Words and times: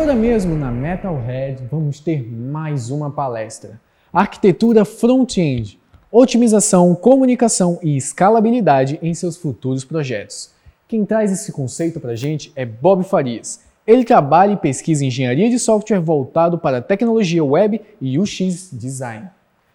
agora 0.00 0.14
mesmo 0.14 0.56
na 0.56 0.70
Metalhead 0.70 1.62
vamos 1.70 2.00
ter 2.00 2.26
mais 2.26 2.90
uma 2.90 3.10
palestra. 3.10 3.78
Arquitetura 4.10 4.82
Front-End, 4.82 5.78
otimização, 6.10 6.94
comunicação 6.94 7.78
e 7.82 7.98
escalabilidade 7.98 8.98
em 9.02 9.12
seus 9.12 9.36
futuros 9.36 9.84
projetos. 9.84 10.52
Quem 10.88 11.04
traz 11.04 11.30
esse 11.30 11.52
conceito 11.52 12.00
para 12.00 12.12
a 12.12 12.16
gente 12.16 12.50
é 12.56 12.64
Bob 12.64 13.04
Farias. 13.04 13.60
Ele 13.86 14.02
trabalha 14.02 14.54
e 14.54 14.56
pesquisa 14.56 15.04
engenharia 15.04 15.50
de 15.50 15.58
software 15.58 16.00
voltado 16.00 16.56
para 16.56 16.80
tecnologia 16.80 17.44
web 17.44 17.78
e 18.00 18.18
UX 18.18 18.70
design. 18.72 19.28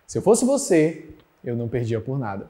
Se 0.07 0.17
eu 0.17 0.23
fosse 0.23 0.43
você, 0.43 1.05
eu 1.43 1.55
não 1.55 1.67
perdia 1.67 2.01
por 2.01 2.17
nada. 2.17 2.49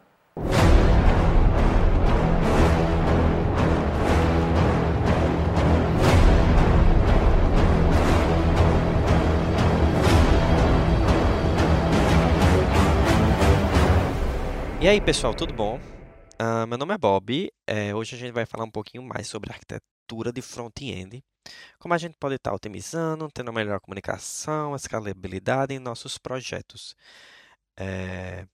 E 14.85 14.87
aí, 14.87 15.01
pessoal, 15.01 15.33
tudo 15.33 15.51
bom? 15.51 15.79
Uh, 16.39 16.67
meu 16.67 16.77
nome 16.77 16.93
é 16.93 16.97
Bob. 16.99 17.51
É, 17.65 17.95
hoje 17.95 18.15
a 18.15 18.19
gente 18.19 18.31
vai 18.31 18.45
falar 18.45 18.65
um 18.65 18.69
pouquinho 18.69 19.01
mais 19.01 19.27
sobre 19.27 19.51
arquitetura 19.51 20.31
de 20.31 20.43
front-end. 20.43 21.23
Como 21.79 21.91
a 21.91 21.97
gente 21.97 22.15
pode 22.19 22.35
estar 22.35 22.53
otimizando, 22.53 23.27
tendo 23.31 23.51
melhor 23.51 23.79
comunicação, 23.79 24.75
escalabilidade 24.75 25.73
em 25.73 25.79
nossos 25.79 26.19
projetos. 26.19 26.95
É, 27.75 28.45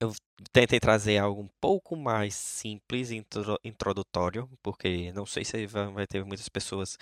eu 0.00 0.12
tentei 0.52 0.80
trazer 0.80 1.18
algo 1.18 1.42
um 1.42 1.48
pouco 1.60 1.94
mais 1.94 2.34
simples 2.34 3.10
e 3.10 3.22
introdutório, 3.62 4.48
porque 4.62 5.12
não 5.12 5.26
sei 5.26 5.44
se 5.44 5.66
vai 5.66 6.06
ter 6.06 6.24
muitas 6.24 6.48
pessoas 6.48 6.96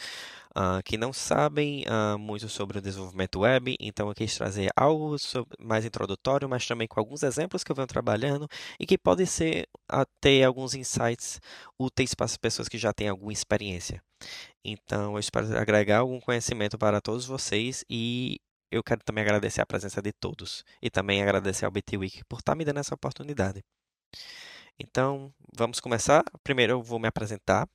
uh, 0.56 0.82
que 0.84 0.96
não 0.98 1.12
sabem 1.12 1.84
uh, 1.84 2.18
muito 2.18 2.48
sobre 2.48 2.78
o 2.78 2.82
desenvolvimento 2.82 3.40
web, 3.40 3.76
então 3.80 4.08
eu 4.08 4.14
quis 4.14 4.36
trazer 4.36 4.70
algo 4.76 5.16
mais 5.60 5.84
introdutório, 5.84 6.48
mas 6.48 6.66
também 6.66 6.88
com 6.88 6.98
alguns 6.98 7.22
exemplos 7.22 7.62
que 7.62 7.70
eu 7.70 7.76
venho 7.76 7.86
trabalhando 7.86 8.48
e 8.80 8.84
que 8.86 8.98
pode 8.98 9.24
ser 9.26 9.68
uh, 9.92 10.04
ter 10.20 10.42
alguns 10.42 10.74
insights 10.74 11.40
úteis 11.78 12.14
para 12.14 12.26
as 12.26 12.36
pessoas 12.36 12.68
que 12.68 12.78
já 12.78 12.92
têm 12.92 13.08
alguma 13.08 13.32
experiência. 13.32 14.02
Então, 14.64 15.14
eu 15.14 15.20
espero 15.20 15.56
agregar 15.56 15.98
algum 15.98 16.20
conhecimento 16.20 16.76
para 16.76 17.00
todos 17.00 17.24
vocês 17.24 17.84
e 17.88 18.40
eu 18.70 18.82
quero 18.82 19.02
também 19.04 19.22
agradecer 19.22 19.60
a 19.60 19.66
presença 19.66 20.02
de 20.02 20.12
todos 20.12 20.64
e 20.82 20.90
também 20.90 21.22
agradecer 21.22 21.64
ao 21.64 21.70
BT 21.70 21.96
Week 21.98 22.24
por 22.24 22.40
estar 22.40 22.54
me 22.54 22.64
dando 22.64 22.80
essa 22.80 22.94
oportunidade. 22.94 23.64
Então, 24.78 25.32
vamos 25.56 25.80
começar. 25.80 26.24
Primeiro 26.44 26.74
eu 26.74 26.82
vou 26.82 26.98
me 26.98 27.08
apresentar. 27.08 27.68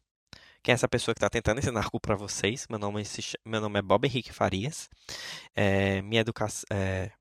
Quem 0.64 0.72
é 0.72 0.76
essa 0.76 0.88
pessoa 0.88 1.14
que 1.14 1.20
está 1.20 1.30
tentando 1.30 1.60
ensinar 1.60 1.84
algo 1.84 2.00
para 2.00 2.16
vocês? 2.16 2.66
Meu 2.70 2.80
nome, 2.80 3.02
é, 3.02 3.06
meu 3.46 3.60
nome 3.60 3.80
é 3.80 3.82
Bob 3.82 4.06
Henrique 4.06 4.32
Farias. 4.32 4.90
É, 5.56 6.02
minha 6.02 6.22
educação. 6.22 6.66
É, 6.72 7.12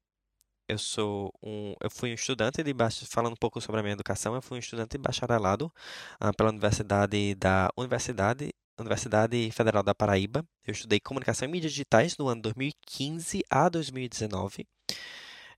eu 0.69 0.79
sou 0.79 1.33
um, 1.43 1.75
eu 1.81 1.91
fui 1.91 2.11
um 2.11 2.15
estudante 2.15 2.63
de 2.63 2.75
falando 3.07 3.35
um 3.35 3.37
pouco 3.37 3.61
sobre 3.61 3.81
a 3.81 3.83
minha 3.83 3.93
educação, 3.93 4.35
eu 4.35 4.43
fui 4.43 4.57
um 4.57 4.61
estudante 4.61 4.93
de 4.93 4.99
bacharelado 4.99 5.73
ah, 6.21 6.33
pela 6.33 6.51
Universidade 6.51 7.35
da 7.35 7.69
Universidade 7.77 8.51
Universidade 8.83 9.51
Federal 9.53 9.83
da 9.83 9.95
Paraíba. 9.95 10.45
Eu 10.67 10.73
estudei 10.73 11.01
comunicação 11.01 11.49
e 11.49 11.51
mídias 11.51 11.73
digitais 11.73 12.17
no 12.19 12.29
ano 12.29 12.43
2015 12.43 13.43
a 13.51 13.69
2019. 13.69 14.67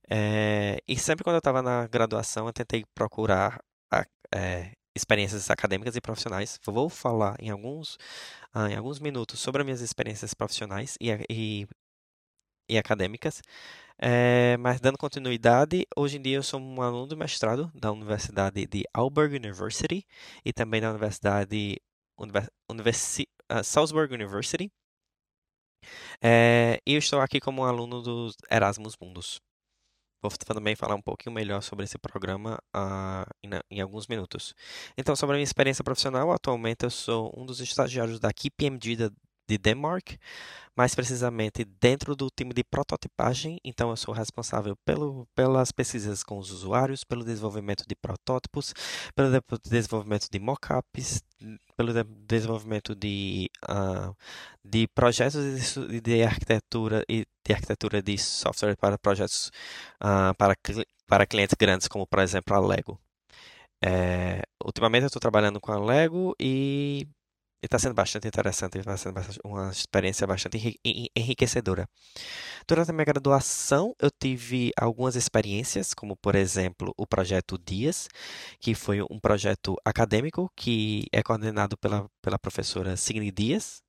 É, 0.08 0.78
e 0.86 0.96
sempre 0.98 1.24
quando 1.24 1.34
eu 1.34 1.38
estava 1.38 1.62
na 1.62 1.86
graduação, 1.86 2.46
eu 2.46 2.52
tentei 2.52 2.84
procurar 2.94 3.58
é, 4.32 4.72
experiências 4.94 5.50
acadêmicas 5.50 5.96
e 5.96 6.00
profissionais. 6.00 6.58
Vou 6.64 6.88
falar 6.88 7.36
em 7.40 7.50
alguns, 7.50 7.98
ah, 8.52 8.70
em 8.70 8.76
alguns 8.76 9.00
minutos 9.00 9.40
sobre 9.40 9.62
as 9.62 9.66
minhas 9.66 9.80
experiências 9.80 10.34
profissionais 10.34 10.96
e, 11.00 11.10
e, 11.30 11.66
e 12.68 12.78
acadêmicas. 12.78 13.42
É, 13.98 14.56
mas 14.58 14.80
dando 14.80 14.98
continuidade, 14.98 15.86
hoje 15.96 16.18
em 16.18 16.22
dia 16.22 16.36
eu 16.36 16.42
sou 16.42 16.60
um 16.60 16.82
aluno 16.82 17.06
do 17.06 17.16
mestrado 17.16 17.70
da 17.74 17.92
Universidade 17.92 18.66
de 18.66 18.84
Alberg 18.92 19.36
University 19.36 20.04
e 20.44 20.52
também 20.52 20.80
da 20.80 20.90
Universidade 20.90 21.80
Universi 22.70 23.26
uh, 23.50 23.62
Salzburg 23.62 24.12
University. 24.12 24.70
É, 26.22 26.80
e 26.86 26.94
eu 26.94 26.98
estou 26.98 27.20
aqui 27.20 27.40
como 27.40 27.64
aluno 27.64 28.00
do 28.02 28.30
Erasmus 28.50 28.96
Mundus. 29.00 29.40
Vou 30.22 30.30
também 30.30 30.74
falar 30.74 30.94
um 30.94 31.02
pouquinho 31.02 31.34
melhor 31.34 31.62
sobre 31.62 31.84
esse 31.84 31.98
programa 31.98 32.58
uh, 32.74 33.28
em, 33.42 33.50
em, 33.76 33.80
alguns 33.82 34.06
minutos. 34.06 34.54
Então, 34.96 35.14
sobre 35.14 35.34
a 35.34 35.36
minha 35.36 35.44
experiência 35.44 35.84
profissional, 35.84 36.32
atualmente 36.32 36.84
eu 36.84 36.90
sou 36.90 37.30
um 37.36 37.44
dos 37.44 37.60
estagiários 37.60 38.18
da 38.18 38.32
KPMG 38.32 38.96
da, 38.96 39.10
de 39.46 39.58
Denmark, 39.58 40.16
mais 40.76 40.94
precisamente 40.94 41.64
dentro 41.64 42.16
do 42.16 42.28
time 42.30 42.52
de 42.52 42.64
prototipagem. 42.64 43.58
Então, 43.64 43.90
eu 43.90 43.96
sou 43.96 44.12
responsável 44.12 44.76
pelo, 44.84 45.26
pelas 45.34 45.70
pesquisas 45.70 46.22
com 46.22 46.38
os 46.38 46.50
usuários, 46.50 47.04
pelo 47.04 47.24
desenvolvimento 47.24 47.84
de 47.86 47.94
protótipos, 47.94 48.74
pelo 49.14 49.30
de 49.30 49.40
desenvolvimento 49.68 50.28
de 50.30 50.38
mockups, 50.38 51.22
pelo 51.76 51.92
de 51.92 52.04
desenvolvimento 52.04 52.94
de, 52.94 53.50
uh, 53.68 54.16
de 54.64 54.88
projetos 54.88 55.74
de, 55.74 56.00
de, 56.00 56.22
arquitetura 56.22 57.04
e 57.08 57.26
de 57.46 57.52
arquitetura 57.52 58.02
de 58.02 58.18
software 58.18 58.76
para 58.76 58.98
projetos 58.98 59.50
uh, 60.02 60.34
para, 60.36 60.56
para 61.06 61.26
clientes 61.26 61.56
grandes, 61.58 61.88
como 61.88 62.06
por 62.06 62.20
exemplo 62.20 62.54
a 62.56 62.60
Lego. 62.60 62.98
É, 63.86 64.42
ultimamente 64.64 65.02
eu 65.02 65.08
estou 65.08 65.20
trabalhando 65.20 65.60
com 65.60 65.70
a 65.70 65.78
Lego 65.78 66.34
e 66.40 67.06
está 67.64 67.78
sendo 67.78 67.94
bastante 67.94 68.28
interessante, 68.28 68.78
está 68.78 68.96
sendo 68.96 69.20
uma 69.44 69.70
experiência 69.70 70.26
bastante 70.26 70.78
enriquecedora. 71.16 71.88
Durante 72.66 72.90
a 72.90 72.92
minha 72.92 73.04
graduação, 73.04 73.94
eu 74.00 74.10
tive 74.10 74.72
algumas 74.78 75.16
experiências, 75.16 75.94
como 75.94 76.16
por 76.16 76.34
exemplo 76.34 76.92
o 76.96 77.06
projeto 77.06 77.58
Dias, 77.58 78.08
que 78.60 78.74
foi 78.74 79.02
um 79.02 79.18
projeto 79.20 79.76
acadêmico 79.84 80.50
que 80.56 81.06
é 81.12 81.22
coordenado 81.22 81.76
pela, 81.78 82.08
pela 82.22 82.38
professora 82.38 82.96
Signe 82.96 83.30
Dias, 83.30 83.82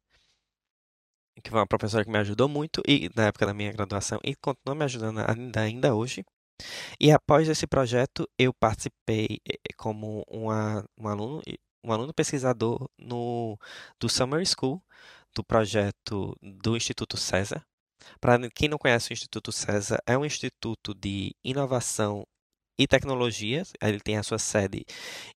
que 1.43 1.49
foi 1.49 1.59
uma 1.59 1.67
professora 1.67 2.03
que 2.03 2.11
me 2.11 2.17
ajudou 2.19 2.47
muito 2.47 2.81
e 2.87 3.09
na 3.15 3.27
época 3.27 3.45
da 3.45 3.53
minha 3.53 3.71
graduação 3.71 4.19
e 4.23 4.35
continua 4.35 4.75
me 4.75 4.85
ajudando 4.85 5.19
ainda, 5.27 5.61
ainda 5.61 5.95
hoje. 5.95 6.23
E 6.99 7.11
após 7.11 7.49
esse 7.49 7.67
projeto, 7.67 8.27
eu 8.39 8.53
participei 8.53 9.39
eh, 9.47 9.57
como 9.77 10.23
um 10.31 10.49
aluno 11.07 11.41
um 11.85 11.91
aluno 11.93 12.13
pesquisador 12.13 12.89
no, 12.97 13.57
do 13.99 14.09
Summer 14.09 14.43
School, 14.45 14.81
do 15.33 15.43
projeto 15.43 16.35
do 16.41 16.75
Instituto 16.75 17.17
César. 17.17 17.63
Para 18.19 18.49
quem 18.49 18.69
não 18.69 18.77
conhece 18.77 19.11
o 19.11 19.13
Instituto 19.13 19.51
César, 19.51 19.99
é 20.05 20.17
um 20.17 20.25
instituto 20.25 20.93
de 20.93 21.35
inovação 21.43 22.25
e 22.77 22.87
tecnologias. 22.87 23.73
Ele 23.81 23.99
tem 23.99 24.17
a 24.17 24.23
sua 24.23 24.39
sede 24.39 24.85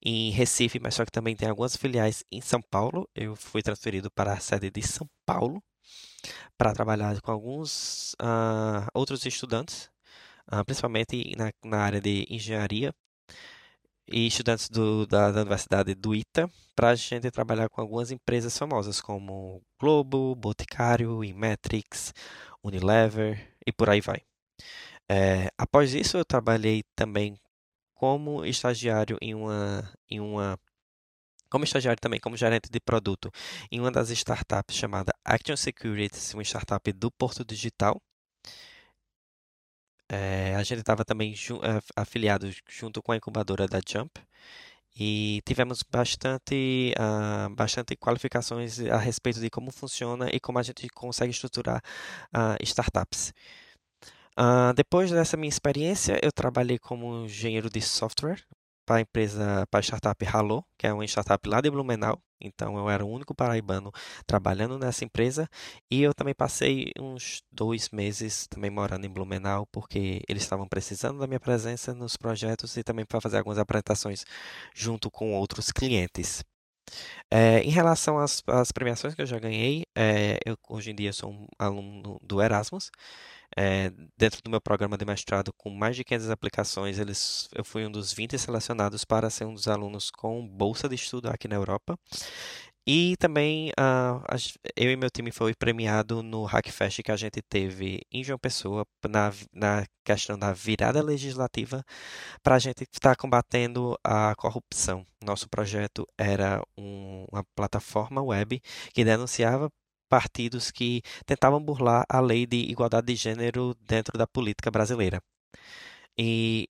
em 0.04 0.32
Recife, 0.32 0.80
mas 0.80 0.96
só 0.96 1.06
que 1.06 1.12
também 1.12 1.36
tem 1.36 1.50
algumas 1.50 1.76
filiais 1.76 2.24
em 2.32 2.42
São 2.42 2.62
Paulo. 2.62 3.08
Eu 3.16 3.36
fui 3.36 3.62
transferido 3.62 4.12
para 4.12 4.34
a 4.34 4.40
sede 4.40 4.70
de 4.72 4.82
São 4.82 5.08
Paulo 5.26 5.62
para 6.58 6.74
trabalhar 6.74 7.20
com 7.22 7.32
alguns 7.32 8.14
uh, 8.22 8.88
outros 8.94 9.26
estudantes, 9.26 9.90
uh, 10.52 10.64
principalmente 10.66 11.34
na, 11.38 11.52
na 11.64 11.80
área 11.82 12.02
de 12.02 12.26
engenharia 12.30 12.94
e 14.12 14.28
estudantes 14.28 14.70
do, 14.70 15.06
da, 15.06 15.32
da, 15.32 15.42
Universidade 15.42 15.94
do 15.96 16.16
ITA 16.16 16.50
para 16.76 16.90
a 16.90 16.96
gente 16.96 17.30
trabalhar 17.32 17.70
com 17.70 17.82
algumas 17.82 18.12
empresas 18.12 18.58
famosas 18.58 19.02
como 19.02 19.62
Globo, 19.80 20.36
Boticário, 20.36 21.24
Inmetrics, 21.24 22.14
Unilever 22.64 23.56
e 23.66 23.72
por 23.72 23.90
aí 23.90 24.02
vai. 24.02 24.22
É, 25.10 25.50
após 25.58 25.94
isso, 25.94 26.18
eu 26.18 26.26
trabalhei 26.26 26.84
também 26.96 27.40
como 27.94 28.46
estagiário 28.46 29.18
em 29.22 29.36
uma, 29.36 29.92
em 30.10 30.20
uma 30.20 30.58
como 31.50 31.64
estagiário 31.64 32.00
também, 32.00 32.20
como 32.20 32.38
gerente 32.38 32.70
de 32.70 32.80
produto 32.80 33.32
em 33.72 33.80
uma 33.80 33.92
das 33.92 34.10
startups 34.12 34.76
chamada 34.76 35.12
Action 35.26 35.58
Security, 35.58 36.36
uma 36.36 36.44
startup 36.44 36.94
do 36.94 37.12
Porto 37.12 37.44
Digital, 37.44 38.00
é, 40.10 40.56
a 40.56 40.64
gente 40.64 40.80
estava 40.80 41.06
também 41.06 41.36
ju 41.36 41.60
afiliado 41.96 42.50
junto 42.68 43.02
com 43.02 43.12
a 43.12 43.18
incubadora 43.18 43.68
da 43.68 43.80
Jump 43.88 44.20
e 45.00 45.42
tivemos 45.46 45.82
bastante, 45.90 46.94
uh, 46.98 47.50
bastante 47.56 47.96
qualificações 47.96 48.80
a 48.82 48.98
respeito 48.98 49.40
de 49.40 49.50
como 49.50 49.72
funciona 49.72 50.30
e 50.34 50.40
como 50.40 50.60
a 50.60 50.64
gente 50.64 50.88
consegue 50.90 51.32
estruturar 51.32 51.82
uh, 52.36 52.62
startups. 52.62 53.34
Uh, 54.38 54.74
depois 54.76 55.10
dessa 55.12 55.38
minha 55.38 55.50
experiência, 55.50 56.20
eu 56.22 56.32
trabalhei 56.32 56.78
como 56.78 57.26
engenheiro 57.26 57.70
de 57.70 57.82
software 57.82 58.44
para 58.90 58.98
a 58.98 59.02
empresa, 59.02 59.68
para 59.70 59.82
a 59.82 59.84
startup 59.84 60.26
Halo, 60.26 60.66
que 60.76 60.88
é 60.88 60.92
uma 60.92 61.06
startup 61.06 61.48
lá 61.48 61.62
de 61.62 61.70
Blumenau. 61.70 62.20
Então 62.42 62.76
eu 62.76 62.90
era 62.90 63.06
o 63.06 63.08
único 63.08 63.36
paraibano 63.36 63.92
trabalhando 64.26 64.80
nessa 64.80 65.06
empresa 65.06 65.48
e 65.92 66.02
eu 66.02 66.12
também 66.12 66.34
passei 66.34 66.92
uns 67.00 67.44
dois 67.52 67.90
meses 67.92 68.48
também 68.48 68.72
morando 68.72 69.06
em 69.06 69.10
Blumenau 69.10 69.68
porque 69.72 70.24
eles 70.28 70.42
estavam 70.42 70.68
precisando 70.68 71.20
da 71.20 71.28
minha 71.28 71.40
presença 71.40 71.94
nos 71.94 72.18
projetos 72.18 72.78
e 72.78 72.84
também 72.84 73.06
para 73.06 73.22
fazer 73.22 73.38
algumas 73.38 73.60
apresentações 73.60 74.26
junto 74.74 75.12
com 75.12 75.36
outros 75.36 75.72
clientes. 75.72 76.44
É, 77.30 77.60
em 77.60 77.70
relação 77.70 78.18
às, 78.18 78.42
às 78.48 78.72
premiações 78.72 79.14
que 79.14 79.22
eu 79.22 79.26
já 79.28 79.38
ganhei, 79.38 79.86
é, 79.96 80.40
eu 80.44 80.58
hoje 80.68 80.90
em 80.90 80.96
dia 80.96 81.14
sou 81.14 81.32
um 81.32 81.46
aluno 81.60 82.20
do 82.24 82.42
Erasmus. 82.42 82.90
É, 83.58 83.92
dentro 84.18 84.42
do 84.44 84.50
meu 84.50 84.62
programa 84.62 84.98
de 84.98 85.06
mestrado, 85.06 85.52
com 85.58 85.70
mais 85.70 85.96
de 85.96 86.04
500 86.04 86.30
aplicações, 86.30 87.00
eles, 87.00 87.50
eu 87.56 87.64
fui 87.64 87.86
um 87.86 87.92
dos 87.92 88.14
20 88.14 88.38
selecionados 88.38 89.04
para 89.04 89.30
ser 89.30 89.46
um 89.46 89.54
dos 89.54 89.68
alunos 89.68 90.12
com 90.12 90.48
bolsa 90.48 90.88
de 90.88 90.96
estudo 90.96 91.30
aqui 91.30 91.48
na 91.48 91.56
Europa. 91.56 91.98
E 92.92 93.16
também 93.18 93.70
uh, 93.80 94.36
eu 94.76 94.92
e 94.92 94.96
meu 94.96 95.12
time 95.12 95.32
foi 95.32 95.54
premiado 95.54 96.24
no 96.24 96.44
Hackfest 96.46 97.04
que 97.04 97.12
a 97.12 97.16
gente 97.16 97.40
teve 97.40 98.02
em 98.12 98.24
João 98.24 98.40
Pessoa 98.40 98.84
na, 99.08 99.32
na 99.54 99.86
questão 100.04 100.40
da 100.40 100.52
virada 100.54 101.00
legislativa 101.04 101.86
para 102.42 102.56
a 102.56 102.60
gente 102.60 102.88
estar 102.92 103.16
combatendo 103.16 103.96
a 104.04 104.34
corrupção. 104.36 105.06
Nosso 105.24 105.48
projeto 105.48 106.08
era 106.18 106.64
um, 106.76 107.28
uma 107.32 107.44
plataforma 107.56 108.24
web 108.24 108.60
que 108.92 109.06
denunciava 109.06 109.70
partidos 110.10 110.72
que 110.72 111.02
tentavam 111.26 111.64
burlar 111.64 112.06
a 112.10 112.20
lei 112.20 112.46
de 112.46 112.58
igualdade 112.58 113.08
de 113.08 113.16
gênero 113.16 113.76
dentro 113.82 114.18
da 114.18 114.28
política 114.28 114.72
brasileira. 114.72 115.22
E 116.18 116.68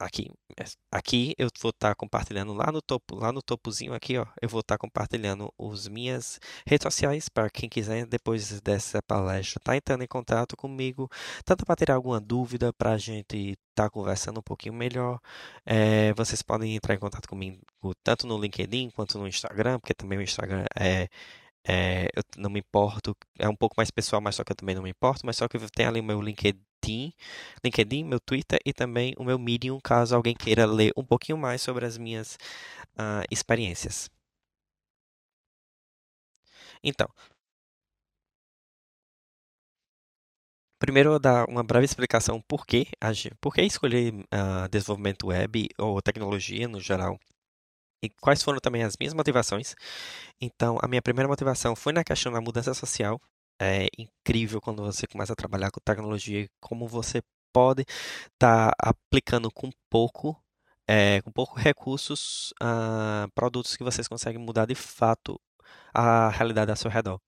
aqui, 0.00 0.30
aqui 0.90 1.34
eu 1.38 1.48
vou 1.60 1.70
estar 1.70 1.90
tá 1.90 1.94
compartilhando 1.94 2.54
lá 2.54 2.72
no 2.72 2.80
topo, 2.80 3.16
lá 3.16 3.30
no 3.32 3.42
topozinho 3.42 3.92
aqui, 3.92 4.16
ó, 4.16 4.26
eu 4.40 4.48
vou 4.48 4.60
estar 4.60 4.76
tá 4.76 4.78
compartilhando 4.78 5.52
as 5.58 5.86
minhas 5.88 6.40
redes 6.66 6.84
sociais 6.84 7.28
para 7.28 7.50
quem 7.50 7.68
quiser 7.68 8.06
depois 8.06 8.60
dessa 8.62 9.02
palestra 9.02 9.60
tá 9.62 9.76
entrando 9.76 10.02
em 10.02 10.06
contato 10.06 10.56
comigo, 10.56 11.08
tanto 11.44 11.66
para 11.66 11.76
ter 11.76 11.90
alguma 11.90 12.20
dúvida 12.20 12.72
para 12.72 12.92
a 12.92 12.98
gente 12.98 13.36
estar 13.50 13.84
tá 13.84 13.90
conversando 13.90 14.40
um 14.40 14.42
pouquinho 14.42 14.74
melhor. 14.74 15.20
É, 15.66 16.12
vocês 16.14 16.42
podem 16.42 16.74
entrar 16.76 16.94
em 16.94 16.98
contato 16.98 17.28
comigo 17.28 17.60
tanto 18.02 18.26
no 18.26 18.38
LinkedIn 18.38 18.90
quanto 18.90 19.18
no 19.18 19.28
Instagram, 19.28 19.78
porque 19.78 19.94
também 19.94 20.18
o 20.18 20.22
Instagram 20.22 20.64
é 20.78 21.08
é, 21.66 22.08
eu 22.16 22.22
não 22.38 22.50
me 22.50 22.60
importo, 22.60 23.16
é 23.38 23.48
um 23.48 23.56
pouco 23.56 23.74
mais 23.76 23.90
pessoal, 23.90 24.20
mas 24.22 24.36
só 24.36 24.44
que 24.44 24.52
eu 24.52 24.56
também 24.56 24.74
não 24.74 24.82
me 24.82 24.90
importo, 24.90 25.24
mas 25.26 25.36
só 25.36 25.48
que 25.48 25.56
eu 25.56 25.70
tenho 25.70 25.88
ali 25.88 26.00
o 26.00 26.04
meu 26.04 26.20
LinkedIn, 26.20 27.12
LinkedIn, 27.64 28.04
meu 28.04 28.20
Twitter 28.20 28.58
e 28.64 28.72
também 28.72 29.14
o 29.18 29.24
meu 29.24 29.38
Medium, 29.38 29.78
caso 29.80 30.14
alguém 30.16 30.34
queira 30.34 30.66
ler 30.66 30.92
um 30.96 31.04
pouquinho 31.04 31.38
mais 31.38 31.62
sobre 31.62 31.84
as 31.86 31.98
minhas 31.98 32.36
uh, 32.98 33.24
experiências. 33.30 34.10
Então, 36.82 37.08
primeiro 40.78 41.08
eu 41.08 41.12
vou 41.12 41.20
dar 41.20 41.48
uma 41.48 41.62
breve 41.62 41.84
explicação 41.84 42.40
por 42.42 42.66
que, 42.66 42.86
por 43.40 43.54
que 43.54 43.62
escolher 43.62 44.14
uh, 44.14 44.68
desenvolvimento 44.70 45.26
web 45.28 45.68
ou 45.78 46.00
tecnologia 46.02 46.66
no 46.68 46.80
geral 46.80 47.18
e 48.02 48.08
quais 48.08 48.42
foram 48.42 48.58
também 48.60 48.82
as 48.82 48.96
minhas 48.98 49.14
motivações. 49.14 49.74
Então, 50.40 50.78
a 50.82 50.88
minha 50.88 51.02
primeira 51.02 51.28
motivação 51.28 51.76
foi 51.76 51.92
na 51.92 52.04
questão 52.04 52.32
da 52.32 52.40
mudança 52.40 52.74
social. 52.74 53.20
É 53.60 53.88
incrível 53.98 54.60
quando 54.60 54.82
você 54.82 55.06
começa 55.06 55.32
a 55.32 55.36
trabalhar 55.36 55.70
com 55.70 55.80
tecnologia 55.84 56.48
como 56.60 56.88
você 56.88 57.22
pode 57.52 57.82
estar 57.82 58.70
tá 58.70 58.74
aplicando 58.78 59.50
com 59.50 59.70
pouco, 59.90 60.36
é, 60.88 61.20
com 61.22 61.30
pouco 61.30 61.58
recursos, 61.58 62.52
uh, 62.62 63.30
produtos 63.34 63.76
que 63.76 63.84
vocês 63.84 64.08
conseguem 64.08 64.40
mudar 64.40 64.66
de 64.66 64.74
fato 64.74 65.38
a 65.94 66.30
realidade 66.30 66.70
ao 66.70 66.76
seu 66.76 66.90
redor. 66.90 67.20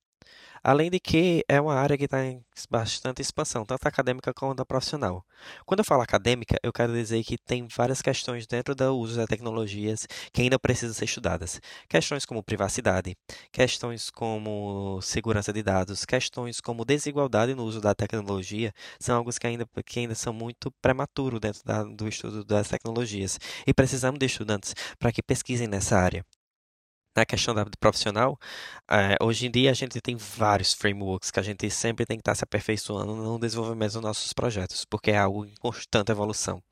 Além 0.65 0.91
de 0.91 1.01
que 1.01 1.45
é 1.49 1.61
uma 1.61 1.75
área 1.75 1.99
que 1.99 2.05
está 2.05 2.25
em 2.25 2.41
bastante 2.71 3.21
expansão, 3.21 3.65
tanto 3.65 3.85
acadêmica 3.85 4.33
quanto 4.33 4.65
profissional. 4.65 5.27
Quando 5.67 5.81
eu 5.81 5.85
falo 5.85 6.03
acadêmica, 6.03 6.57
eu 6.63 6.73
quero 6.73 6.93
dizer 6.93 7.25
que 7.25 7.37
tem 7.37 7.67
várias 7.67 8.01
questões 8.01 8.47
dentro 8.47 8.73
do 8.73 8.97
uso 8.97 9.17
das 9.17 9.27
tecnologias 9.27 10.07
que 10.33 10.41
ainda 10.43 10.61
precisam 10.61 10.95
ser 10.95 11.07
estudadas. 11.07 11.61
Questões 11.89 12.25
como 12.25 12.45
privacidade, 12.45 13.17
questões 13.51 14.09
como 14.09 15.01
segurança 15.03 15.53
de 15.53 15.65
dados, 15.65 16.05
questões 16.05 16.61
como 16.61 16.85
desigualdade 16.85 17.57
no 17.57 17.65
uso 17.65 17.81
da 17.81 17.93
tecnologia, 17.93 18.73
são 19.01 19.17
algo 19.17 19.33
que 19.33 19.47
ainda, 19.47 19.67
que 19.85 19.99
ainda 19.99 20.15
são 20.15 20.33
muito 20.33 20.71
prematuros 20.81 21.41
dentro 21.41 21.63
da, 21.65 21.83
do 21.83 22.07
estudo 22.07 22.45
das 22.45 22.69
tecnologias. 22.69 23.37
E 23.67 23.75
precisamos 23.75 24.21
de 24.21 24.27
estudantes 24.27 24.75
para 24.97 25.11
que 25.11 25.23
pesquisem 25.23 25.67
nessa 25.67 25.99
área 25.99 26.25
na 27.15 27.25
questão 27.25 27.55
da, 27.55 27.65
do 27.65 27.77
profissional, 27.79 28.39
é, 28.91 29.17
hoje 29.23 29.47
em 29.47 29.51
dia 29.51 29.71
a 29.71 29.75
gente 29.75 30.01
tem 30.01 30.17
vários 30.17 30.73
frameworks 30.73 31.31
que 31.31 31.41
a 31.41 31.43
gente 31.43 31.69
sempre 31.71 32.07
tem 32.07 32.17
que 32.17 32.23
estar 32.23 32.35
se 32.35 32.45
aperfeiçoando 32.45 33.15
no 33.15 33.39
desenvolvimento 33.39 33.93
dos 33.93 34.03
nossos 34.03 34.33
projetos, 34.33 34.85
porque 34.85 35.11
é 35.11 35.19
algo 35.19 35.45
em 35.45 35.55
constante 35.61 36.11
evolução. 36.11 36.63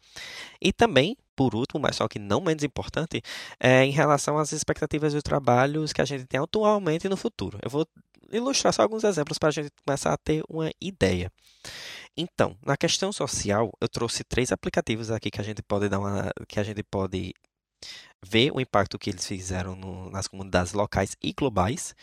E 0.60 0.72
também, 0.72 1.16
por 1.36 1.54
último, 1.54 1.80
mas 1.80 1.96
só 1.96 2.08
que 2.08 2.18
não 2.18 2.40
menos 2.40 2.64
importante, 2.64 3.22
é 3.58 3.84
em 3.84 3.90
relação 3.90 4.38
às 4.38 4.52
expectativas 4.52 5.12
de 5.12 5.22
trabalhos 5.22 5.92
que 5.92 6.02
a 6.02 6.04
gente 6.04 6.26
tem 6.26 6.40
atualmente 6.40 7.06
e 7.06 7.08
no 7.08 7.16
futuro. 7.16 7.58
Eu 7.62 7.70
vou 7.70 7.86
ilustrar 8.32 8.72
só 8.72 8.82
alguns 8.82 9.04
exemplos 9.04 9.38
para 9.38 9.48
a 9.48 9.52
gente 9.52 9.70
começar 9.84 10.12
a 10.12 10.16
ter 10.16 10.42
uma 10.48 10.70
ideia. 10.80 11.30
Então, 12.16 12.56
na 12.64 12.76
questão 12.76 13.12
social, 13.12 13.72
eu 13.80 13.88
trouxe 13.88 14.24
três 14.24 14.52
aplicativos 14.52 15.10
aqui 15.10 15.30
que 15.30 15.40
a 15.40 15.44
gente 15.44 15.62
pode 15.62 15.88
dar 15.88 15.98
uma, 15.98 16.30
que 16.48 16.58
a 16.58 16.62
gente 16.62 16.82
pode 16.82 17.32
ver 18.22 18.52
o 18.52 18.60
impacto 18.60 18.98
que 18.98 19.10
eles 19.10 19.26
fizeram 19.26 19.74
no, 19.74 20.10
nas 20.10 20.28
comunidades 20.28 20.72
locais 20.72 21.16
e 21.22 21.32
globais. 21.32 21.94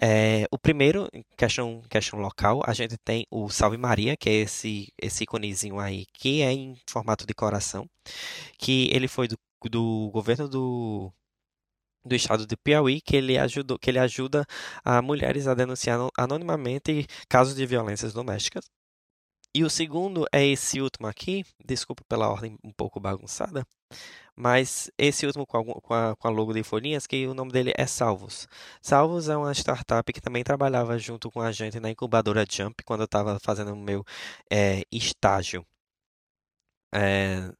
É, 0.00 0.46
o 0.50 0.58
primeiro, 0.58 1.08
questão, 1.36 1.82
questão 1.88 2.18
local, 2.18 2.62
a 2.66 2.72
gente 2.74 2.96
tem 2.98 3.26
o 3.30 3.48
Salve 3.48 3.76
Maria, 3.76 4.16
que 4.16 4.28
é 4.28 4.34
esse, 4.34 4.92
esse 5.00 5.24
iconezinho 5.24 5.78
aí, 5.78 6.06
que 6.12 6.42
é 6.42 6.52
em 6.52 6.76
formato 6.88 7.26
de 7.26 7.34
coração, 7.34 7.88
que 8.58 8.88
ele 8.92 9.08
foi 9.08 9.28
do, 9.28 9.38
do 9.70 10.10
governo 10.12 10.48
do, 10.48 11.12
do 12.04 12.14
estado 12.14 12.46
de 12.46 12.56
Piauí, 12.56 13.00
que 13.00 13.16
ele, 13.16 13.38
ajudou, 13.38 13.78
que 13.78 13.90
ele 13.90 13.98
ajuda 13.98 14.46
a 14.84 15.00
mulheres 15.00 15.46
a 15.46 15.54
denunciar 15.54 15.98
anonimamente 16.16 17.06
casos 17.28 17.54
de 17.54 17.64
violências 17.66 18.12
domésticas. 18.12 18.64
E 19.56 19.62
o 19.62 19.70
segundo 19.70 20.26
é 20.32 20.44
esse 20.44 20.80
último 20.80 21.06
aqui, 21.06 21.44
desculpa 21.64 22.02
pela 22.08 22.28
ordem 22.28 22.58
um 22.64 22.72
pouco 22.72 22.98
bagunçada, 22.98 23.64
mas 24.36 24.90
esse 24.98 25.26
último 25.26 25.46
com 25.46 25.58
a, 25.94 26.16
com 26.16 26.28
a, 26.28 26.30
logo 26.30 26.52
de 26.52 26.62
folhinhas, 26.62 27.06
que 27.06 27.26
o 27.26 27.34
nome 27.34 27.52
dele 27.52 27.72
é 27.76 27.86
Salvos. 27.86 28.48
Salvos 28.82 29.28
é 29.28 29.36
uma 29.36 29.52
startup 29.54 30.12
que 30.12 30.20
também 30.20 30.42
trabalhava 30.44 30.98
junto 30.98 31.30
com 31.30 31.40
a 31.40 31.52
gente 31.52 31.80
na 31.80 31.90
incubadora 31.90 32.44
Jump, 32.50 32.82
quando 32.84 33.00
eu 33.00 33.06
estava 33.06 33.38
fazendo 33.40 33.72
o 33.72 33.76
meu 33.76 34.04
é, 34.50 34.82
estágio. 34.92 35.64
É, 36.94 37.50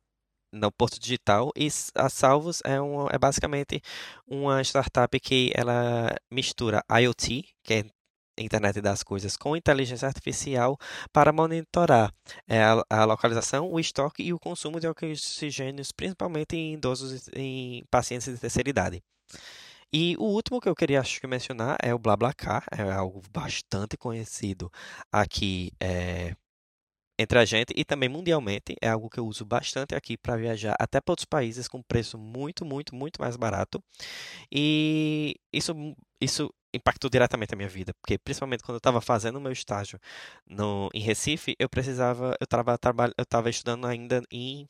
no 0.54 0.70
Porto 0.72 0.98
Digital 1.00 1.50
e 1.56 1.68
a 1.94 2.08
Salvos 2.08 2.60
é, 2.64 2.80
um, 2.80 3.08
é 3.08 3.18
basicamente 3.18 3.82
uma 4.26 4.62
startup 4.62 5.18
que 5.20 5.50
ela 5.54 6.14
mistura 6.30 6.82
IoT, 6.90 7.44
que 7.62 7.74
é 7.74 7.84
internet 8.38 8.80
das 8.80 9.02
coisas 9.02 9.36
com 9.36 9.56
inteligência 9.56 10.06
artificial 10.06 10.78
para 11.12 11.32
monitorar 11.32 12.12
é, 12.48 12.62
a, 12.90 13.04
localização, 13.04 13.70
o 13.70 13.78
estoque 13.78 14.22
e 14.22 14.32
o 14.32 14.38
consumo 14.38 14.80
de 14.80 14.88
oxigênios, 14.88 15.92
principalmente 15.92 16.56
em 16.56 16.74
idosos 16.74 17.28
em 17.34 17.84
pacientes 17.90 18.32
de 18.32 18.38
terceira 18.38 18.68
idade. 18.68 19.02
E 19.92 20.16
o 20.18 20.24
último 20.24 20.60
que 20.60 20.68
eu 20.68 20.74
queria 20.74 21.00
acho 21.00 21.20
que 21.20 21.26
mencionar 21.26 21.76
é 21.80 21.94
o 21.94 21.98
BlaBlaCar, 21.98 22.64
é 22.72 22.82
algo 22.90 23.22
bastante 23.30 23.96
conhecido 23.96 24.70
aqui 25.12 25.70
é, 25.80 26.34
entre 27.18 27.38
a 27.38 27.44
gente 27.44 27.72
e 27.76 27.84
também 27.84 28.08
mundialmente. 28.08 28.74
É 28.82 28.88
algo 28.88 29.08
que 29.08 29.18
eu 29.20 29.26
uso 29.26 29.44
bastante 29.44 29.94
aqui 29.94 30.16
para 30.16 30.36
viajar 30.36 30.74
até 30.80 31.00
para 31.00 31.12
outros 31.12 31.26
países 31.26 31.68
com 31.68 31.82
preço 31.82 32.18
muito, 32.18 32.64
muito, 32.64 32.94
muito 32.94 33.20
mais 33.20 33.36
barato. 33.36 33.82
E 34.50 35.36
isso, 35.52 35.72
isso 36.20 36.52
impactou 36.74 37.10
diretamente 37.10 37.54
a 37.54 37.56
minha 37.56 37.68
vida, 37.68 37.92
porque 38.02 38.18
principalmente 38.18 38.62
quando 38.62 38.76
eu 38.76 38.78
estava 38.78 39.00
fazendo 39.00 39.36
o 39.36 39.40
meu 39.40 39.52
estágio 39.52 39.98
no, 40.46 40.90
em 40.94 41.00
Recife, 41.00 41.54
eu 41.58 41.68
precisava, 41.68 42.36
eu 42.40 42.44
estava 42.44 42.76
eu 43.16 43.22
estava 43.22 43.50
estudando 43.50 43.86
ainda 43.86 44.22
em 44.30 44.66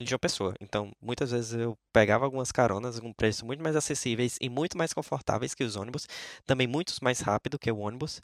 uma 0.00 0.18
pessoa. 0.18 0.54
Então, 0.60 0.92
muitas 1.00 1.30
vezes 1.30 1.52
eu 1.54 1.76
pegava 1.92 2.24
algumas 2.24 2.50
caronas 2.50 2.98
com 2.98 3.12
preços 3.12 3.42
muito 3.42 3.62
mais 3.62 3.76
acessíveis 3.76 4.36
e 4.40 4.48
muito 4.48 4.76
mais 4.76 4.92
confortáveis 4.92 5.54
que 5.54 5.64
os 5.64 5.76
ônibus, 5.76 6.06
também 6.44 6.66
muito 6.66 6.92
mais 7.02 7.20
rápido 7.20 7.58
que 7.58 7.70
o 7.70 7.78
ônibus, 7.78 8.20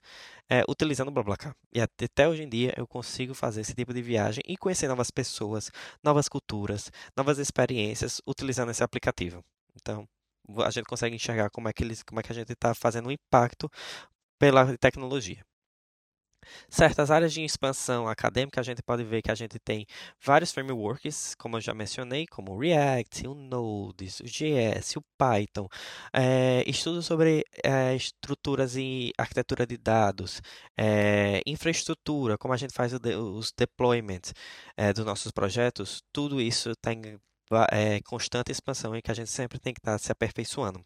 é, 0.49 0.63
utilizando 0.69 1.09
o 1.09 1.13
BlaBlaCar. 1.13 1.55
E 1.73 1.81
até 1.81 2.29
hoje 2.29 2.43
em 2.43 2.49
dia 2.49 2.75
eu 2.77 2.87
consigo 2.87 3.35
fazer 3.35 3.61
esse 3.63 3.75
tipo 3.75 3.95
de 3.95 4.03
viagem 4.03 4.43
e 4.47 4.57
conhecer 4.57 4.89
novas 4.89 5.11
pessoas, 5.11 5.71
novas 6.03 6.29
culturas, 6.29 6.91
novas 7.17 7.39
experiências 7.39 8.21
utilizando 8.27 8.71
esse 8.71 8.83
aplicativo. 8.83 9.43
Então, 9.77 10.07
a 10.59 10.71
gente 10.71 10.87
consegue 10.87 11.15
enxergar 11.17 11.51
como 11.51 11.69
é 11.69 11.73
que, 11.73 11.83
eles, 11.83 12.03
como 12.03 12.21
é 12.21 12.23
que 12.23 12.33
a 12.33 12.35
gente 12.35 12.53
está 12.53 12.75
fazendo 12.75 13.09
um 13.09 13.13
impacto 13.13 13.71
pela 14.39 14.77
tecnologia. 14.79 15.45
Certas 16.69 17.11
áreas 17.11 17.33
de 17.33 17.45
expansão 17.45 18.09
acadêmica, 18.09 18.61
a 18.61 18.65
gente 18.65 18.83
pode 18.83 19.05
ver 19.05 19.23
que 19.23 19.31
a 19.31 19.35
gente 19.35 19.59
tem 19.59 19.87
vários 20.25 20.53
frameworks, 20.53 21.35
como 21.37 21.57
eu 21.57 21.61
já 21.61 21.75
mencionei, 21.75 22.27
como 22.27 22.53
o 22.53 22.59
React, 22.59 23.27
o 23.29 23.35
Node, 23.35 24.09
o 24.23 24.27
JS, 24.27 24.97
o 24.97 25.03
Python, 25.19 25.69
é, 26.13 26.65
estudos 26.67 27.07
sobre 27.07 27.45
é, 27.63 27.95
estruturas 27.95 28.77
e 28.77 29.13
arquitetura 29.19 29.67
de 29.67 29.77
dados, 29.77 30.41
é, 30.77 31.43
infraestrutura, 31.47 32.39
como 32.39 32.55
a 32.55 32.57
gente 32.57 32.73
faz 32.73 32.93
os 32.95 33.53
deployments 33.53 34.33
dos 34.95 35.05
nossos 35.05 35.31
projetos, 35.33 36.03
tudo 36.13 36.41
isso 36.41 36.73
tem 36.77 37.21
é, 37.71 38.01
constante 38.03 38.53
expansão 38.53 38.95
e 38.97 39.03
que 39.03 39.11
a 39.11 39.15
gente 39.15 39.31
sempre 39.31 39.59
tem 39.59 39.73
que 39.73 39.81
estar 39.81 39.93
tá 39.93 39.99
se 39.99 40.13
aperfeiçoando. 40.13 40.85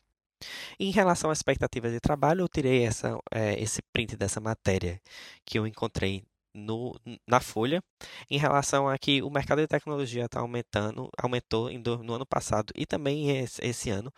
Em 0.78 0.90
relação 0.90 1.30
à 1.30 1.32
expectativa 1.32 1.90
de 1.90 2.00
trabalho, 2.00 2.42
eu 2.42 2.48
tirei 2.48 2.84
essa, 2.84 3.18
é, 3.32 3.60
esse 3.60 3.80
print 3.92 4.16
dessa 4.16 4.40
matéria 4.40 5.00
que 5.44 5.58
eu 5.58 5.66
encontrei 5.66 6.22
no, 6.54 6.94
na 7.26 7.40
Folha, 7.40 7.82
em 8.30 8.38
relação 8.38 8.88
a 8.88 8.96
que 8.98 9.22
o 9.22 9.30
mercado 9.30 9.60
de 9.60 9.66
tecnologia 9.66 10.26
está 10.26 10.40
aumentando, 10.40 11.08
aumentou 11.18 11.70
em, 11.70 11.78
no 11.78 12.14
ano 12.14 12.26
passado 12.26 12.72
e 12.76 12.86
também 12.86 13.38
esse, 13.38 13.64
esse 13.64 13.90
ano 13.90 14.12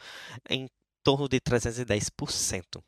em 0.51 0.69
torno 1.03 1.29
de 1.29 1.41
310% 1.41 2.83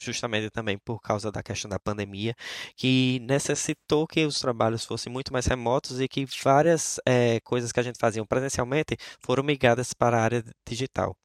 justamente 0.00 0.50
também 0.50 0.78
por 0.78 1.00
causa 1.00 1.30
da 1.30 1.42
questão 1.42 1.68
da 1.68 1.78
pandemia, 1.78 2.34
que 2.76 3.20
necessitou 3.20 4.06
que 4.06 4.24
os 4.24 4.40
trabalhos 4.40 4.84
fossem 4.84 5.12
muito 5.12 5.32
mais 5.32 5.46
remotos 5.46 6.00
e 6.00 6.08
que 6.08 6.26
várias 6.42 6.98
é, 7.06 7.40
coisas 7.40 7.72
que 7.72 7.80
a 7.80 7.82
gente 7.82 7.98
fazia 7.98 8.24
presencialmente 8.24 8.96
foram 9.20 9.42
migradas 9.42 9.92
para 9.92 10.18
a 10.18 10.22
área 10.22 10.44
digital 10.66 11.16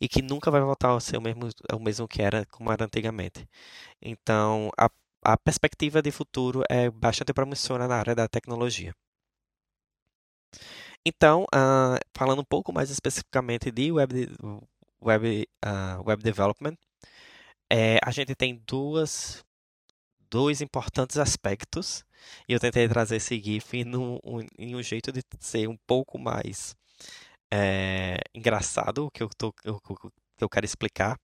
e 0.00 0.08
que 0.08 0.22
nunca 0.22 0.50
vai 0.50 0.60
voltar 0.60 0.88
ao 0.88 1.00
ser 1.00 1.16
o 1.18 1.20
mesmo, 1.22 1.48
o 1.72 1.78
mesmo 1.78 2.08
que 2.08 2.22
era 2.22 2.44
como 2.46 2.72
era 2.72 2.84
antigamente. 2.84 3.46
Então, 4.02 4.70
a, 4.78 4.90
a 5.24 5.36
perspectiva 5.38 6.02
de 6.02 6.10
futuro 6.10 6.62
é 6.70 6.90
bastante 6.90 7.32
promissora 7.32 7.88
na 7.88 7.96
área 7.96 8.14
da 8.14 8.28
tecnologia. 8.28 8.94
Então, 11.06 11.44
uh, 11.54 11.98
falando 12.16 12.40
um 12.40 12.44
pouco 12.44 12.72
mais 12.72 12.90
especificamente 12.90 13.70
de 13.70 13.92
web, 13.92 14.28
web, 15.02 15.48
uh, 15.64 16.02
web 16.08 16.22
development, 16.22 16.76
é, 17.76 17.98
a 18.04 18.12
gente 18.12 18.36
tem 18.36 18.62
duas, 18.64 19.44
dois 20.30 20.60
importantes 20.60 21.18
aspectos 21.18 22.04
e 22.48 22.52
eu 22.52 22.60
tentei 22.60 22.88
trazer 22.88 23.16
esse 23.16 23.36
GIF 23.42 23.82
um, 23.84 24.40
em 24.56 24.76
um 24.76 24.82
jeito 24.82 25.10
de 25.10 25.20
ser 25.40 25.68
um 25.68 25.76
pouco 25.84 26.16
mais 26.16 26.76
é, 27.52 28.18
engraçado, 28.32 29.10
que 29.12 29.24
eu, 29.24 29.28
tô, 29.36 29.52
que 29.52 29.68
eu 30.40 30.48
quero 30.48 30.64
explicar. 30.64 31.18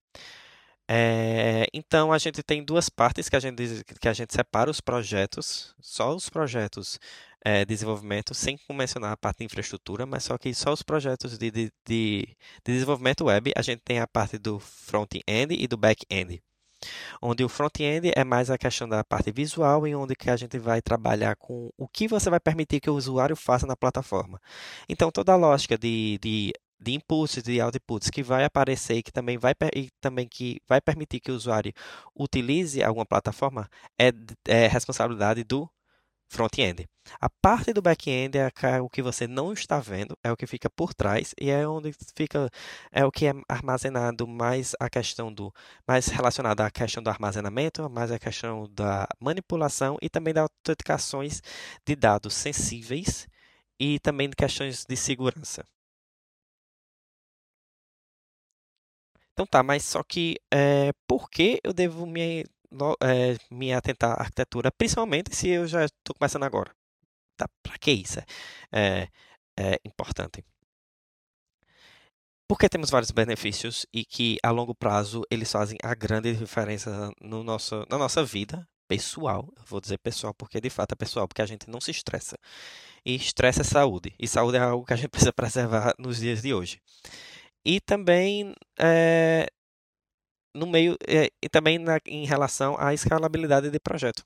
É, 0.88 1.66
então 1.73 2.12
a 2.12 2.19
gente 2.19 2.42
tem 2.42 2.64
duas 2.64 2.88
partes 2.88 3.28
que 3.28 3.37
a 3.37 3.40
gente, 3.40 3.85
que 4.00 4.09
a 4.09 4.12
gente 4.12 4.35
separa 4.35 4.69
os 4.69 4.80
projetos, 4.80 5.73
só 5.80 6.12
os 6.16 6.28
projetos 6.28 6.99
é, 7.45 7.65
desenvolvimento, 7.65 8.35
sem 8.35 8.59
mencionar 8.71 9.13
a 9.13 9.17
parte 9.17 9.39
de 9.39 9.45
infraestrutura, 9.45 10.07
mas 10.07 10.25
só 10.25 10.37
que 10.39 10.53
só 10.55 10.73
os 10.73 10.83
projetos 10.83 11.39
de, 11.39 11.51
de, 11.51 11.73
de, 11.87 12.37
de 12.65 12.73
desenvolvimento 12.73 13.25
web, 13.25 13.53
a 13.57 13.63
gente 13.63 13.83
tem 13.85 13.99
a 14.01 14.07
parte 14.07 14.39
do 14.39 14.59
front-end 14.59 15.55
e 15.55 15.67
do 15.67 15.77
back-end. 15.77 16.43
Onde 17.21 17.45
o 17.45 17.49
front-end 17.49 18.11
é 18.17 18.25
mais 18.25 18.51
a 18.51 18.57
questão 18.57 18.89
da 18.89 19.05
parte 19.05 19.31
visual 19.31 19.87
e 19.87 19.95
onde 19.95 20.15
que 20.15 20.31
a 20.31 20.37
gente 20.37 20.59
vai 20.59 20.81
trabalhar 20.81 21.37
com 21.37 21.71
o 21.77 21.87
que 21.89 22.09
você 22.09 22.31
vai 22.31 22.41
permitir 22.41 22.81
que 22.81 22.89
o 22.91 22.95
usuário 22.95 23.37
faça 23.37 23.67
na 23.67 23.77
plataforma. 23.77 24.41
Então, 24.89 25.11
toda 25.11 25.33
a 25.33 25.37
lógica 25.37 25.77
de, 25.77 26.19
de 26.23 26.53
de 26.81 26.99
de 27.45 27.61
outputs 27.61 28.09
que 28.09 28.23
vai 28.23 28.45
aparecer 28.45 28.97
e 28.97 29.03
que 29.03 29.13
também 29.13 29.37
vai, 29.37 29.55
e 29.77 29.91
também 30.01 30.27
que 30.27 30.61
vai 30.67 30.81
permitir 30.81 31.21
que 31.21 31.31
o 31.31 31.35
usuário 31.35 31.73
utilize 32.19 32.83
alguma 32.83 33.05
plataforma 33.05 33.69
é, 33.99 34.11
é 34.49 34.67
responsabilidade 34.67 35.45
do 35.45 35.69
front-end. 36.31 36.89
A 37.21 37.29
parte 37.29 37.73
do 37.73 37.83
back-end 37.83 38.39
é 38.39 38.81
o 38.81 38.89
que 38.89 39.03
você 39.03 39.27
não 39.27 39.53
está 39.53 39.81
vendo, 39.81 40.17
é 40.25 40.31
o 40.31 40.37
que 40.37 40.47
fica 40.47 40.71
por 40.71 40.95
trás 40.95 41.35
e 41.41 41.51
é 41.51 41.67
onde 41.67 41.93
fica 42.17 42.49
é 42.93 43.05
o 43.05 43.11
que 43.11 43.27
é 43.27 43.33
armazenado 43.49 44.27
mais 44.29 44.75
a 44.79 44.89
questão 44.89 45.33
do 45.33 45.53
mais 45.87 46.07
relacionado 46.07 46.61
à 46.61 46.71
questão 46.71 47.03
do 47.03 47.11
armazenamento, 47.11 47.91
mais 47.91 48.13
a 48.13 48.19
questão 48.19 48.69
da 48.73 49.09
manipulação 49.21 49.99
e 50.01 50.09
também 50.09 50.33
das 50.33 50.45
autenticações 50.45 51.43
de 51.85 51.97
dados 51.97 52.35
sensíveis 52.35 53.27
e 53.79 53.99
também 54.01 54.29
de 54.29 54.37
questões 54.37 54.85
de 54.87 54.97
segurança. 54.97 55.65
Então 59.33 59.47
tá, 59.47 59.63
mas 59.63 59.85
só 59.85 60.03
que 60.03 60.37
é, 60.53 60.93
por 61.07 61.31
que 61.31 61.61
eu 61.65 61.73
devo 61.73 62.07
me 62.07 62.45
é, 63.03 63.37
me 63.50 63.73
atentar 63.73 64.12
à 64.12 64.23
arquitetura, 64.23 64.71
principalmente 64.73 65.35
se 65.35 65.49
eu 65.49 65.67
já 65.67 65.85
estou 65.85 66.15
começando 66.19 66.45
agora. 66.45 66.71
Tá, 67.37 67.49
para 67.62 67.79
que 67.79 67.91
isso 67.93 68.21
é, 68.73 69.09
é 69.59 69.79
importante? 69.85 70.45
Porque 72.50 72.69
temos 72.69 72.91
vários 72.91 73.12
benefícios 73.12 73.87
e 73.95 74.05
que 74.05 74.37
a 74.43 74.50
longo 74.50 74.75
prazo 74.75 75.23
eles 75.31 75.50
fazem 75.53 75.79
a 75.85 75.95
grande 75.95 76.35
diferença 76.35 77.12
no 77.21 77.45
nosso, 77.45 77.87
na 77.89 77.97
nossa 77.97 78.25
vida 78.25 78.67
pessoal. 78.89 79.49
Vou 79.69 79.81
dizer 79.81 79.99
pessoal 79.99 80.35
porque 80.35 80.61
de 80.61 80.69
fato 80.69 80.93
é 80.93 80.97
pessoal, 80.97 81.29
porque 81.29 81.43
a 81.43 81.47
gente 81.47 81.71
não 81.71 81.81
se 81.81 81.93
estressa. 81.93 82.37
E 83.07 83.15
estresse 83.15 83.61
é 83.61 83.65
saúde. 83.65 84.12
E 84.19 84.27
saúde 84.27 84.57
é 84.57 84.61
algo 84.61 84.85
que 84.85 84.93
a 84.93 84.97
gente 84.97 85.09
precisa 85.11 85.33
preservar 85.33 85.95
nos 85.97 86.19
dias 86.19 86.43
de 86.43 86.53
hoje. 86.53 86.81
E 87.65 87.81
também 87.81 88.53
é, 88.79 89.47
no 90.54 90.66
meio 90.66 90.97
é, 91.07 91.30
e 91.42 91.49
também 91.49 91.78
na, 91.78 91.99
em 92.07 92.26
relação 92.26 92.76
à 92.78 92.95
escalabilidade 92.95 93.71
de 93.71 93.80
projeto. 93.80 94.25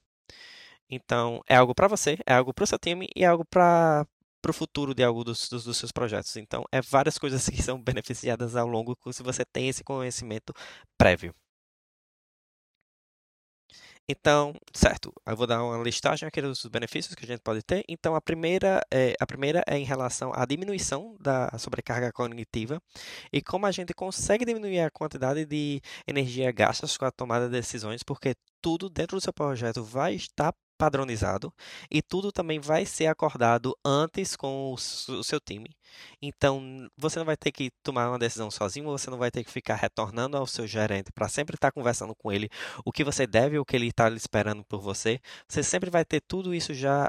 Então, 0.89 1.43
é 1.49 1.57
algo 1.57 1.75
para 1.75 1.89
você, 1.89 2.19
é 2.27 2.35
algo 2.35 2.53
para 2.55 2.65
o 2.65 2.67
seu 2.67 2.79
time 2.79 3.09
e 3.17 3.25
é 3.25 3.27
algo 3.27 3.45
para 3.45 4.07
o 4.49 4.53
futuro 4.53 4.95
de 4.95 5.03
algo 5.03 5.25
dos, 5.25 5.49
dos, 5.49 5.65
dos, 5.65 5.77
seus 5.77 5.93
projetos. 5.93 6.37
Então, 6.37 6.65
é 6.71 6.81
várias 6.83 7.19
coisas 7.19 7.47
que 7.49 7.63
são 7.63 7.81
beneficiadas 7.83 8.57
ao 8.57 8.67
longo 8.67 8.97
se 9.13 9.23
você 9.23 9.45
tem 9.45 9.69
esse 9.69 9.83
conhecimento 9.85 10.53
prévio. 10.99 11.35
Então, 14.07 14.53
certo, 14.75 15.11
eu 15.27 15.35
vou 15.35 15.47
dar 15.47 15.65
uma 15.65 15.83
listagem 15.83 16.27
aqui 16.29 16.43
dos 16.43 16.67
benefícios 16.67 17.15
que 17.15 17.25
a 17.25 17.27
gente 17.27 17.41
pode 17.41 17.63
ter. 17.63 17.83
Então, 17.89 18.15
a 18.15 18.21
primeira 18.21 18.83
é, 18.93 19.15
a 19.19 19.27
primeira 19.27 19.63
é 19.67 19.79
em 19.79 19.85
relação 19.85 20.31
à 20.35 20.45
diminuição 20.45 21.17
da 21.19 21.51
sobrecarga 21.59 22.13
cognitiva 22.13 22.83
e 23.33 23.41
como 23.41 23.65
a 23.65 23.71
gente 23.73 23.95
consegue 23.95 24.45
diminuir 24.45 24.81
a 24.81 24.91
quantidade 24.91 25.47
de 25.47 25.81
energia 26.07 26.53
gasta 26.53 26.87
com 26.99 27.05
a 27.07 27.11
tomada 27.11 27.47
de 27.47 27.53
decisões, 27.53 28.03
porque 28.03 28.35
tudo 28.61 28.91
dentro 28.91 29.17
do 29.17 29.21
seu 29.23 29.33
projeto 29.33 29.83
vai 29.83 30.15
estar 30.15 30.55
padronizado 30.85 31.51
e 31.91 32.03
tudo 32.03 32.31
também 32.31 32.61
vai 32.61 32.85
ser 32.85 33.07
acordado 33.07 33.75
antes 33.83 34.37
com 34.37 34.75
o 34.75 34.77
seu 34.77 35.41
time. 35.41 35.71
Então, 36.21 36.89
você 36.97 37.19
não 37.19 37.25
vai 37.25 37.37
ter 37.37 37.53
que 37.53 37.71
tomar 37.83 38.09
uma 38.11 38.19
decisão 38.19 38.51
sozinho, 38.51 38.87
você 38.87 39.11
não 39.11 39.17
vai 39.17 39.31
ter 39.31 39.43
que 39.45 39.51
ficar 39.51 39.77
retornando 39.77 40.37
ao 40.37 40.47
seu 40.47 40.67
gerente 40.67 41.11
para 41.13 41.29
sempre 41.29 41.55
estar 41.55 41.73
conversando 41.73 42.15
com 42.15 42.31
ele 42.31 42.51
o 42.85 42.93
que 42.93 43.03
você 43.03 43.27
deve, 43.27 43.59
o 43.59 43.65
que 43.65 43.77
ele 43.77 43.89
está 43.89 44.11
esperando 44.11 44.63
por 44.65 44.81
você. 44.81 45.19
Você 45.49 45.63
sempre 45.63 45.89
vai 45.89 46.05
ter 46.05 46.21
tudo 46.21 46.55
isso 46.55 46.75
já 46.75 47.09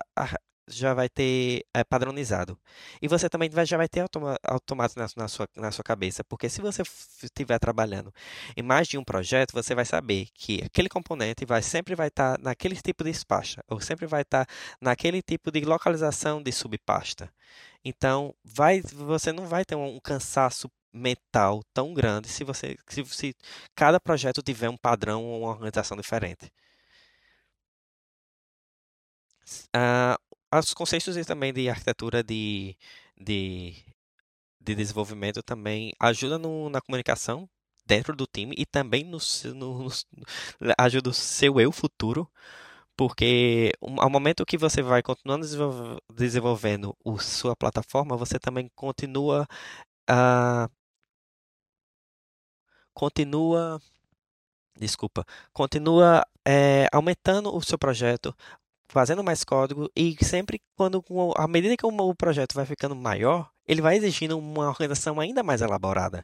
já 0.68 0.94
vai 0.94 1.10
ter 1.10 1.66
é, 1.74 1.84
padronizado. 1.84 2.58
E 3.02 3.08
você 3.08 3.30
também 3.30 3.50
vai, 3.50 3.66
já 3.66 3.78
vai 3.78 3.88
ter 3.88 4.02
automa 4.02 4.38
automático 4.44 5.00
na, 5.00 5.08
na, 5.16 5.28
sua, 5.28 5.48
na 5.56 5.72
sua 5.72 5.84
cabeça, 5.84 6.24
porque 6.24 6.50
se 6.50 6.62
você 6.62 6.84
estiver 7.24 7.60
trabalhando 7.60 8.14
em 8.58 8.64
mais 8.64 8.88
de 8.88 8.98
um 8.98 9.04
projeto, 9.04 9.54
você 9.54 9.76
vai 9.76 9.86
saber 9.86 10.28
que 10.34 10.62
aquele 10.64 10.90
componente 10.90 11.46
vai 11.46 11.62
sempre 11.62 11.96
vai 11.96 12.08
estar 12.08 12.38
tá 12.38 12.44
naquele 12.44 12.76
tipo 12.76 13.04
de 13.04 13.14
pasta, 13.26 13.64
ou 13.70 13.80
sempre 13.80 14.06
vai 14.08 14.22
estar 14.24 14.46
tá 14.46 14.54
naquele 14.82 15.22
tipo 15.22 15.52
de 15.52 15.62
localização 15.62 16.42
de 16.42 16.52
subpasta. 16.52 17.32
Então, 17.84 18.34
vai, 18.44 18.82
você 18.82 19.32
não 19.32 19.46
vai 19.48 19.64
ter 19.66 19.76
um, 19.76 19.96
um 19.98 20.00
cansaço 20.00 20.70
mental 20.96 21.62
tão 21.74 21.94
grande 21.94 22.30
se 22.30 22.44
você 22.44 22.78
se, 22.88 23.06
se 23.06 23.36
cada 23.76 24.00
projeto 24.00 24.42
tiver 24.42 24.70
um 24.70 24.78
padrão 24.78 25.24
ou 25.26 25.42
uma 25.42 25.50
organização 25.52 25.98
diferente. 25.98 26.52
Uh, 29.76 30.18
os 30.60 30.74
conceitos 30.74 31.16
também 31.26 31.54
de 31.54 31.70
arquitetura 31.70 32.24
de, 32.24 32.76
de, 33.20 33.76
de 34.60 34.76
desenvolvimento 34.76 35.44
também 35.44 35.94
ajudam 36.00 36.40
no, 36.40 36.70
na 36.70 36.82
comunicação 36.82 37.50
dentro 37.86 38.16
do 38.16 38.26
time 38.28 38.56
e 38.58 38.66
também 38.66 39.04
no, 39.04 39.18
no, 39.54 39.84
no, 39.86 39.92
ajuda 40.78 41.10
o 41.10 41.14
seu 41.14 41.60
eu 41.60 41.72
futuro, 41.72 42.30
porque 42.98 43.72
ao 44.00 44.10
momento 44.10 44.46
que 44.46 44.58
você 44.58 44.82
vai 44.82 45.04
continuando 45.04 45.46
desenvolvendo 46.14 46.96
a 47.06 47.18
sua 47.20 47.56
plataforma, 47.56 48.18
você 48.18 48.40
também 48.40 48.70
continua 48.76 49.48
a 50.10 50.70
continua 52.94 53.80
desculpa, 54.78 55.26
continua 55.54 56.26
é, 56.46 56.88
aumentando 56.92 57.56
o 57.56 57.62
seu 57.62 57.78
projeto, 57.78 58.36
fazendo 58.88 59.24
mais 59.24 59.44
código 59.44 59.90
e 59.96 60.16
sempre 60.24 60.62
quando 60.76 61.04
à 61.36 61.48
medida 61.48 61.76
que 61.78 61.86
o 61.86 62.16
projeto 62.16 62.54
vai 62.54 62.66
ficando 62.66 62.96
maior, 62.96 63.50
ele 63.68 63.82
vai 63.82 63.98
exigindo 63.98 64.38
uma 64.38 64.68
organização 64.68 65.20
ainda 65.20 65.44
mais 65.44 65.62
elaborada. 65.62 66.24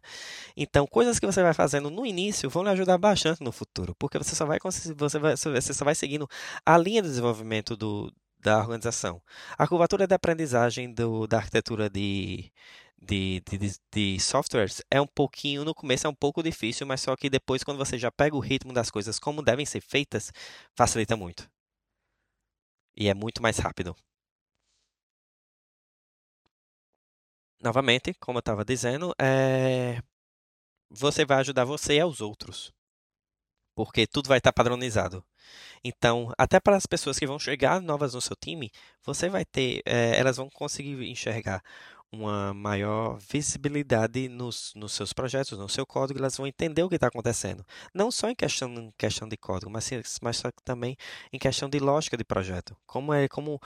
Então, 0.56 0.86
coisas 0.88 1.20
que 1.20 1.26
você 1.26 1.42
vai 1.42 1.54
fazendo 1.54 1.90
no 1.90 2.06
início 2.06 2.50
vão 2.50 2.64
lhe 2.64 2.70
ajudar 2.70 2.98
bastante 2.98 3.44
no 3.44 3.52
futuro, 3.52 3.96
porque 3.98 4.18
você 4.18 4.36
só 4.36 4.46
vai 4.46 4.60
você 4.96 5.20
vai 5.20 5.36
você 5.36 5.74
só 5.74 5.86
vai 5.86 5.96
seguindo 5.96 6.28
a 6.66 6.78
linha 6.78 7.02
de 7.02 7.10
desenvolvimento 7.10 7.76
do, 7.76 8.14
da 8.40 8.60
organização. 8.60 9.22
A 9.58 9.68
curvatura 9.68 10.08
de 10.08 10.14
aprendizagem 10.16 10.94
do, 10.94 11.28
da 11.28 11.38
arquitetura 11.38 11.90
de 11.90 12.52
de, 13.04 13.42
de, 13.50 13.76
de, 13.92 14.20
softwares 14.20 14.82
é 14.92 15.02
um 15.02 15.08
pouquinho, 15.08 15.66
no 15.66 15.74
começo 15.74 16.06
é 16.06 16.10
um 16.10 16.14
pouco 16.14 16.44
difícil, 16.44 16.86
mas 16.86 17.02
só 17.02 17.16
que 17.16 17.32
depois, 17.32 17.64
quando 17.64 17.80
você 17.80 17.98
já 17.98 18.12
pega 18.12 18.36
o 18.36 18.40
ritmo 18.40 18.72
das 18.74 18.92
coisas 18.92 19.18
como 19.18 19.42
devem 19.42 19.66
ser 19.66 19.82
feitas, 19.82 20.32
facilita 20.76 21.18
muito 21.18 21.50
e 23.02 23.08
é 23.10 23.14
muito 23.16 23.42
mais 23.42 23.58
rápido. 23.58 23.96
Novamente, 27.60 28.14
como 28.16 28.38
eu 28.38 28.42
estava 28.42 28.64
dizendo, 28.66 29.14
é... 29.20 30.02
você 30.90 31.26
vai 31.26 31.40
ajudar 31.40 31.66
você 31.66 31.96
e 31.96 32.00
aos 32.02 32.22
outros. 32.22 32.74
Porque 33.76 34.06
tudo 34.06 34.28
vai 34.28 34.38
estar 34.38 34.54
padronizado. 34.54 35.26
Então, 35.84 36.34
até 36.38 36.60
para 36.60 36.76
as 36.78 36.86
pessoas 36.86 37.18
que 37.20 37.28
vão 37.28 37.40
chegar 37.40 37.82
novas 37.82 38.14
no 38.14 38.22
seu 38.22 38.36
time, 38.36 38.72
você 39.04 39.30
vai 39.30 39.46
ter, 39.46 39.82
é, 39.86 40.18
elas 40.20 40.38
vão 40.38 40.50
conseguir 40.50 41.04
enxergar 41.10 41.64
uma 42.12 42.54
maior 42.54 43.18
visibilidade 43.20 44.28
nos, 44.28 44.74
nos 44.76 44.92
seus 44.92 45.14
projetos, 45.14 45.58
no 45.58 45.70
seu 45.70 45.86
código, 45.86 46.20
elas 46.20 46.36
vão 46.36 46.46
entender 46.46 46.84
o 46.84 46.90
que 46.90 46.96
está 46.96 47.08
acontecendo. 47.08 47.66
Não 47.94 48.12
só 48.12 48.30
em 48.30 48.36
questão, 48.36 48.70
em 48.74 48.92
questão 48.98 49.28
de 49.30 49.38
código, 49.38 49.72
mas, 49.72 49.90
mas 50.22 50.44
também 50.64 50.98
em 51.32 51.40
questão 51.40 51.70
de 51.70 51.80
lógica 51.80 52.18
de 52.18 52.24
projeto. 52.24 52.76
Como 52.86 53.14
é, 53.14 53.28
como 53.30 53.60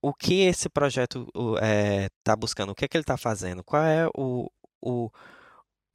o 0.00 0.14
que 0.14 0.42
esse 0.42 0.68
projeto 0.68 1.26
está 1.34 1.66
é, 1.66 2.08
tá 2.22 2.36
buscando, 2.36 2.70
o 2.70 2.74
que, 2.74 2.84
é 2.84 2.88
que 2.88 2.96
ele 2.96 3.02
está 3.02 3.16
fazendo, 3.16 3.64
qual 3.64 3.82
é 3.82 4.06
o, 4.16 4.50
o 4.80 5.10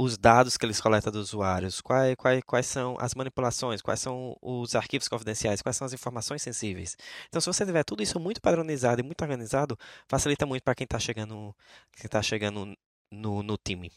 os 0.02 0.18
dados 0.18 0.58
que 0.58 0.66
eles 0.66 0.82
coletam 0.82 1.12
dos 1.12 1.30
usuários, 1.30 1.80
quais, 1.82 2.16
quais, 2.16 2.42
quais 2.46 2.66
são 2.66 2.98
as 3.00 3.14
manipulações, 3.14 3.82
quais 3.82 4.00
são 4.00 4.36
os 4.42 4.76
arquivos 4.76 5.08
confidenciais, 5.08 5.62
quais 5.62 5.78
são 5.78 5.86
as 5.86 5.94
informações 5.94 6.42
sensíveis. 6.42 6.98
Então, 7.28 7.40
se 7.40 7.48
você 7.48 7.66
tiver 7.66 7.84
tudo 7.84 8.02
isso 8.02 8.20
muito 8.20 8.42
padronizado 8.42 9.02
e 9.02 9.04
muito 9.04 9.22
organizado, 9.22 9.78
facilita 10.08 10.46
muito 10.46 10.64
para 10.64 10.76
quem 10.76 10.86
está 10.86 11.00
chegando, 11.00 11.56
quem 11.96 12.10
tá 12.10 12.22
chegando 12.22 12.76
no, 13.12 13.44
no 13.44 13.58
time. 13.58 13.92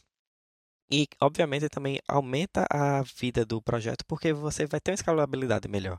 E, 0.91 1.09
obviamente, 1.21 1.69
também 1.69 1.99
aumenta 2.07 2.67
a 2.71 3.03
vida 3.03 3.45
do 3.45 3.63
projeto, 3.63 4.05
porque 4.07 4.33
você 4.33 4.67
vai 4.67 4.81
ter 4.81 4.91
uma 4.93 4.97
escalabilidade 4.97 5.69
melhor. 5.69 5.99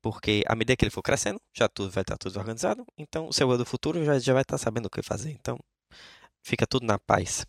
Porque 0.00 0.42
à 0.48 0.54
medida 0.56 0.76
que 0.76 0.84
ele 0.84 0.90
for 0.90 1.02
crescendo, 1.02 1.40
já 1.54 1.68
tudo 1.68 1.90
vai 1.90 2.02
estar 2.02 2.16
tudo 2.16 2.38
organizado. 2.38 2.84
Então, 2.98 3.28
o 3.28 3.32
seu 3.32 3.50
eu 3.50 3.58
do 3.58 3.66
futuro 3.66 4.04
já, 4.04 4.18
já 4.18 4.32
vai 4.32 4.42
estar 4.42 4.58
sabendo 4.58 4.86
o 4.86 4.90
que 4.90 5.02
fazer. 5.02 5.30
Então, 5.32 5.58
fica 6.42 6.66
tudo 6.66 6.86
na 6.86 6.98
paz. 6.98 7.46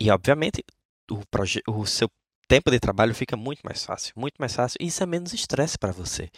E, 0.00 0.10
obviamente, 0.10 0.64
o, 1.10 1.22
o 1.68 1.86
seu 1.86 2.08
tempo 2.50 2.68
de 2.68 2.80
trabalho 2.80 3.14
fica 3.14 3.36
muito 3.36 3.60
mais 3.62 3.84
fácil, 3.84 4.12
muito 4.16 4.34
mais 4.40 4.52
fácil, 4.52 4.76
e 4.80 4.88
isso 4.88 5.00
é 5.00 5.06
menos 5.06 5.32
estresse 5.32 5.78
para 5.78 5.92
você. 5.92 6.28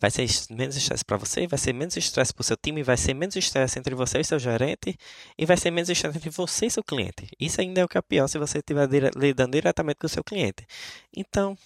Vai 0.00 0.10
ser 0.10 0.26
menos 0.50 0.74
estresse 0.74 1.04
para 1.04 1.16
você, 1.16 1.46
vai 1.46 1.58
ser 1.58 1.72
menos 1.72 1.96
estresse 1.96 2.34
para 2.34 2.40
o 2.40 2.44
seu 2.44 2.56
time, 2.56 2.82
vai 2.82 2.96
ser 2.96 3.14
menos 3.14 3.36
estresse 3.36 3.78
entre 3.78 3.94
você 3.94 4.18
e 4.18 4.24
seu 4.24 4.38
gerente, 4.40 4.96
e 5.38 5.46
vai 5.46 5.56
ser 5.56 5.70
menos 5.70 5.88
estresse 5.88 6.18
entre 6.18 6.30
você 6.30 6.66
e 6.66 6.70
seu 6.70 6.82
cliente. 6.82 7.28
Isso 7.38 7.60
ainda 7.60 7.80
é 7.82 7.84
o 7.84 7.88
que 7.88 7.96
é 7.96 8.02
pior 8.02 8.26
se 8.26 8.36
você 8.36 8.58
estiver 8.58 8.88
lidando 9.14 9.52
diretamente 9.52 9.98
com 10.00 10.06
o 10.08 10.10
seu 10.10 10.24
cliente. 10.24 10.66
Então, 11.16 11.56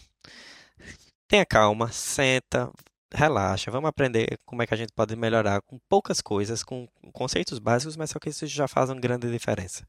tenha 1.27 1.47
calma, 1.47 1.91
senta, 1.91 2.71
relaxa, 3.11 3.71
vamos 3.71 3.89
aprender 3.89 4.39
como 4.45 4.63
é 4.63 4.67
que 4.67 4.75
a 4.75 4.77
gente 4.77 4.93
pode 4.93 5.17
melhorar 5.17 5.63
com 5.63 5.79
poucas 5.89 6.21
coisas, 6.21 6.63
com 6.63 6.87
conceitos 7.13 7.59
básicos, 7.59 7.97
mas 7.97 8.11
só 8.11 8.19
que 8.19 8.29
isso 8.29 8.47
já 8.47 8.69
faz 8.69 8.91
uma 8.91 9.01
grande 9.01 9.31
diferença. 9.31 9.87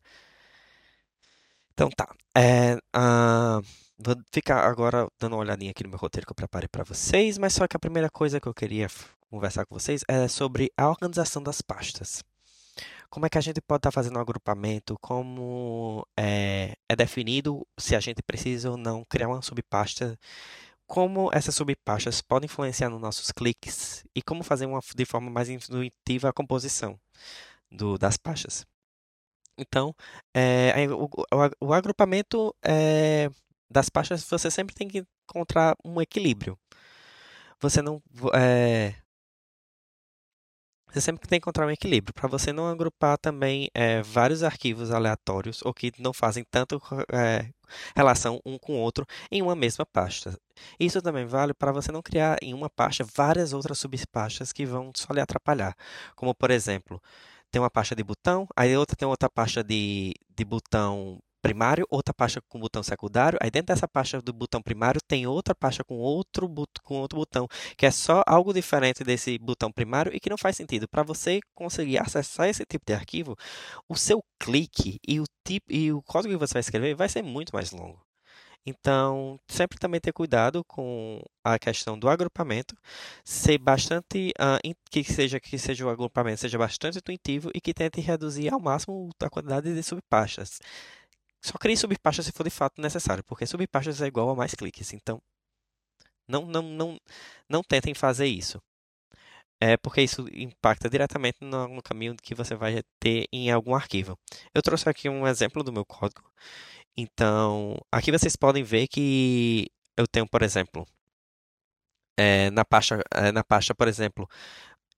Então 1.80 1.90
tá. 1.90 2.14
É, 2.36 2.76
uh, 2.76 3.66
vou 3.98 4.14
ficar 4.34 4.68
agora 4.68 5.08
dando 5.18 5.38
uma 5.38 5.40
olhadinha 5.40 5.72
aqui 5.72 5.82
no 5.82 5.90
meu 5.90 5.98
roteiro 5.98 6.28
que 6.28 6.32
eu 6.32 6.36
preparei 6.36 6.68
para 6.68 6.84
vocês, 6.84 7.38
mas 7.38 7.54
só 7.54 7.66
que 7.70 7.78
a 7.78 7.80
primeira 7.80 8.10
coisa 8.10 8.38
que 8.38 8.50
eu 8.50 8.54
queria 8.54 8.90
conversar 9.30 9.66
com 9.66 9.80
vocês 9.80 10.04
é 10.06 10.28
sobre 10.28 10.70
a 10.76 10.90
organização 10.90 11.42
das 11.42 11.62
pastas. 11.62 12.22
Como 13.10 13.26
é 13.26 13.30
que 13.30 13.38
a 13.38 13.42
gente 13.42 13.62
pode 13.62 13.80
estar 13.80 13.92
tá 13.92 13.94
fazendo 13.94 14.18
um 14.18 14.22
agrupamento? 14.22 14.98
Como 15.00 16.06
é, 16.18 16.74
é 16.90 16.96
definido 16.98 17.66
se 17.78 17.96
a 17.96 18.02
gente 18.02 18.22
precisa 18.22 18.70
ou 18.72 18.76
não 18.76 19.06
criar 19.06 19.30
uma 19.30 19.42
subpasta? 19.42 20.20
Como 20.86 21.30
essas 21.32 21.56
subpastas 21.56 22.22
podem 22.22 22.48
influenciar 22.48 22.90
nos 22.90 23.00
nossos 23.00 23.32
cliques? 23.32 24.04
E 24.14 24.22
como 24.22 24.44
fazer 24.44 24.66
uma, 24.66 24.82
de 24.94 25.06
forma 25.06 25.32
mais 25.32 25.48
intuitiva 25.48 26.28
a 26.28 26.34
composição 26.34 27.00
do, 27.72 27.98
das 27.98 28.18
pastas? 28.18 28.66
Então, 29.60 29.94
é, 30.34 30.88
o, 30.90 31.06
o, 31.06 31.68
o, 31.68 31.74
agrupamento 31.74 32.56
é, 32.64 33.30
das 33.70 33.90
pastas 33.90 34.24
você 34.24 34.50
sempre 34.50 34.74
tem 34.76 34.88
que 34.88 35.06
encontrar 35.30 35.76
um 35.84 36.02
equilíbrio. 36.02 36.58
Você 37.62 37.82
não. 37.82 38.02
É, 38.34 38.96
você 40.92 41.02
sempre 41.02 41.28
tem 41.28 41.40
que 41.40 41.44
encontrar 41.44 41.68
um 41.68 41.72
equilíbrio 41.72 42.14
para 42.14 42.28
você 42.28 42.52
não 42.52 42.68
agrupar 42.68 43.18
também 43.18 43.70
vários 44.04 44.42
arquivos 44.44 44.90
aleatórios 44.92 45.62
ou 45.64 45.72
que 45.72 45.92
não 46.00 46.12
fazem 46.12 46.44
tanto 46.50 46.82
relação 47.96 48.42
um 48.46 48.58
com 48.58 48.74
o 48.74 48.80
outro 48.80 49.06
em 49.32 49.42
uma 49.42 49.56
mesma 49.56 49.86
pasta. 49.86 50.36
Isso 50.80 51.02
também 51.02 51.26
vale 51.26 51.54
para 51.54 51.72
você 51.72 51.92
não 51.92 52.02
criar 52.02 52.38
em 52.42 52.54
uma 52.56 52.70
pasta 52.70 53.06
várias 53.16 53.54
outras 53.54 53.78
subpastas 53.78 54.52
que 54.52 54.66
vão 54.66 54.92
só 54.96 55.14
lhe 55.14 55.22
atrapalhar. 55.22 55.76
Como, 56.16 56.34
por 56.34 56.50
exemplo, 56.50 57.02
tem 57.52 57.62
uma 57.62 57.70
pasta 57.70 57.96
de 57.96 58.04
botão, 58.04 58.48
aí 58.56 58.76
outra 58.78 58.96
tem 58.96 59.08
outra 59.08 59.30
pasta 59.30 59.64
de, 59.64 60.14
de 60.36 60.46
botão 60.46 61.20
primário, 61.42 61.86
outra 61.90 62.14
pasta 62.14 62.42
com 62.50 62.60
botão 62.60 62.84
secundário, 62.84 63.40
aí 63.42 63.50
dentro 63.50 63.74
dessa 63.74 63.88
pasta 63.88 64.22
do 64.22 64.34
botão 64.34 64.62
primário 64.62 65.00
tem 65.08 65.26
outra 65.26 65.56
pasta 65.56 65.84
com 65.84 65.96
outro, 65.98 66.50
com 66.84 66.96
outro 66.96 67.18
botão, 67.18 67.48
que 67.78 67.86
é 67.86 67.92
só 67.92 68.24
algo 68.28 68.54
diferente 68.54 69.04
desse 69.04 69.38
botão 69.38 69.72
primário 69.72 70.14
e 70.14 70.20
que 70.20 70.30
não 70.30 70.38
faz 70.38 70.56
sentido. 70.58 70.88
Para 70.88 71.04
você 71.04 71.40
conseguir 71.56 72.00
acessar 72.00 72.48
esse 72.50 72.66
tipo 72.66 72.86
de 72.86 72.94
arquivo, 72.94 73.36
o 73.88 73.96
seu 73.96 74.22
clique 74.40 75.00
e 75.08 75.20
o, 75.20 75.24
tipo, 75.46 75.72
e 75.72 75.92
o 75.92 76.02
código 76.02 76.34
que 76.34 76.40
você 76.40 76.54
vai 76.54 76.62
escrever 76.62 76.96
vai 76.96 77.10
ser 77.10 77.22
muito 77.22 77.54
mais 77.54 77.72
longo. 77.72 78.09
Então, 78.66 79.40
sempre 79.48 79.80
também 79.80 80.00
ter 80.00 80.12
cuidado 80.14 80.64
com 80.66 81.22
a 81.44 81.58
questão 81.58 81.98
do 81.98 82.10
agrupamento, 82.10 82.76
ser 83.24 83.58
bastante 83.58 84.34
uh, 84.40 84.76
que 84.92 85.04
seja 85.04 85.40
que 85.40 85.58
seja 85.58 85.86
o 85.86 85.90
agrupamento 85.90 86.42
seja 86.42 86.58
bastante 86.58 86.98
intuitivo 87.00 87.50
e 87.54 87.62
que 87.62 87.74
tente 87.74 88.02
reduzir 88.02 88.54
ao 88.54 88.60
máximo 88.60 89.10
a 89.22 89.30
quantidade 89.30 89.74
de 89.74 89.84
subpastas. 89.84 90.60
Só 91.42 91.58
crie 91.58 91.78
subpastas 91.78 92.26
se 92.26 92.32
for 92.32 92.44
de 92.44 92.50
fato 92.50 92.82
necessário, 92.82 93.24
porque 93.24 93.46
subpastas 93.48 94.02
é 94.02 94.08
igual 94.08 94.30
a 94.30 94.36
mais 94.36 94.54
cliques. 94.54 94.94
Então, 94.94 95.22
não 96.28 96.46
não 96.46 96.62
não 96.62 97.00
não 97.50 97.64
tentem 97.64 97.94
fazer 97.94 98.28
isso. 98.28 98.62
É 99.62 99.76
porque 99.78 100.02
isso 100.02 100.26
impacta 100.34 100.90
diretamente 100.90 101.40
no, 101.42 101.68
no 101.68 101.82
caminho 101.84 102.16
que 102.16 102.34
você 102.34 102.56
vai 102.56 102.82
ter 103.00 103.28
em 103.32 103.52
algum 103.52 103.76
arquivo. 103.76 104.18
Eu 104.54 104.62
trouxe 104.62 104.88
aqui 104.90 105.10
um 105.10 105.28
exemplo 105.28 105.64
do 105.64 105.74
meu 105.74 105.86
código 105.86 106.24
então, 107.02 107.78
aqui 107.92 108.12
vocês 108.12 108.36
podem 108.36 108.64
ver 108.64 108.88
que 108.88 109.68
eu 109.98 110.08
tenho, 110.08 110.28
por 110.28 110.42
exemplo, 110.42 110.86
é, 112.18 112.50
na, 112.52 112.66
pasta, 112.66 113.02
é, 113.14 113.32
na 113.32 113.44
pasta, 113.44 113.74
por 113.74 113.88
exemplo, 113.88 114.28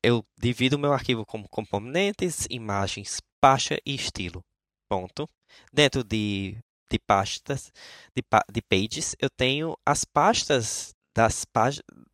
eu 0.03 0.25
divido 0.37 0.75
o 0.75 0.79
meu 0.79 0.93
arquivo 0.93 1.25
como 1.25 1.47
componentes, 1.49 2.47
imagens, 2.49 3.21
pasta 3.39 3.77
e 3.85 3.95
estilo. 3.95 4.43
Ponto. 4.89 5.29
Dentro 5.71 6.03
de, 6.03 6.57
de 6.89 6.99
pastas, 6.99 7.71
de, 8.15 8.23
de 8.51 8.61
pages, 8.61 9.15
eu 9.19 9.29
tenho 9.29 9.77
as 9.85 10.03
pastas 10.05 10.95
das 11.15 11.45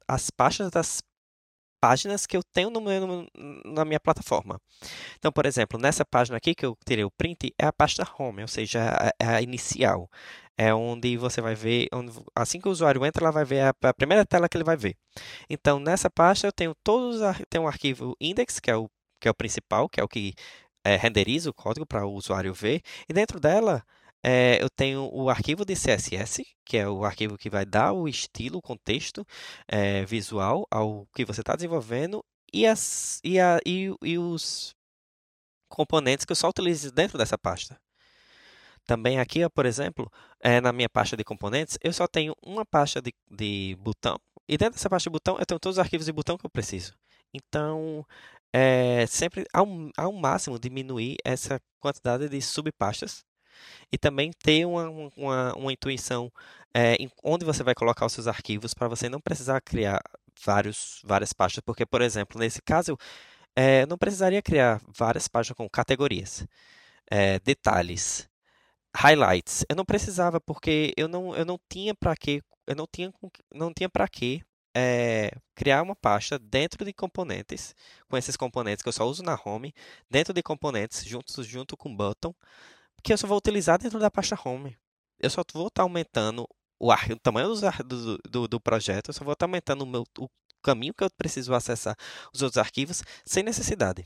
as 0.08 0.30
pastas 0.32 0.72
das 0.72 1.02
páginas 1.80 2.26
que 2.26 2.36
eu 2.36 2.44
tenho 2.44 2.70
no 2.70 2.82
meu, 2.82 3.28
na 3.66 3.86
minha 3.86 4.00
plataforma. 4.00 4.60
Então, 5.18 5.32
por 5.32 5.46
exemplo, 5.46 5.80
nessa 5.80 6.06
página 6.06 6.38
aqui 6.38 6.56
que 6.56 6.66
eu 6.66 6.78
tirei 6.86 7.04
o 7.04 7.12
print 7.12 7.54
é 7.58 7.66
a 7.66 7.74
pasta 7.74 8.08
home, 8.18 8.42
ou 8.42 8.48
seja, 8.48 9.14
é 9.20 9.26
a 9.26 9.42
inicial. 9.42 10.10
É 10.58 10.74
onde 10.74 11.18
você 11.18 11.40
vai 11.40 11.54
ver, 11.56 11.88
onde, 11.94 12.12
assim 12.36 12.60
que 12.60 12.68
o 12.68 12.72
usuário 12.72 13.06
entra, 13.06 13.24
ela 13.24 13.32
vai 13.32 13.46
ver 13.46 13.62
a, 13.62 13.74
a, 13.84 13.94
primeira 13.94 14.26
tela 14.26 14.50
que 14.50 14.58
ele 14.58 14.64
vai 14.64 14.76
ver. 14.76 14.96
Então, 15.50 15.80
nessa 15.80 16.10
pasta 16.10 16.48
eu 16.48 16.52
tenho 16.52 16.74
todos, 16.84 17.22
tenho 17.50 17.66
um 17.66 17.68
arquivo 17.68 18.16
index, 18.20 18.60
que 18.60 18.72
é 18.72 18.76
o, 18.76 18.90
que 19.20 19.28
é 19.28 19.32
o 19.32 19.36
principal, 19.36 19.88
que 19.88 20.00
é 20.00 20.04
o 20.04 20.08
que 20.08 20.34
é, 20.84 20.96
renderiza 20.96 21.50
o 21.50 21.54
código 21.54 21.86
para 21.86 22.06
o 22.08 22.14
usuário 22.14 22.54
ver, 22.54 22.82
e 23.10 23.14
dentro 23.14 23.40
dela 23.40 23.84
é, 24.24 24.62
eu 24.62 24.70
tenho 24.70 25.10
o 25.14 25.30
arquivo 25.30 25.64
de 25.66 25.74
CSS, 25.76 26.44
que 26.66 26.78
é 26.78 26.88
o 26.88 27.06
arquivo 27.06 27.38
que 27.38 27.50
vai 27.50 27.66
dar 27.66 27.94
o 27.94 28.08
estilo, 28.08 28.58
o 28.58 28.62
contexto 28.62 29.26
é, 29.68 30.06
visual 30.06 30.66
ao 30.72 31.08
que 31.16 31.26
você 31.26 31.42
está 31.42 31.56
desenvolvendo 31.56 32.24
e, 32.54 32.66
as, 32.66 33.20
e, 33.24 33.40
a, 33.40 33.60
e, 33.66 33.94
e 34.04 34.18
os 34.18 34.76
componentes 35.70 36.26
que 36.26 36.32
eu 36.32 36.36
só 36.36 36.50
utilizo 36.50 36.92
dentro 36.92 37.18
dessa 37.18 37.38
pasta. 37.38 37.80
Também 38.86 39.20
aqui, 39.20 39.48
por 39.50 39.66
exemplo, 39.66 40.10
é, 40.40 40.62
na 40.62 40.72
minha 40.72 40.90
pasta 40.90 41.18
de 41.18 41.24
componentes, 41.24 41.78
eu 41.84 41.92
só 41.92 42.08
tenho 42.08 42.34
uma 42.42 42.66
pasta 42.66 43.02
de, 43.02 43.14
de 43.30 43.78
botão. 43.80 44.18
E 44.48 44.58
dentro 44.58 44.76
dessa 44.76 44.90
pasta 44.90 45.10
de 45.10 45.14
botão, 45.14 45.38
eu 45.38 45.46
tenho 45.46 45.60
todos 45.60 45.76
os 45.76 45.80
arquivos 45.80 46.06
de 46.06 46.14
botão 46.14 46.38
que 46.38 46.46
eu 46.46 46.50
preciso. 46.50 46.94
Então, 47.34 48.06
é, 48.54 49.06
sempre 49.08 49.46
ao, 49.54 49.68
ao 49.98 50.14
máximo 50.14 50.58
diminuir 50.58 51.18
essa 51.26 51.60
quantidade 51.80 52.30
de 52.30 52.42
subpastas 52.42 53.26
e 53.92 53.98
também 53.98 54.32
ter 54.32 54.66
uma, 54.66 54.90
uma, 55.16 55.54
uma 55.56 55.74
intuição 55.74 56.32
é, 56.74 56.96
em 56.96 57.10
onde 57.24 57.46
você 57.46 57.64
vai 57.64 57.74
colocar 57.76 58.06
os 58.06 58.14
seus 58.14 58.28
arquivos 58.28 58.74
para 58.74 58.88
você 58.88 59.10
não 59.10 59.20
precisar 59.20 59.62
criar 59.62 60.00
vários, 60.46 61.02
várias 61.04 61.34
pastas, 61.34 61.64
porque, 61.66 61.86
por 61.86 62.02
exemplo, 62.02 62.40
nesse 62.40 62.62
caso, 62.62 62.98
é, 63.56 63.84
eu 63.84 63.88
não 63.88 63.98
precisaria 63.98 64.42
criar 64.42 64.82
várias 64.88 65.28
páginas 65.28 65.58
com 65.58 65.70
categorias, 65.70 66.46
é, 67.10 67.40
detalhes, 67.40 68.30
highlights. 68.96 69.66
Eu 69.70 69.76
não 69.76 69.86
precisava 69.86 70.40
porque 70.42 70.94
eu 70.98 71.08
não, 71.08 71.36
eu 71.36 71.46
não 71.46 71.60
tinha 71.70 71.96
para 71.96 72.16
que 72.16 72.42
eu 72.68 72.76
não 72.76 72.86
tinha 72.92 73.14
não 73.54 73.74
tinha 73.74 73.90
para 73.90 74.08
que 74.08 74.44
é, 74.76 75.32
criar 75.56 75.82
uma 75.82 75.96
pasta 75.96 76.38
dentro 76.38 76.86
de 76.86 76.94
componentes, 76.94 77.76
com 78.08 78.18
esses 78.18 78.38
componentes 78.38 78.84
que 78.84 78.90
eu 78.90 78.94
só 78.94 79.06
uso 79.06 79.24
na 79.24 79.40
home, 79.44 79.74
dentro 80.10 80.34
de 80.34 80.44
componentes 80.44 81.04
juntos 81.04 81.48
junto 81.48 81.76
com 81.76 81.96
button, 81.96 82.34
que 83.08 83.14
eu 83.14 83.18
só 83.18 83.26
vou 83.26 83.38
utilizar 83.38 83.80
dentro 83.80 84.00
da 84.00 84.12
pasta 84.12 84.38
home. 84.44 84.78
Eu 85.18 85.30
só 85.30 85.42
vou 85.54 85.68
estar 85.68 85.84
aumentando 85.84 86.46
o, 86.78 86.92
ar, 86.92 87.10
o 87.10 87.18
tamanho 87.18 87.56
do, 87.86 88.18
do, 88.30 88.48
do, 88.50 88.60
projeto, 88.60 89.08
eu 89.10 89.14
só 89.14 89.24
vou 89.24 89.32
estar 89.32 89.46
aumentando 89.46 89.84
o, 89.84 89.88
meu, 89.88 90.04
o 90.20 90.28
caminho 90.62 90.94
que 90.94 91.06
eu 91.06 91.10
preciso 91.18 91.54
acessar 91.54 91.96
os 92.34 92.42
outros 92.42 92.58
arquivos 92.58 93.02
sem 93.26 93.44
necessidade. 93.44 94.06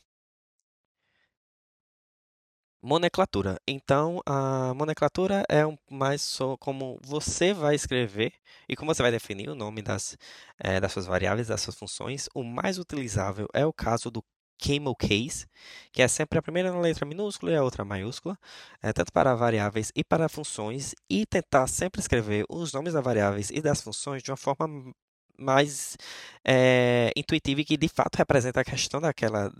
Moneclatura. 2.83 3.59
Então, 3.67 4.21
a 4.23 4.73
moneclatura 4.75 5.43
é 5.49 5.65
um, 5.65 5.77
mais 5.89 6.37
como 6.59 6.99
você 7.03 7.53
vai 7.53 7.73
escrever 7.73 8.33
e 8.69 8.75
como 8.75 8.93
você 8.93 9.01
vai 9.01 9.11
definir 9.11 9.49
o 9.49 9.55
nome 9.55 9.81
das, 9.81 10.15
é, 10.59 10.79
das 10.79 10.91
suas 10.91 11.07
variáveis, 11.07 11.47
das 11.47 11.61
suas 11.61 11.75
funções. 11.75 12.29
O 12.35 12.43
mais 12.43 12.77
utilizável 12.77 13.47
é 13.53 13.65
o 13.65 13.73
caso 13.73 14.11
do 14.11 14.23
camel 14.61 14.95
case, 14.95 15.47
que 15.91 16.01
é 16.01 16.07
sempre 16.07 16.37
a 16.37 16.41
primeira 16.41 16.77
letra 16.79 17.05
minúscula 17.05 17.51
e 17.51 17.55
a 17.55 17.63
outra 17.63 17.83
maiúscula, 17.83 18.37
é, 18.81 18.93
tanto 18.93 19.11
para 19.11 19.35
variáveis 19.35 19.91
e 19.95 20.03
para 20.03 20.29
funções, 20.29 20.93
e 21.09 21.25
tentar 21.25 21.67
sempre 21.67 21.99
escrever 21.99 22.45
os 22.49 22.71
nomes 22.71 22.93
das 22.93 23.03
variáveis 23.03 23.49
e 23.49 23.61
das 23.61 23.81
funções 23.81 24.21
de 24.21 24.31
uma 24.31 24.37
forma 24.37 24.93
mais 25.37 25.97
é, 26.45 27.11
intuitiva 27.15 27.61
e 27.61 27.65
que 27.65 27.77
de 27.77 27.87
fato 27.87 28.15
representa 28.15 28.61
a 28.61 28.63
questão 28.63 29.01
daquela, 29.01 29.51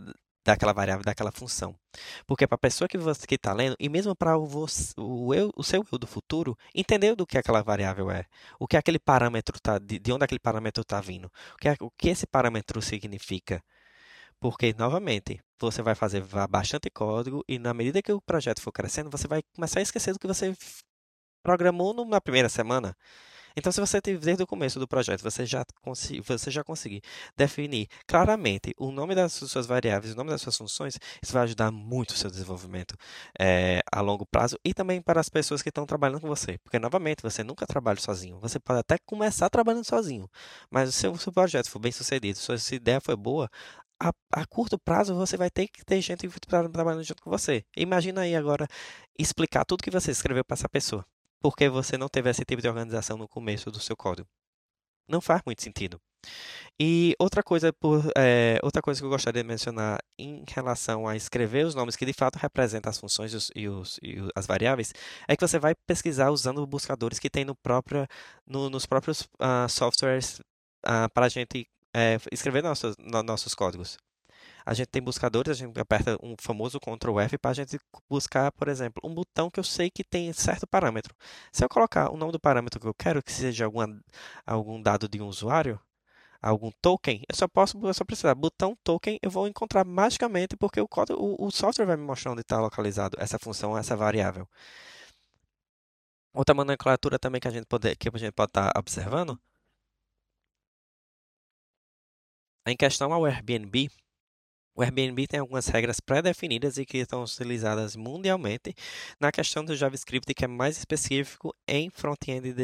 daquela 0.45 0.73
variável, 0.73 1.03
daquela 1.03 1.31
função. 1.31 1.75
Porque 2.25 2.47
para 2.47 2.55
a 2.55 2.59
pessoa 2.59 2.87
que 2.87 2.97
você 2.97 3.25
está 3.29 3.53
lendo, 3.53 3.75
e 3.79 3.89
mesmo 3.89 4.15
para 4.15 4.37
o, 4.37 4.47
o, 4.97 5.33
eu, 5.33 5.51
o 5.55 5.63
seu 5.63 5.85
eu 5.91 5.99
do 5.99 6.07
futuro, 6.07 6.57
entender 6.75 7.15
do 7.15 7.25
que 7.25 7.37
aquela 7.37 7.61
variável 7.63 8.11
é, 8.11 8.25
o 8.59 8.67
que 8.67 8.77
aquele 8.77 8.99
parâmetro 8.99 9.59
tá, 9.59 9.79
de, 9.79 9.99
de 9.99 10.11
onde 10.11 10.23
aquele 10.23 10.39
parâmetro 10.39 10.81
está 10.81 11.01
vindo, 11.01 11.25
o 11.25 11.57
que, 11.57 11.69
o 11.81 11.91
que 11.97 12.09
esse 12.09 12.27
parâmetro 12.27 12.81
significa. 12.81 13.63
Porque, 14.41 14.73
novamente, 14.77 15.39
você 15.59 15.83
vai 15.83 15.93
fazer 15.93 16.23
bastante 16.49 16.89
código 16.89 17.43
e 17.47 17.59
na 17.59 17.75
medida 17.75 18.01
que 18.01 18.11
o 18.11 18.19
projeto 18.19 18.59
for 18.59 18.71
crescendo, 18.71 19.09
você 19.11 19.27
vai 19.27 19.43
começar 19.55 19.79
a 19.79 19.83
esquecer 19.83 20.13
do 20.13 20.19
que 20.19 20.25
você 20.27 20.55
programou 21.43 21.93
na 22.05 22.19
primeira 22.19 22.49
semana. 22.49 22.95
Então, 23.55 23.71
se 23.71 23.79
você 23.81 23.99
desde 24.01 24.43
o 24.43 24.47
começo 24.47 24.79
do 24.79 24.87
projeto, 24.87 25.21
você 25.21 25.45
já, 25.45 25.65
você 26.23 26.49
já 26.49 26.63
conseguir 26.63 27.01
definir 27.35 27.87
claramente 28.07 28.73
o 28.77 28.91
nome 28.91 29.13
das 29.13 29.33
suas 29.33 29.65
variáveis, 29.65 30.13
o 30.13 30.15
nome 30.15 30.29
das 30.29 30.41
suas 30.41 30.57
funções, 30.57 30.97
isso 31.21 31.33
vai 31.33 31.43
ajudar 31.43 31.69
muito 31.71 32.11
o 32.11 32.15
seu 32.15 32.29
desenvolvimento 32.29 32.95
é, 33.37 33.81
a 33.91 34.01
longo 34.01 34.25
prazo 34.25 34.57
e 34.63 34.73
também 34.73 35.01
para 35.01 35.19
as 35.19 35.29
pessoas 35.29 35.61
que 35.61 35.69
estão 35.69 35.85
trabalhando 35.85 36.21
com 36.21 36.27
você. 36.27 36.57
Porque, 36.63 36.79
novamente, 36.79 37.21
você 37.21 37.43
nunca 37.43 37.67
trabalha 37.67 37.99
sozinho. 37.99 38.39
Você 38.39 38.59
pode 38.59 38.79
até 38.79 38.97
começar 39.05 39.49
trabalhando 39.49 39.85
sozinho, 39.85 40.29
mas 40.69 40.95
se 40.95 41.07
o 41.07 41.17
seu 41.17 41.31
projeto 41.33 41.69
for 41.69 41.79
bem 41.79 41.91
sucedido, 41.91 42.37
se 42.39 42.51
a 42.51 42.57
sua 42.57 42.75
ideia 42.75 43.01
foi 43.01 43.15
boa, 43.15 43.49
a, 44.01 44.11
a, 44.33 44.45
curto 44.47 44.79
prazo 44.79 45.15
você 45.15 45.37
vai 45.37 45.49
ter 45.49 45.67
que 45.67 45.85
ter 45.85 46.01
gente 46.01 46.27
trabalhando 46.71 47.03
junto 47.03 47.21
com 47.21 47.29
você. 47.29 47.63
Imagina 47.77 48.21
aí 48.21 48.35
agora 48.35 48.67
explicar 49.17 49.63
tudo 49.63 49.83
que 49.83 49.91
você 49.91 50.09
escreveu 50.11 50.43
para 50.43 50.55
essa 50.55 50.67
pessoa, 50.67 51.05
porque 51.39 51.69
você 51.69 51.97
não 51.97 52.07
teve 52.07 52.29
esse 52.29 52.43
tipo 52.43 52.61
de 52.61 52.67
organização 52.67 53.17
no 53.17 53.27
começo 53.27 53.69
do 53.69 53.79
seu 53.79 53.95
código. 53.95 54.27
Não 55.07 55.21
faz 55.21 55.41
muito 55.45 55.61
sentido. 55.61 55.99
E 56.79 57.15
outra 57.19 57.43
coisa, 57.43 57.73
por, 57.73 58.03
é, 58.17 58.59
outra 58.63 58.81
coisa 58.81 58.99
que 58.99 59.05
eu 59.05 59.09
gostaria 59.09 59.43
de 59.43 59.47
mencionar 59.47 59.99
em 60.17 60.43
relação 60.47 61.07
a 61.07 61.15
escrever 61.15 61.65
os 61.65 61.75
nomes 61.75 61.95
que 61.95 62.05
de 62.05 62.13
fato 62.13 62.37
representam 62.37 62.89
as 62.89 62.99
funções 62.99 63.33
e, 63.33 63.35
os, 63.35 63.51
e, 63.55 63.67
os, 63.67 63.99
e 64.01 64.17
as 64.35 64.47
variáveis 64.47 64.93
é 65.27 65.35
que 65.35 65.47
você 65.47 65.59
vai 65.59 65.75
pesquisar 65.87 66.31
usando 66.31 66.65
buscadores 66.65 67.19
que 67.19 67.29
tem 67.29 67.45
no 67.45 67.55
próprio, 67.55 68.07
no, 68.47 68.69
nos 68.69 68.85
próprios 68.85 69.21
uh, 69.21 69.67
softwares 69.69 70.39
uh, 70.85 71.09
para 71.13 71.25
a 71.25 71.29
gente 71.29 71.67
é, 71.93 72.17
escrever 72.31 72.63
nossos, 72.63 72.95
no, 72.97 73.23
nossos 73.23 73.53
códigos. 73.55 73.97
A 74.65 74.73
gente 74.73 74.87
tem 74.87 75.01
buscadores, 75.01 75.51
a 75.51 75.65
gente 75.65 75.79
aperta 75.79 76.17
um 76.21 76.35
famoso 76.39 76.79
Ctrl 76.79 77.19
F 77.21 77.37
para 77.37 77.51
a 77.51 77.53
gente 77.53 77.79
buscar, 78.09 78.51
por 78.51 78.67
exemplo, 78.67 79.01
um 79.03 79.13
botão 79.13 79.49
que 79.49 79.59
eu 79.59 79.63
sei 79.63 79.89
que 79.89 80.03
tem 80.03 80.31
certo 80.33 80.67
parâmetro. 80.67 81.15
Se 81.51 81.63
eu 81.63 81.69
colocar 81.69 82.11
o 82.11 82.17
nome 82.17 82.31
do 82.31 82.39
parâmetro 82.39 82.79
que 82.79 82.87
eu 82.87 82.93
quero, 82.93 83.23
que 83.23 83.31
seja 83.31 83.65
alguma, 83.65 83.99
algum 84.45 84.81
dado 84.81 85.09
de 85.09 85.21
um 85.21 85.27
usuário, 85.27 85.79
algum 86.41 86.71
token, 86.81 87.23
eu 87.29 87.35
só 87.35 87.47
posso, 87.47 87.79
eu 87.85 87.93
só 87.93 88.03
precisar 88.05 88.35
botão 88.35 88.75
token, 88.83 89.19
eu 89.21 89.29
vou 89.31 89.47
encontrar 89.47 89.85
magicamente 89.85 90.55
porque 90.57 90.79
o, 90.81 90.87
código, 90.87 91.19
o, 91.19 91.47
o 91.47 91.51
software 91.51 91.85
vai 91.85 91.97
me 91.97 92.03
mostrar 92.03 92.31
onde 92.31 92.41
está 92.41 92.59
localizado 92.59 93.17
essa 93.19 93.39
função, 93.39 93.77
essa 93.77 93.95
variável. 93.95 94.47
Outra 96.33 96.55
nomenclatura 96.55 97.19
também 97.19 97.41
que 97.41 97.47
a 97.47 97.51
gente 97.51 97.65
pode, 97.65 97.95
que 97.95 98.09
a 98.09 98.17
gente 98.17 98.31
pode 98.31 98.49
estar 98.49 98.71
tá 98.71 98.79
observando 98.79 99.39
Em 102.65 102.75
questão 102.75 103.11
ao 103.11 103.25
Airbnb, 103.25 103.89
o 104.75 104.81
Airbnb 104.81 105.27
tem 105.27 105.39
algumas 105.39 105.67
regras 105.67 105.99
pré-definidas 105.99 106.77
e 106.77 106.85
que 106.85 106.99
estão 106.99 107.23
utilizadas 107.23 107.95
mundialmente 107.95 108.73
na 109.19 109.31
questão 109.31 109.65
do 109.65 109.75
JavaScript, 109.75 110.33
que 110.33 110.45
é 110.45 110.47
mais 110.47 110.77
específico 110.77 111.53
em 111.67 111.89
front-end 111.89 112.55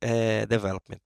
é, 0.00 0.46
development. 0.46 0.98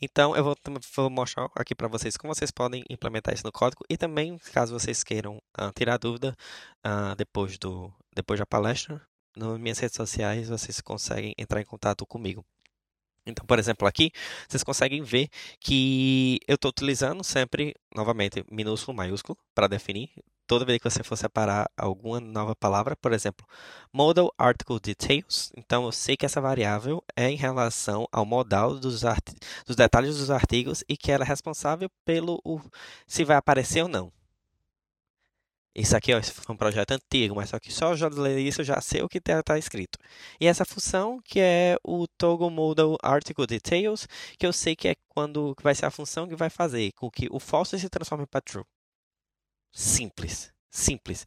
Então, 0.00 0.34
eu 0.34 0.42
vou, 0.42 0.56
vou 0.96 1.10
mostrar 1.10 1.48
aqui 1.54 1.76
para 1.76 1.86
vocês 1.86 2.16
como 2.16 2.34
vocês 2.34 2.50
podem 2.50 2.82
implementar 2.90 3.32
isso 3.32 3.46
no 3.46 3.52
código 3.52 3.84
e 3.88 3.96
também, 3.96 4.36
caso 4.52 4.76
vocês 4.76 5.04
queiram 5.04 5.36
uh, 5.36 5.70
tirar 5.76 5.96
dúvida 5.96 6.36
uh, 6.84 7.14
depois, 7.14 7.56
do, 7.56 7.92
depois 8.12 8.40
da 8.40 8.44
palestra, 8.44 9.00
nas 9.36 9.60
minhas 9.60 9.78
redes 9.78 9.96
sociais 9.96 10.48
vocês 10.48 10.80
conseguem 10.80 11.34
entrar 11.38 11.60
em 11.60 11.64
contato 11.64 12.04
comigo. 12.04 12.44
Então, 13.26 13.46
por 13.46 13.58
exemplo, 13.58 13.86
aqui 13.86 14.10
vocês 14.48 14.64
conseguem 14.64 15.02
ver 15.02 15.28
que 15.60 16.40
eu 16.46 16.56
estou 16.56 16.70
utilizando 16.70 17.22
sempre, 17.22 17.74
novamente, 17.94 18.44
minúsculo, 18.50 18.96
maiúsculo, 18.96 19.38
para 19.54 19.68
definir. 19.68 20.10
Toda 20.46 20.64
vez 20.64 20.78
que 20.78 20.90
você 20.90 21.02
for 21.04 21.16
separar 21.16 21.70
alguma 21.76 22.20
nova 22.20 22.54
palavra, 22.54 22.96
por 22.96 23.12
exemplo, 23.12 23.46
modal 23.92 24.30
article 24.36 24.80
details, 24.80 25.52
então 25.56 25.84
eu 25.84 25.92
sei 25.92 26.16
que 26.16 26.26
essa 26.26 26.40
variável 26.40 27.02
é 27.16 27.30
em 27.30 27.36
relação 27.36 28.06
ao 28.12 28.26
modal 28.26 28.78
dos, 28.78 29.02
dos 29.66 29.76
detalhes 29.76 30.18
dos 30.18 30.30
artigos 30.30 30.84
e 30.88 30.96
que 30.96 31.12
ela 31.12 31.24
é 31.24 31.26
responsável 31.26 31.88
pelo 32.04 32.40
o, 32.44 32.60
se 33.06 33.24
vai 33.24 33.36
aparecer 33.36 33.82
ou 33.82 33.88
não. 33.88 34.12
Isso 35.74 35.96
aqui 35.96 36.12
ó, 36.14 36.22
foi 36.22 36.54
um 36.54 36.58
projeto 36.58 36.92
antigo, 36.92 37.34
mas 37.34 37.48
só 37.48 37.58
que 37.58 37.72
só 37.72 37.96
já 37.96 38.08
ler 38.08 38.38
isso 38.38 38.62
já 38.62 38.80
sei 38.80 39.02
o 39.02 39.08
que 39.08 39.18
está 39.18 39.42
tá 39.42 39.58
escrito. 39.58 39.98
E 40.38 40.46
essa 40.46 40.64
função 40.64 41.18
que 41.24 41.40
é 41.40 41.76
o 41.82 42.06
toggle 42.18 42.50
modal 42.50 42.98
article 43.02 43.46
details, 43.46 44.06
que 44.38 44.46
eu 44.46 44.52
sei 44.52 44.76
que 44.76 44.88
é 44.88 44.94
quando 45.08 45.56
vai 45.62 45.74
ser 45.74 45.86
a 45.86 45.90
função 45.90 46.28
que 46.28 46.36
vai 46.36 46.50
fazer 46.50 46.92
com 46.92 47.10
que 47.10 47.26
o 47.30 47.40
false 47.40 47.78
se 47.78 47.88
transforme 47.88 48.26
para 48.26 48.42
true. 48.42 48.64
Simples, 49.72 50.52
simples. 50.70 51.24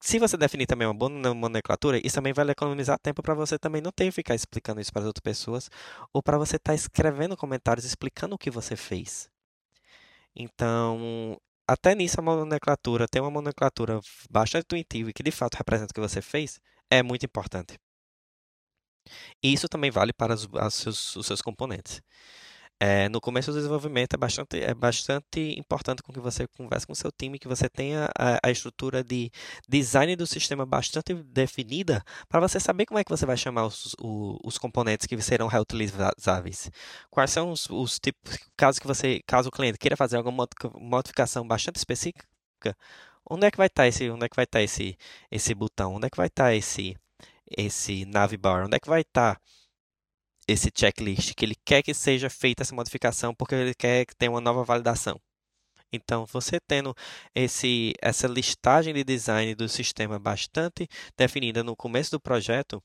Se 0.00 0.18
você 0.18 0.36
definir 0.36 0.66
também 0.66 0.86
uma 0.86 0.94
boa 0.94 1.08
nomenclatura, 1.08 1.98
isso 2.04 2.16
também 2.16 2.32
vai 2.32 2.48
economizar 2.50 2.98
tempo 2.98 3.22
para 3.22 3.34
você 3.34 3.58
também 3.58 3.80
não 3.80 3.92
ter 3.92 4.06
que 4.06 4.10
ficar 4.12 4.34
explicando 4.34 4.80
isso 4.80 4.92
para 4.92 5.02
as 5.02 5.06
outras 5.06 5.22
pessoas 5.22 5.70
ou 6.12 6.22
para 6.22 6.36
você 6.36 6.56
estar 6.56 6.72
tá 6.72 6.74
escrevendo 6.74 7.36
comentários 7.36 7.86
explicando 7.86 8.34
o 8.34 8.38
que 8.38 8.50
você 8.50 8.76
fez. 8.76 9.30
Então, 10.36 11.38
até 11.66 11.94
nisso 11.94 12.20
a 12.20 12.22
nomenclatura, 12.22 13.06
ter 13.08 13.20
uma 13.20 13.30
nomenclatura 13.30 14.00
bastante 14.30 14.64
intuitiva 14.64 15.10
e 15.10 15.12
que 15.12 15.22
de 15.22 15.30
fato 15.30 15.56
representa 15.56 15.90
o 15.92 15.94
que 15.94 16.00
você 16.00 16.20
fez, 16.22 16.60
é 16.90 17.02
muito 17.02 17.24
importante. 17.26 17.78
E 19.42 19.52
isso 19.52 19.68
também 19.68 19.90
vale 19.90 20.12
para 20.12 20.34
os, 20.34 20.48
seus, 20.74 21.16
os 21.16 21.26
seus 21.26 21.42
componentes. 21.42 22.00
É, 22.80 23.08
no 23.08 23.20
começo 23.20 23.50
do 23.52 23.56
desenvolvimento 23.56 24.14
é 24.14 24.16
bastante, 24.16 24.60
é 24.60 24.74
bastante 24.74 25.58
importante 25.58 26.02
com 26.02 26.12
que 26.12 26.20
você 26.20 26.46
converse 26.48 26.86
com 26.86 26.92
o 26.92 26.96
seu 26.96 27.10
time, 27.12 27.38
que 27.38 27.46
você 27.48 27.68
tenha 27.68 28.10
a, 28.18 28.40
a 28.42 28.50
estrutura 28.50 29.02
de 29.02 29.30
design 29.68 30.14
do 30.16 30.26
sistema 30.26 30.66
bastante 30.66 31.14
definida 31.14 32.04
para 32.28 32.40
você 32.40 32.58
saber 32.58 32.84
como 32.86 32.98
é 32.98 33.04
que 33.04 33.10
você 33.10 33.24
vai 33.24 33.36
chamar 33.36 33.66
os, 33.66 33.94
os, 34.00 34.38
os 34.44 34.58
componentes 34.58 35.06
que 35.06 35.20
serão 35.22 35.46
reutilizáveis. 35.46 36.70
Quais 37.10 37.30
são 37.30 37.50
os, 37.52 37.70
os, 37.70 37.98
tipos, 37.98 38.36
caso 38.56 38.80
que 38.80 38.86
você, 38.86 39.20
caso 39.26 39.48
o 39.48 39.52
cliente 39.52 39.78
queira 39.78 39.96
fazer 39.96 40.16
alguma 40.16 40.46
modificação 40.74 41.46
bastante 41.46 41.76
específica, 41.76 42.26
onde 43.28 43.46
é 43.46 43.50
que 43.50 43.56
vai 43.58 43.68
estar 43.68 43.86
esse, 43.86 44.10
onde 44.10 44.26
é 44.26 44.28
que 44.28 44.36
vai 44.36 44.44
estar 44.44 44.62
esse, 44.62 44.96
esse 45.30 45.54
botão, 45.54 45.94
onde 45.94 46.06
é 46.06 46.10
que 46.10 46.16
vai 46.16 46.26
estar 46.26 46.54
esse, 46.54 46.96
esse 47.56 48.04
navbar, 48.04 48.66
onde 48.66 48.76
é 48.76 48.80
que 48.80 48.88
vai 48.88 49.02
estar 49.02 49.40
esse 50.48 50.70
checklist, 50.74 51.34
que 51.34 51.44
ele 51.44 51.56
quer 51.64 51.82
que 51.82 51.94
seja 51.94 52.30
feita 52.30 52.62
essa 52.62 52.74
modificação 52.74 53.34
porque 53.34 53.54
ele 53.54 53.74
quer 53.74 54.06
que 54.06 54.16
tenha 54.16 54.30
uma 54.30 54.40
nova 54.40 54.64
validação. 54.64 55.20
Então, 55.92 56.26
você 56.26 56.58
tendo 56.60 56.94
esse, 57.34 57.92
essa 58.02 58.26
listagem 58.26 58.92
de 58.94 59.04
design 59.04 59.54
do 59.54 59.68
sistema 59.68 60.18
bastante 60.18 60.88
definida 61.16 61.62
no 61.62 61.76
começo 61.76 62.10
do 62.10 62.20
projeto, 62.20 62.82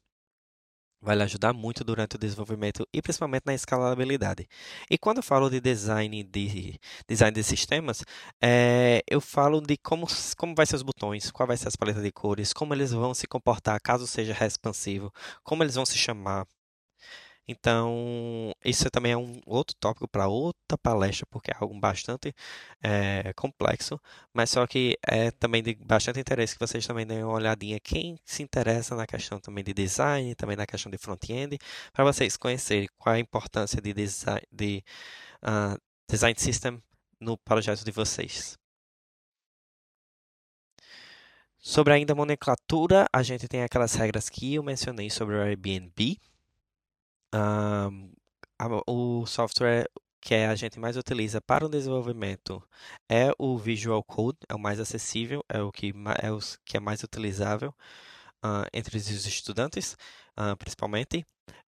vai 1.01 1.15
lhe 1.15 1.23
ajudar 1.23 1.53
muito 1.53 1.83
durante 1.83 2.15
o 2.15 2.19
desenvolvimento 2.19 2.85
e 2.93 3.01
principalmente 3.01 3.43
na 3.45 3.53
escalabilidade. 3.53 4.47
E 4.89 4.97
quando 4.97 5.17
eu 5.17 5.23
falo 5.23 5.49
de 5.49 5.59
design 5.61 6.23
de 6.23 6.79
design 7.07 7.33
de 7.33 7.43
sistemas, 7.43 8.03
é, 8.41 9.01
eu 9.09 9.21
falo 9.21 9.61
de 9.61 9.77
como 9.77 10.07
como 10.37 10.53
vai 10.55 10.65
ser 10.65 10.75
os 10.75 10.83
botões, 10.83 11.31
qual 11.31 11.47
vai 11.47 11.57
ser 11.57 11.67
as 11.67 11.75
paletas 11.75 12.03
de 12.03 12.11
cores, 12.11 12.53
como 12.53 12.73
eles 12.73 12.91
vão 12.91 13.13
se 13.13 13.27
comportar 13.27 13.79
caso 13.81 14.05
seja 14.07 14.33
responsivo, 14.33 15.11
como 15.43 15.63
eles 15.63 15.75
vão 15.75 15.85
se 15.85 15.97
chamar, 15.97 16.45
Então, 17.51 18.51
isso 18.63 18.87
também 18.91 19.13
é 19.13 19.17
um 19.17 19.41
outro 19.43 19.75
tópico 19.79 20.07
para 20.07 20.27
outra 20.27 20.77
palestra, 20.77 21.25
porque 21.31 21.49
é 21.49 21.55
algo 21.59 21.73
bastante 21.79 22.31
é, 22.79 23.33
complexo, 23.33 23.99
mas 24.31 24.51
só 24.51 24.67
que 24.67 24.95
é 25.07 25.31
também 25.31 25.63
de 25.63 25.73
bastante 25.73 26.19
interesse 26.19 26.53
que 26.53 26.59
vocês 26.59 26.85
também 26.85 27.07
deem 27.07 27.23
uma 27.23 27.33
olhadinha 27.33 27.79
quem 27.79 28.19
se 28.23 28.43
interessa 28.43 28.95
na 28.95 29.07
questão 29.07 29.39
também 29.39 29.63
de 29.63 29.73
design, 29.73 30.35
também 30.35 30.55
na 30.55 30.67
questão 30.67 30.91
de 30.91 30.99
front-end, 30.99 31.57
para 31.91 32.03
vocês 32.03 32.37
conhecerem 32.37 32.87
qual 32.99 33.15
é 33.15 33.17
a 33.17 33.21
importância 33.21 33.81
de 33.81 33.93
design, 33.93 34.43
de, 34.51 34.83
uh, 35.43 35.75
design 36.07 36.39
system 36.39 36.79
no 37.19 37.35
projeto 37.35 37.83
de 37.83 37.91
vocês. 37.91 38.59
Sobre 41.57 41.93
ainda 41.93 42.13
a 42.13 42.15
nomenclatura, 42.15 43.07
a 43.11 43.23
gente 43.23 43.47
tem 43.47 43.63
aquelas 43.63 43.95
regras 43.95 44.29
que 44.29 44.53
eu 44.53 44.61
mencionei 44.63 45.09
sobre 45.09 45.35
o 45.35 45.41
Airbnb. 45.41 46.19
Um, 47.33 48.11
a, 48.57 48.67
o 48.87 49.25
software 49.25 49.87
que 50.21 50.35
a 50.35 50.55
gente 50.55 50.79
mais 50.79 50.97
utiliza 50.97 51.39
para 51.41 51.65
o 51.65 51.69
desenvolvimento 51.69 52.61
é 53.09 53.31
o 53.37 53.57
Visual 53.57 54.03
Code, 54.03 54.37
é 54.49 54.55
o 54.55 54.59
mais 54.59 54.79
acessível, 54.79 55.43
é 55.49 55.61
o 55.61 55.71
que 55.71 55.93
é, 56.21 56.31
o 56.31 56.39
que 56.65 56.77
é 56.77 56.79
mais 56.79 57.03
utilizável 57.03 57.73
uh, 58.45 58.67
entre 58.73 58.97
os 58.97 59.07
estudantes, 59.25 59.95
uh, 60.37 60.55
principalmente. 60.57 61.25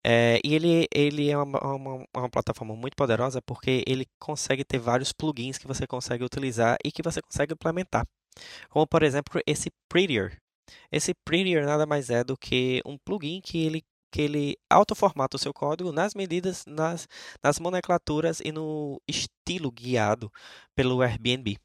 É, 0.05 0.39
e 0.43 0.55
ele, 0.55 0.87
ele 0.93 1.29
é 1.29 1.37
uma, 1.37 1.59
uma, 1.59 2.05
uma, 2.15 2.29
plataforma 2.29 2.75
muito 2.75 2.95
poderosa 2.95 3.41
porque 3.41 3.83
ele 3.85 4.05
consegue 4.17 4.63
ter 4.63 4.79
vários 4.79 5.11
plugins 5.11 5.57
que 5.57 5.67
você 5.67 5.85
consegue 5.85 6.23
utilizar 6.23 6.77
e 6.83 6.91
que 6.91 7.03
você 7.03 7.21
consegue 7.21 7.53
implementar. 7.53 8.05
Como, 8.69 8.87
por 8.87 9.03
exemplo, 9.03 9.41
esse 9.45 9.69
Prettier. 9.89 10.37
Esse 10.91 11.13
Prettier 11.25 11.65
nada 11.65 11.85
mais 11.85 12.09
é 12.09 12.23
do 12.23 12.37
que 12.37 12.81
um 12.85 12.97
plugin 12.97 13.41
que 13.41 13.65
ele 13.65 13.83
que 14.11 14.21
ele 14.21 14.57
autoformata 14.69 15.37
o 15.37 15.39
seu 15.39 15.53
código 15.53 15.91
nas 15.91 16.13
medidas, 16.13 16.65
nas, 16.65 17.07
nas 17.43 17.59
nomenclaturas 17.59 18.39
e 18.43 18.51
no 18.51 19.01
estilo 19.07 19.71
guiado 19.71 20.31
pelo 20.75 21.01
Airbnb. 21.01 21.57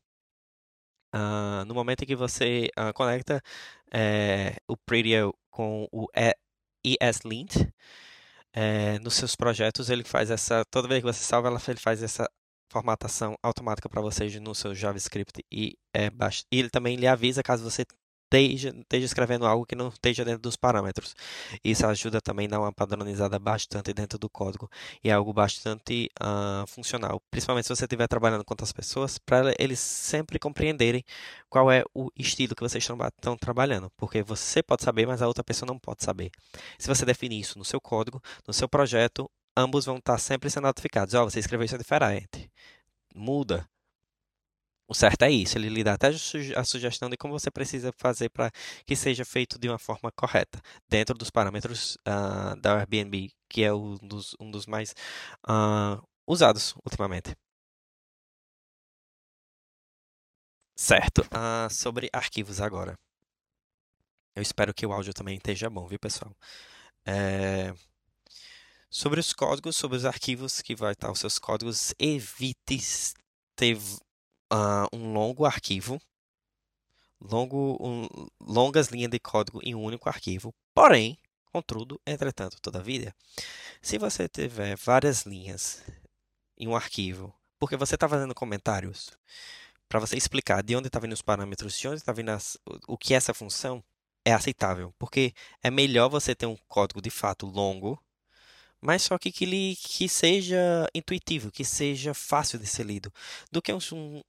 Uh, 1.15 1.65
no 1.67 1.75
momento 1.75 2.03
em 2.03 2.07
que 2.07 2.17
você 2.17 2.69
uh, 2.79 2.93
conecta 2.93 3.41
é, 3.93 4.57
o 4.69 4.77
Prettier 4.77 5.31
com 5.49 5.87
o 5.93 6.09
ESLint, 6.85 7.55
é, 8.53 8.99
nos 8.99 9.15
seus 9.15 9.37
projetos 9.37 9.91
ele 9.91 10.05
faz 10.05 10.31
essa, 10.31 10.65
toda 10.71 10.89
vez 10.89 11.01
que 11.01 11.07
você 11.07 11.23
salva, 11.23 11.57
ele 11.69 11.79
faz 11.79 12.03
essa 12.03 12.29
formatação 12.71 13.37
automática 13.43 13.89
para 13.89 14.01
vocês 14.03 14.35
no 14.41 14.55
seu 14.55 14.75
JavaScript 14.75 15.45
e, 15.53 15.77
é, 15.95 16.09
e 16.51 16.59
ele 16.59 16.71
também 16.71 16.97
lhe 16.97 17.07
avisa 17.07 17.43
caso 17.43 17.63
você 17.63 17.85
esteja, 18.25 18.71
esteja 18.71 19.07
escrevendo 19.07 19.47
algo 19.47 19.65
que 19.65 19.75
não 19.75 19.89
esteja 19.89 20.25
dentro 20.25 20.43
dos 20.43 20.57
parâmetros. 20.57 21.15
Isso 21.63 21.87
ajuda 21.87 22.21
também 22.21 22.47
a 22.47 22.51
dar 22.51 22.61
uma 22.61 22.73
padronizada 22.73 23.39
bastante 23.39 23.93
dentro 23.93 24.19
do 24.19 24.29
código 24.29 24.69
e 25.03 25.11
é 25.11 25.13
algo 25.13 25.33
bastante 25.33 26.11
uh, 26.21 26.67
funcional, 26.67 27.23
principalmente 27.31 27.67
se 27.67 27.75
você 27.75 27.85
estiver 27.85 28.09
trabalhando 28.09 28.45
com 28.45 28.53
outras 28.53 28.73
pessoas, 28.73 29.19
para 29.19 29.55
eles 29.59 29.79
sempre 29.79 30.39
compreenderem 30.39 31.05
qual 31.49 31.71
é 31.71 31.85
o 31.95 32.11
estilo 32.17 32.55
que 32.55 32.63
vocês 32.63 32.83
estão, 32.83 32.99
estão 33.07 33.37
trabalhando, 33.37 33.91
porque 33.97 34.23
você 34.23 34.63
pode 34.63 34.83
saber, 34.83 35.07
mas 35.07 35.23
a 35.23 35.29
outra 35.29 35.45
pessoa 35.45 35.67
não 35.67 35.79
pode 35.79 36.03
saber. 36.05 36.31
Se 36.79 36.89
você 36.89 37.05
definir 37.05 37.41
isso 37.41 37.59
no 37.59 37.65
seu 37.65 37.81
código, 37.81 38.21
no 38.47 38.53
seu 38.53 38.69
projeto, 38.69 39.31
ambos 39.57 39.85
vão 39.85 39.97
estar 39.99 40.19
sempre 40.19 40.51
sendo 40.51 40.65
notificados. 40.65 41.15
Ó, 41.15 41.23
oh, 41.23 41.31
você 41.31 41.39
escreveu 41.41 41.65
isso 41.65 41.79
diferente. 41.79 42.51
Muda. 43.15 43.69
O 44.87 44.95
certo 44.95 45.23
é 45.23 45.31
isso, 45.31 45.57
ele 45.57 45.69
lhe 45.71 45.83
dá 45.83 45.95
até 45.95 46.09
a 46.09 46.65
sugestão 46.65 47.09
de 47.09 47.17
como 47.17 47.33
você 47.33 47.51
precisa 47.51 47.91
fazer 47.97 48.29
para 48.29 48.51
que 48.87 48.95
seja 48.95 49.25
feito 49.25 49.59
de 49.59 49.69
uma 49.69 49.79
forma 49.79 50.13
correta, 50.13 50.61
dentro 50.89 51.15
dos 51.17 51.31
parâmetros 51.31 51.97
uh, 52.07 52.55
da 52.61 52.79
Airbnb, 52.81 53.31
que 53.49 53.65
é 53.65 53.73
um 53.73 53.97
dos, 53.97 54.37
um 54.39 54.51
dos 54.51 54.67
mais 54.67 54.95
uh, 55.49 56.03
usados 56.27 56.75
ultimamente. 56.85 57.35
Certo, 60.77 61.23
uh, 61.23 61.71
sobre 61.71 62.09
arquivos 62.13 62.61
agora. 62.61 62.95
Eu 64.37 64.43
espero 64.43 64.75
que 64.75 64.85
o 64.85 64.93
áudio 64.93 65.15
também 65.15 65.37
esteja 65.37 65.71
bom, 65.71 65.87
viu, 65.87 65.99
pessoal? 65.99 66.35
É... 67.07 67.73
Sobre 68.91 69.21
os 69.21 69.33
códigos, 69.33 69.77
sobre 69.77 69.97
os 69.97 70.05
arquivos 70.05 70.61
que 70.63 70.75
vai 70.75 70.93
estar 70.93 71.11
os 71.11 71.19
seus 71.21 71.39
códigos, 71.39 71.95
evite 71.99 72.79
ter 73.57 73.79
uh, 74.55 74.97
um 74.97 75.13
longo 75.13 75.45
arquivo, 75.45 76.01
longo, 77.21 77.77
um, 77.81 78.07
longas 78.41 78.89
linhas 78.89 79.11
de 79.11 79.19
código 79.19 79.61
em 79.63 79.75
um 79.75 79.83
único 79.83 80.09
arquivo. 80.09 80.55
Porém, 80.73 81.19
contudo, 81.53 82.01
entretanto, 82.07 82.61
todavia, 82.61 83.15
se 83.83 83.99
você 83.99 84.29
tiver 84.29 84.77
várias 84.77 85.23
linhas 85.23 85.83
em 86.57 86.69
um 86.69 86.77
arquivo, 86.77 87.35
porque 87.59 87.77
você 87.77 87.97
está 87.97 88.09
fazendo 88.09 88.35
comentários 88.35 89.11
para 89.89 90.01
você 90.01 90.17
explicar 90.17 90.63
de 90.63 90.77
onde 90.77 90.87
está 90.87 90.99
vindo 90.99 91.13
os 91.13 91.23
parâmetros, 91.23 91.79
de 91.79 91.89
onde 91.89 91.97
está 91.97 92.13
vindo 92.13 92.31
as, 92.31 92.57
o 92.87 92.97
que 92.97 93.15
é 93.15 93.17
essa 93.17 93.35
função, 93.35 93.83
é 94.25 94.33
aceitável, 94.33 94.95
porque 94.99 95.35
é 95.63 95.71
melhor 95.71 96.09
você 96.09 96.35
ter 96.35 96.47
um 96.47 96.57
código 96.67 97.03
de 97.03 97.11
fato 97.11 97.47
longo 97.47 98.03
mas 98.85 99.03
só 99.03 99.17
que, 99.17 99.33
que 99.33 99.45
ele 99.45 99.77
que 99.77 100.07
seja 100.11 100.87
intuitivo, 100.95 101.51
que 101.51 101.65
seja 101.65 102.13
fácil 102.13 102.59
de 102.59 102.67
ser 102.67 102.85
lido, 102.85 103.11
do 103.51 103.63
que 103.63 103.73
um, 103.73 103.79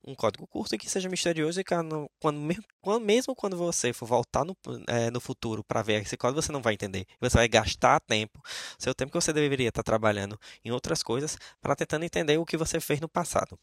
um 0.02 0.16
código 0.16 0.48
curto 0.48 0.74
e 0.74 0.78
que 0.78 0.90
seja 0.90 1.10
misterioso 1.10 1.60
e 1.60 1.64
que 1.64 1.76
quando, 1.76 2.10
quando, 2.22 3.02
mesmo 3.02 3.36
quando 3.36 3.58
você 3.58 3.92
for 3.92 4.06
voltar 4.06 4.46
no, 4.46 4.56
é, 4.88 5.12
no 5.12 5.20
futuro 5.20 5.62
para 5.62 5.82
ver 5.82 6.02
esse 6.02 6.16
código, 6.16 6.42
você 6.42 6.54
não 6.54 6.62
vai 6.62 6.74
entender. 6.74 7.06
Você 7.20 7.36
vai 7.36 7.50
gastar 7.50 8.00
tempo, 8.00 8.42
seu 8.80 8.96
tempo 8.96 9.12
que 9.12 9.20
você 9.20 9.34
deveria 9.34 9.68
estar 9.68 9.84
trabalhando 9.84 10.40
em 10.64 10.72
outras 10.72 11.04
coisas, 11.04 11.38
para 11.62 11.76
tentando 11.76 12.06
entender 12.06 12.38
o 12.38 12.46
que 12.46 12.56
você 12.56 12.80
fez 12.80 13.02
no 13.02 13.10
passado. 13.10 13.60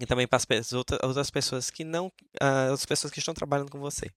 E 0.00 0.04
também 0.04 0.26
para 0.26 0.38
as 0.38 0.72
outras 0.72 1.30
pessoas 1.30 1.70
que 1.70 1.84
não, 1.84 2.08
uh, 2.08 2.72
as 2.72 2.84
pessoas 2.84 3.12
que 3.12 3.20
estão 3.20 3.34
trabalhando 3.34 3.70
com 3.70 3.78
você. 3.78 4.10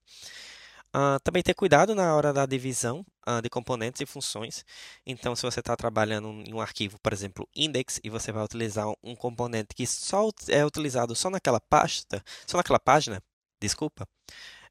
Uh, 0.96 1.20
também 1.22 1.42
ter 1.42 1.52
cuidado 1.52 1.94
na 1.94 2.14
hora 2.14 2.32
da 2.32 2.46
divisão 2.46 3.04
uh, 3.28 3.42
de 3.42 3.50
componentes 3.50 4.00
e 4.00 4.06
funções. 4.06 4.64
Então, 5.04 5.36
se 5.36 5.42
você 5.42 5.60
está 5.60 5.76
trabalhando 5.76 6.28
em 6.46 6.54
um 6.54 6.60
arquivo, 6.60 6.98
por 7.02 7.12
exemplo, 7.12 7.46
index, 7.54 8.00
e 8.02 8.08
você 8.08 8.32
vai 8.32 8.42
utilizar 8.42 8.86
um 9.02 9.14
componente 9.14 9.74
que 9.74 9.86
só 9.86 10.30
é 10.48 10.64
utilizado 10.64 11.14
só 11.14 11.28
naquela 11.28 11.60
pasta, 11.60 12.24
só 12.46 12.56
naquela 12.56 12.80
página, 12.80 13.22
desculpa, 13.60 14.08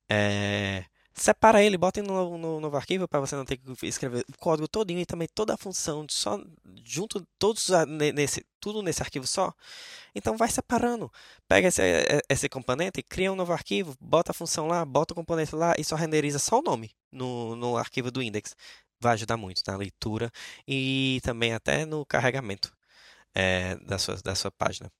é, 0.09 0.85
separa 1.15 1.63
ele, 1.63 1.77
bota 1.77 2.01
no, 2.03 2.37
no 2.37 2.59
novo 2.59 2.75
arquivo 2.75 3.07
para 3.07 3.19
você 3.19 3.35
não 3.35 3.45
ter 3.45 3.57
que 3.57 3.85
escrever 3.87 4.25
o 4.29 4.37
código 4.37 4.67
todinho 4.67 4.99
e 4.99 5.05
também 5.05 5.27
toda 5.33 5.53
a 5.53 5.57
função 5.57 6.05
só 6.09 6.39
junto 6.83 7.25
todos 7.39 7.69
nesse 8.13 8.45
tudo 8.59 8.81
nesse 8.81 9.01
arquivo 9.01 9.25
só. 9.25 9.53
Então 10.13 10.37
vai 10.37 10.49
separando. 10.49 11.11
Pega 11.47 11.67
esse, 11.69 11.81
esse 12.29 12.49
componente, 12.49 13.01
cria 13.03 13.31
um 13.31 13.35
novo 13.35 13.53
arquivo, 13.53 13.95
bota 13.99 14.31
a 14.31 14.33
função 14.33 14.67
lá, 14.67 14.83
bota 14.85 15.13
o 15.13 15.15
componente 15.15 15.55
lá 15.55 15.73
e 15.77 15.83
só 15.83 15.95
renderiza 15.95 16.39
só 16.39 16.59
o 16.59 16.61
nome 16.61 16.91
no, 17.11 17.55
no 17.55 17.77
arquivo 17.77 18.11
do 18.11 18.21
index. 18.21 18.55
Vai 18.99 19.13
ajudar 19.13 19.37
muito 19.37 19.61
na 19.67 19.77
leitura 19.77 20.31
e 20.67 21.19
também 21.23 21.53
até 21.53 21.85
no 21.85 22.05
carregamento 22.05 22.73
é, 23.33 23.75
da, 23.77 23.97
sua, 23.99 24.15
da 24.23 24.35
sua 24.35 24.51
página. 24.51 24.91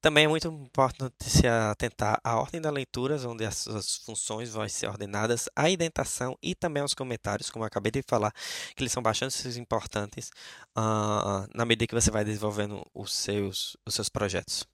Também 0.00 0.24
é 0.24 0.28
muito 0.28 0.48
importante 0.48 1.14
se 1.20 1.46
atentar 1.46 2.20
à 2.24 2.36
ordem 2.36 2.60
das 2.60 2.72
leituras, 2.72 3.24
onde 3.24 3.44
as 3.44 3.58
suas 3.58 3.96
funções 3.98 4.50
vão 4.50 4.68
ser 4.68 4.88
ordenadas, 4.88 5.48
à 5.54 5.68
indentação 5.70 6.36
e 6.42 6.54
também 6.54 6.82
aos 6.82 6.94
comentários, 6.94 7.50
como 7.50 7.64
eu 7.64 7.66
acabei 7.66 7.92
de 7.92 8.02
falar, 8.02 8.32
que 8.74 8.82
eles 8.82 8.92
são 8.92 9.02
bastante 9.02 9.36
importantes 9.58 10.30
uh, 10.76 11.48
na 11.54 11.64
medida 11.64 11.86
que 11.86 11.94
você 11.94 12.10
vai 12.10 12.24
desenvolvendo 12.24 12.86
os 12.94 13.12
seus, 13.12 13.76
os 13.86 13.94
seus 13.94 14.08
projetos. 14.08 14.66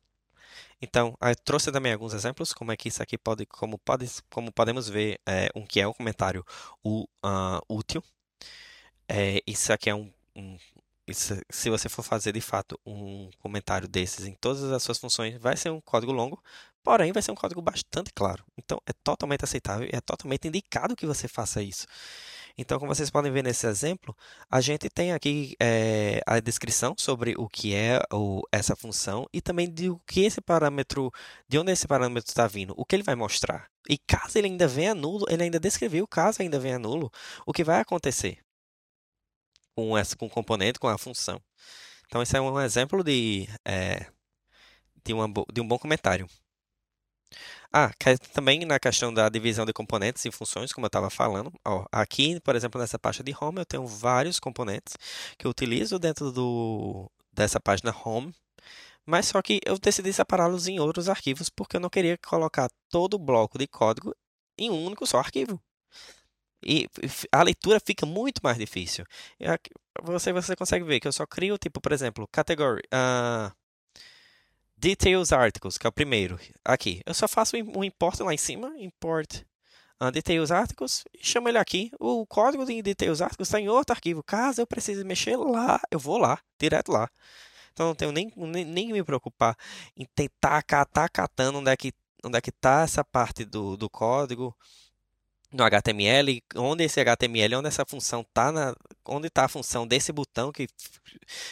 Então, 0.80 1.16
trouxe 1.44 1.72
também 1.72 1.92
alguns 1.92 2.12
exemplos, 2.12 2.52
como 2.52 2.70
é 2.72 2.76
que 2.76 2.88
isso 2.88 3.02
aqui 3.02 3.16
pode, 3.16 3.46
como, 3.46 3.78
pode, 3.78 4.06
como 4.30 4.52
podemos 4.52 4.88
ver, 4.88 5.18
é, 5.26 5.48
um 5.54 5.64
que 5.66 5.80
é 5.80 5.86
o 5.86 5.94
comentário 5.94 6.44
o, 6.84 7.04
uh, 7.24 7.60
útil. 7.68 8.02
É, 9.08 9.42
isso 9.46 9.72
aqui 9.72 9.88
é 9.88 9.94
um, 9.94 10.12
um 10.34 10.58
se 11.14 11.70
você 11.70 11.88
for 11.88 12.02
fazer 12.02 12.32
de 12.32 12.40
fato 12.40 12.78
um 12.84 13.30
comentário 13.38 13.86
desses 13.86 14.26
em 14.26 14.34
todas 14.34 14.62
as 14.64 14.82
suas 14.82 14.98
funções, 14.98 15.38
vai 15.38 15.56
ser 15.56 15.70
um 15.70 15.80
código 15.80 16.12
longo, 16.12 16.42
porém 16.82 17.12
vai 17.12 17.22
ser 17.22 17.30
um 17.30 17.36
código 17.36 17.62
bastante 17.62 18.12
claro. 18.12 18.44
Então 18.56 18.80
é 18.86 18.92
totalmente 19.04 19.44
aceitável 19.44 19.88
e 19.92 19.96
é 19.96 20.00
totalmente 20.00 20.48
indicado 20.48 20.96
que 20.96 21.06
você 21.06 21.28
faça 21.28 21.62
isso. 21.62 21.86
Então, 22.58 22.78
como 22.78 22.94
vocês 22.94 23.10
podem 23.10 23.30
ver 23.30 23.42
nesse 23.42 23.66
exemplo, 23.66 24.16
a 24.50 24.62
gente 24.62 24.88
tem 24.88 25.12
aqui 25.12 25.54
é, 25.60 26.22
a 26.26 26.40
descrição 26.40 26.94
sobre 26.96 27.34
o 27.36 27.48
que 27.48 27.74
é 27.74 28.00
o, 28.10 28.42
essa 28.50 28.74
função 28.74 29.28
e 29.30 29.42
também 29.42 29.70
de 29.70 29.90
o 29.90 30.00
que 30.06 30.22
esse 30.22 30.40
parâmetro, 30.40 31.12
de 31.46 31.58
onde 31.58 31.70
esse 31.70 31.86
parâmetro 31.86 32.30
está 32.30 32.46
vindo, 32.46 32.72
o 32.76 32.84
que 32.84 32.96
ele 32.96 33.02
vai 33.02 33.14
mostrar. 33.14 33.68
E 33.88 33.98
caso 33.98 34.38
ele 34.38 34.48
ainda 34.48 34.66
venha 34.66 34.94
nulo, 34.94 35.26
ele 35.28 35.42
ainda 35.42 35.60
descreveu, 35.60 36.06
caso 36.08 36.40
ainda 36.40 36.58
venha 36.58 36.78
nulo, 36.78 37.12
o 37.44 37.52
que 37.52 37.62
vai 37.62 37.78
acontecer 37.78 38.45
com, 39.76 39.96
essa, 39.96 40.16
com 40.16 40.26
o 40.26 40.30
componente, 40.30 40.80
com 40.80 40.88
a 40.88 40.98
função. 40.98 41.40
Então, 42.06 42.22
esse 42.22 42.36
é 42.36 42.40
um 42.40 42.60
exemplo 42.60 43.04
de, 43.04 43.48
é, 43.64 44.06
de, 45.04 45.12
uma, 45.12 45.28
de 45.52 45.60
um 45.60 45.68
bom 45.68 45.78
comentário. 45.78 46.26
Ah, 47.72 47.90
também 48.32 48.64
na 48.64 48.78
questão 48.78 49.12
da 49.12 49.28
divisão 49.28 49.66
de 49.66 49.72
componentes 49.72 50.24
e 50.24 50.30
funções, 50.30 50.72
como 50.72 50.86
eu 50.86 50.88
estava 50.88 51.10
falando. 51.10 51.52
Ó, 51.64 51.84
aqui, 51.92 52.40
por 52.40 52.56
exemplo, 52.56 52.80
nessa 52.80 52.98
pasta 52.98 53.22
de 53.22 53.34
Home, 53.38 53.58
eu 53.58 53.66
tenho 53.66 53.86
vários 53.86 54.40
componentes 54.40 54.94
que 55.36 55.46
eu 55.46 55.50
utilizo 55.50 55.98
dentro 55.98 56.32
do, 56.32 57.10
dessa 57.32 57.60
página 57.60 57.94
Home, 58.04 58.34
mas 59.04 59.26
só 59.26 59.42
que 59.42 59.60
eu 59.66 59.78
decidi 59.78 60.12
separá-los 60.12 60.68
em 60.68 60.80
outros 60.80 61.08
arquivos 61.08 61.50
porque 61.50 61.76
eu 61.76 61.80
não 61.80 61.90
queria 61.90 62.18
colocar 62.18 62.70
todo 62.88 63.14
o 63.14 63.18
bloco 63.18 63.58
de 63.58 63.66
código 63.66 64.14
em 64.58 64.70
um 64.70 64.86
único 64.86 65.06
só 65.06 65.18
arquivo. 65.18 65.60
E 66.66 66.88
a 67.30 67.44
leitura 67.44 67.78
fica 67.78 68.04
muito 68.04 68.40
mais 68.42 68.58
difícil. 68.58 69.04
Você, 70.02 70.32
você 70.32 70.56
consegue 70.56 70.84
ver 70.84 70.98
que 70.98 71.06
eu 71.06 71.12
só 71.12 71.24
crio, 71.24 71.56
tipo, 71.56 71.80
por 71.80 71.92
exemplo, 71.92 72.28
category, 72.32 72.82
uh, 72.92 73.54
Details 74.76 75.32
Articles, 75.32 75.78
que 75.78 75.86
é 75.86 75.88
o 75.88 75.92
primeiro. 75.92 76.40
Aqui, 76.64 77.00
eu 77.06 77.14
só 77.14 77.28
faço 77.28 77.56
um 77.56 77.84
import 77.84 78.18
lá 78.18 78.34
em 78.34 78.36
cima, 78.36 78.74
import 78.78 79.42
uh, 80.02 80.10
Details 80.10 80.50
Articles, 80.50 81.04
e 81.14 81.24
chamo 81.24 81.48
ele 81.48 81.58
aqui. 81.58 81.92
O 82.00 82.26
código 82.26 82.66
de 82.66 82.82
Details 82.82 83.22
Articles 83.22 83.46
está 83.46 83.60
em 83.60 83.68
outro 83.68 83.94
arquivo. 83.94 84.20
Caso 84.24 84.60
eu 84.60 84.66
precise 84.66 85.04
mexer 85.04 85.36
lá, 85.36 85.80
eu 85.88 86.00
vou 86.00 86.18
lá, 86.18 86.40
direto 86.58 86.90
lá. 86.90 87.08
Então 87.72 87.86
não 87.86 87.94
tenho 87.94 88.10
nem, 88.10 88.32
nem, 88.36 88.64
nem 88.64 88.92
me 88.92 89.04
preocupar 89.04 89.56
em 89.96 90.04
tentar 90.16 90.62
catar 90.64 91.08
catando 91.10 91.58
onde 91.58 91.70
é 91.70 91.76
que 91.76 91.92
onde 92.24 92.38
é 92.38 92.40
que 92.40 92.50
está 92.50 92.80
essa 92.82 93.04
parte 93.04 93.44
do, 93.44 93.76
do 93.76 93.88
código 93.88 94.56
no 95.56 95.64
HTML, 95.64 96.42
onde 96.56 96.84
esse 96.84 97.00
HTML, 97.00 97.56
onde 97.56 97.68
essa 97.68 97.84
função 97.84 98.20
está, 98.20 98.74
onde 99.06 99.28
está 99.28 99.44
a 99.44 99.48
função 99.48 99.86
desse 99.86 100.12
botão 100.12 100.52
que, 100.52 100.68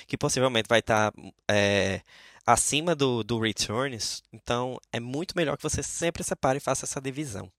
que 0.07 0.17
possivelmente 0.17 0.69
vai 0.69 0.81
estar 0.81 1.12
tá, 1.12 1.23
é, 1.51 2.03
acima 2.47 2.95
do, 2.95 3.25
do 3.25 3.40
returns. 3.40 4.23
Então, 4.33 4.79
é 4.93 5.01
muito 5.01 5.37
melhor 5.37 5.57
que 5.57 5.62
você 5.62 5.83
sempre 5.83 6.23
separe 6.25 6.59
e 6.59 6.61
faça 6.61 6.85
essa 6.85 7.01
divisão. 7.01 7.51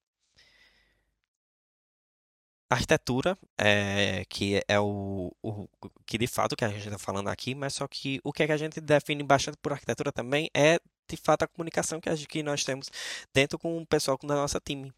A 2.69 2.75
arquitetura, 2.75 3.37
é, 3.59 4.25
que 4.27 4.61
é 4.67 4.79
o, 4.79 5.31
o 5.41 5.67
que 6.05 6.17
de 6.17 6.25
fato 6.27 6.55
que 6.55 6.65
a 6.65 6.69
gente 6.69 6.85
está 6.85 6.97
falando 6.97 7.29
aqui, 7.29 7.53
mas 7.53 7.75
só 7.75 7.87
que 7.87 8.19
o 8.23 8.33
que, 8.33 8.43
é 8.43 8.47
que 8.47 8.51
a 8.53 8.57
gente 8.57 8.81
define 8.81 9.23
bastante 9.23 9.57
por 9.61 9.71
arquitetura 9.71 10.11
também 10.11 10.49
é 10.53 10.79
de 11.07 11.17
fato 11.17 11.43
a 11.43 11.47
comunicação 11.47 12.01
que, 12.01 12.09
que 12.25 12.41
nós 12.43 12.63
temos 12.63 12.89
dentro 13.33 13.59
com 13.59 13.77
o 13.77 13.85
pessoal 13.85 14.17
da 14.23 14.35
nossa 14.35 14.59
time. 14.59 14.91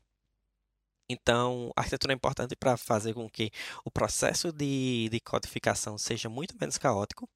Então, 1.10 1.72
a 1.76 1.82
arquitetura 1.82 2.14
é 2.14 2.16
importante 2.16 2.56
para 2.56 2.78
fazer 2.78 3.14
com 3.14 3.30
que 3.30 3.52
o 3.86 3.92
processo 3.92 4.52
de, 4.52 5.10
de 5.10 5.20
codificação 5.20 5.98
seja 5.98 6.30
muito 6.30 6.56
menos 6.60 6.78
caótico 6.78 7.30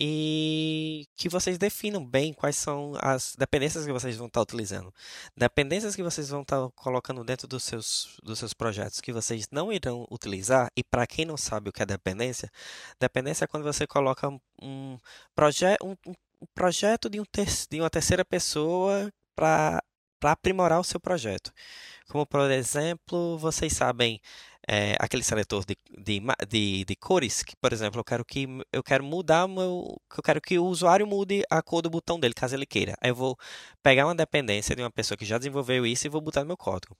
e 0.00 1.06
que 1.16 1.28
vocês 1.28 1.58
definam 1.58 2.04
bem 2.04 2.32
quais 2.32 2.56
são 2.56 2.92
as 3.00 3.34
dependências 3.36 3.84
que 3.84 3.92
vocês 3.92 4.16
vão 4.16 4.28
estar 4.28 4.40
utilizando. 4.40 4.94
Dependências 5.36 5.96
que 5.96 6.02
vocês 6.02 6.28
vão 6.28 6.42
estar 6.42 6.70
colocando 6.76 7.24
dentro 7.24 7.48
dos 7.48 7.64
seus, 7.64 8.16
dos 8.22 8.38
seus 8.38 8.54
projetos 8.54 9.00
que 9.00 9.12
vocês 9.12 9.48
não 9.50 9.72
irão 9.72 10.06
utilizar. 10.10 10.70
E 10.76 10.84
para 10.84 11.06
quem 11.06 11.24
não 11.24 11.36
sabe 11.36 11.70
o 11.70 11.72
que 11.72 11.82
é 11.82 11.86
dependência, 11.86 12.48
dependência 13.00 13.44
é 13.44 13.48
quando 13.48 13.64
você 13.64 13.86
coloca 13.86 14.28
um, 14.62 14.98
proje 15.34 15.66
um, 15.82 15.96
um 16.06 16.46
projeto 16.54 17.10
de, 17.10 17.20
um 17.20 17.24
ter 17.24 17.48
de 17.68 17.80
uma 17.80 17.90
terceira 17.90 18.24
pessoa 18.24 19.12
para 19.34 19.82
aprimorar 20.22 20.80
o 20.80 20.84
seu 20.84 21.00
projeto. 21.00 21.52
Como, 22.08 22.26
por 22.26 22.50
exemplo, 22.50 23.38
vocês 23.38 23.72
sabem 23.72 24.20
é, 24.68 24.96
aquele 24.98 25.22
seletor 25.22 25.64
de, 25.64 25.76
de, 25.98 26.20
de, 26.48 26.84
de, 26.84 26.96
cores, 26.96 27.42
que, 27.42 27.56
por 27.56 27.72
exemplo, 27.72 28.00
eu 28.00 28.04
quero 28.04 28.24
que 28.24 28.46
eu 28.72 28.82
quero 28.82 29.04
mudar 29.04 29.48
meu, 29.48 30.00
eu 30.16 30.22
quero 30.22 30.40
que 30.40 30.58
o 30.58 30.64
usuário 30.66 31.06
mude 31.06 31.42
a 31.50 31.62
cor 31.62 31.82
do 31.82 31.90
botão 31.90 32.20
dele, 32.20 32.34
caso 32.34 32.54
ele 32.54 32.66
queira. 32.66 32.94
Aí 33.00 33.10
eu 33.10 33.14
vou 33.14 33.36
pegar 33.82 34.06
uma 34.06 34.14
dependência 34.14 34.76
de 34.76 34.82
uma 34.82 34.90
pessoa 34.90 35.16
que 35.16 35.24
já 35.24 35.38
desenvolveu 35.38 35.86
isso 35.86 36.06
e 36.06 36.10
vou 36.10 36.20
botar 36.20 36.40
no 36.40 36.48
meu 36.48 36.56
código. 36.56 36.96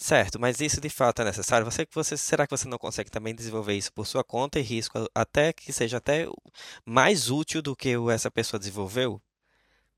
Certo, 0.00 0.38
mas 0.40 0.60
isso 0.60 0.80
de 0.80 0.88
fato 0.88 1.22
é 1.22 1.24
necessário. 1.24 1.64
Você, 1.64 1.86
você, 1.92 2.16
será 2.16 2.46
que 2.46 2.56
você 2.56 2.68
não 2.68 2.78
consegue 2.78 3.10
também 3.10 3.34
desenvolver 3.34 3.74
isso 3.74 3.92
por 3.92 4.06
sua 4.06 4.22
conta 4.22 4.58
e 4.60 4.62
risco, 4.62 5.08
até 5.14 5.52
que 5.52 5.72
seja 5.72 5.96
até 5.98 6.26
mais 6.84 7.30
útil 7.30 7.60
do 7.60 7.74
que 7.74 7.94
essa 8.12 8.30
pessoa 8.30 8.60
desenvolveu? 8.60 9.20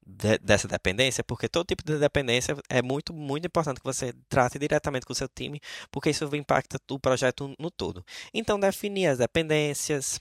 De, 0.06 0.38
dessa 0.38 0.68
dependência, 0.68 1.22
porque 1.24 1.48
todo 1.48 1.66
tipo 1.66 1.84
de 1.84 1.98
dependência 1.98 2.56
é 2.68 2.82
muito, 2.82 3.12
muito 3.12 3.46
importante 3.46 3.80
que 3.80 3.84
você 3.84 4.12
trate 4.28 4.58
diretamente 4.58 5.06
com 5.06 5.12
o 5.12 5.16
seu 5.16 5.28
time, 5.28 5.60
porque 5.90 6.10
isso 6.10 6.24
impacta 6.34 6.78
o 6.90 6.98
projeto 6.98 7.54
no 7.58 7.70
todo. 7.70 8.04
Então, 8.34 8.58
definir 8.58 9.06
as 9.06 9.18
dependências, 9.18 10.20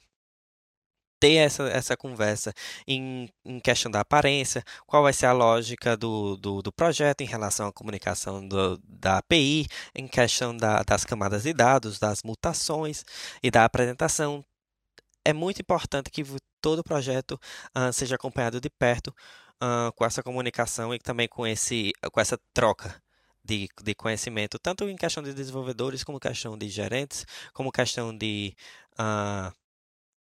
ter 1.20 1.36
essa, 1.36 1.64
essa 1.70 1.98
conversa 1.98 2.54
em, 2.88 3.30
em 3.46 3.60
questão 3.60 3.92
da 3.92 4.00
aparência, 4.02 4.64
qual 4.88 5.04
vai 5.04 5.14
ser 5.14 5.26
a 5.26 5.34
lógica 5.34 5.98
do, 5.98 6.38
do, 6.38 6.62
do 6.62 6.72
projeto 6.72 7.22
em 7.22 7.26
relação 7.26 7.68
à 7.68 7.74
comunicação 7.74 8.48
do, 8.48 8.78
da 8.84 9.18
API, 9.18 9.68
em 9.94 10.08
questão 10.08 10.56
da, 10.56 10.82
das 10.84 11.04
camadas 11.06 11.44
de 11.44 11.54
dados, 11.54 12.00
das 12.00 12.24
mutações 12.24 13.04
e 13.44 13.52
da 13.52 13.66
apresentação. 13.66 14.44
É 15.26 15.34
muito 15.34 15.62
importante 15.62 16.10
que 16.10 16.24
todo 16.62 16.84
projeto 16.84 17.40
uh, 17.78 17.92
seja 17.94 18.16
acompanhado 18.16 18.60
de 18.62 18.70
perto 18.70 19.14
uh, 19.62 19.92
com 19.94 20.06
essa 20.06 20.24
comunicação 20.24 20.94
e 20.94 21.00
também 21.00 21.28
com, 21.28 21.46
esse, 21.46 21.92
com 22.12 22.20
essa 22.20 22.40
troca 22.54 23.02
de, 23.44 23.68
de 23.84 23.96
conhecimento, 23.96 24.60
tanto 24.60 24.88
em 24.88 24.96
questão 24.96 25.24
de 25.24 25.34
desenvolvedores, 25.34 26.04
como 26.04 26.20
questão 26.20 26.58
de 26.58 26.70
gerentes, 26.70 27.26
como 27.54 27.72
questão 27.72 28.16
de 28.16 28.56
uh, 29.00 29.52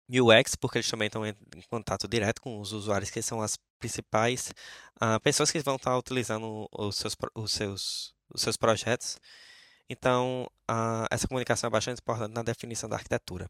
UX, 0.09 0.55
porque 0.55 0.79
eles 0.79 0.89
também 0.89 1.07
estão 1.07 1.25
em, 1.25 1.35
em, 1.55 1.61
contato 1.69 2.07
direto 2.07 2.41
com 2.41 2.59
os 2.59 2.71
usuários, 2.71 3.09
que 3.09 3.21
são 3.21 3.41
as 3.41 3.57
principais 3.79 4.53
uh, 5.01 5.19
pessoas 5.21 5.51
que 5.51 5.59
vão 5.59 5.75
estar 5.75 5.97
utilizando 5.97 6.67
os 6.71 6.97
seus, 6.97 7.15
os 7.35 7.51
seus, 7.51 8.13
os 8.33 8.41
seus 8.41 8.57
projetos. 8.57 9.17
Então, 9.89 10.49
uh, 10.69 11.05
essa 11.11 11.27
comunicação 11.27 11.67
é 11.67 11.71
bastante 11.71 11.99
importante 11.99 12.33
na 12.33 12.43
definição 12.43 12.89
da 12.89 12.95
arquitetura. 12.95 13.49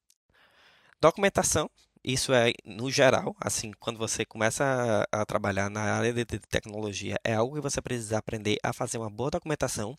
Documentação, 0.99 1.69
isso 2.03 2.33
é 2.33 2.51
no 2.65 2.89
geral, 2.89 3.35
assim, 3.39 3.71
quando 3.79 3.97
você 3.97 4.25
começa 4.25 4.63
a, 5.11 5.21
a 5.21 5.25
trabalhar 5.25 5.69
na 5.69 5.81
área 5.81 6.13
de, 6.13 6.25
de, 6.25 6.39
tecnologia, 6.39 7.17
é 7.23 7.33
algo 7.35 7.55
que 7.55 7.61
você 7.61 7.81
precisa 7.81 8.17
aprender 8.17 8.57
a 8.63 8.73
fazer 8.73 8.97
uma 8.97 9.09
boa 9.09 9.29
documentação. 9.29 9.97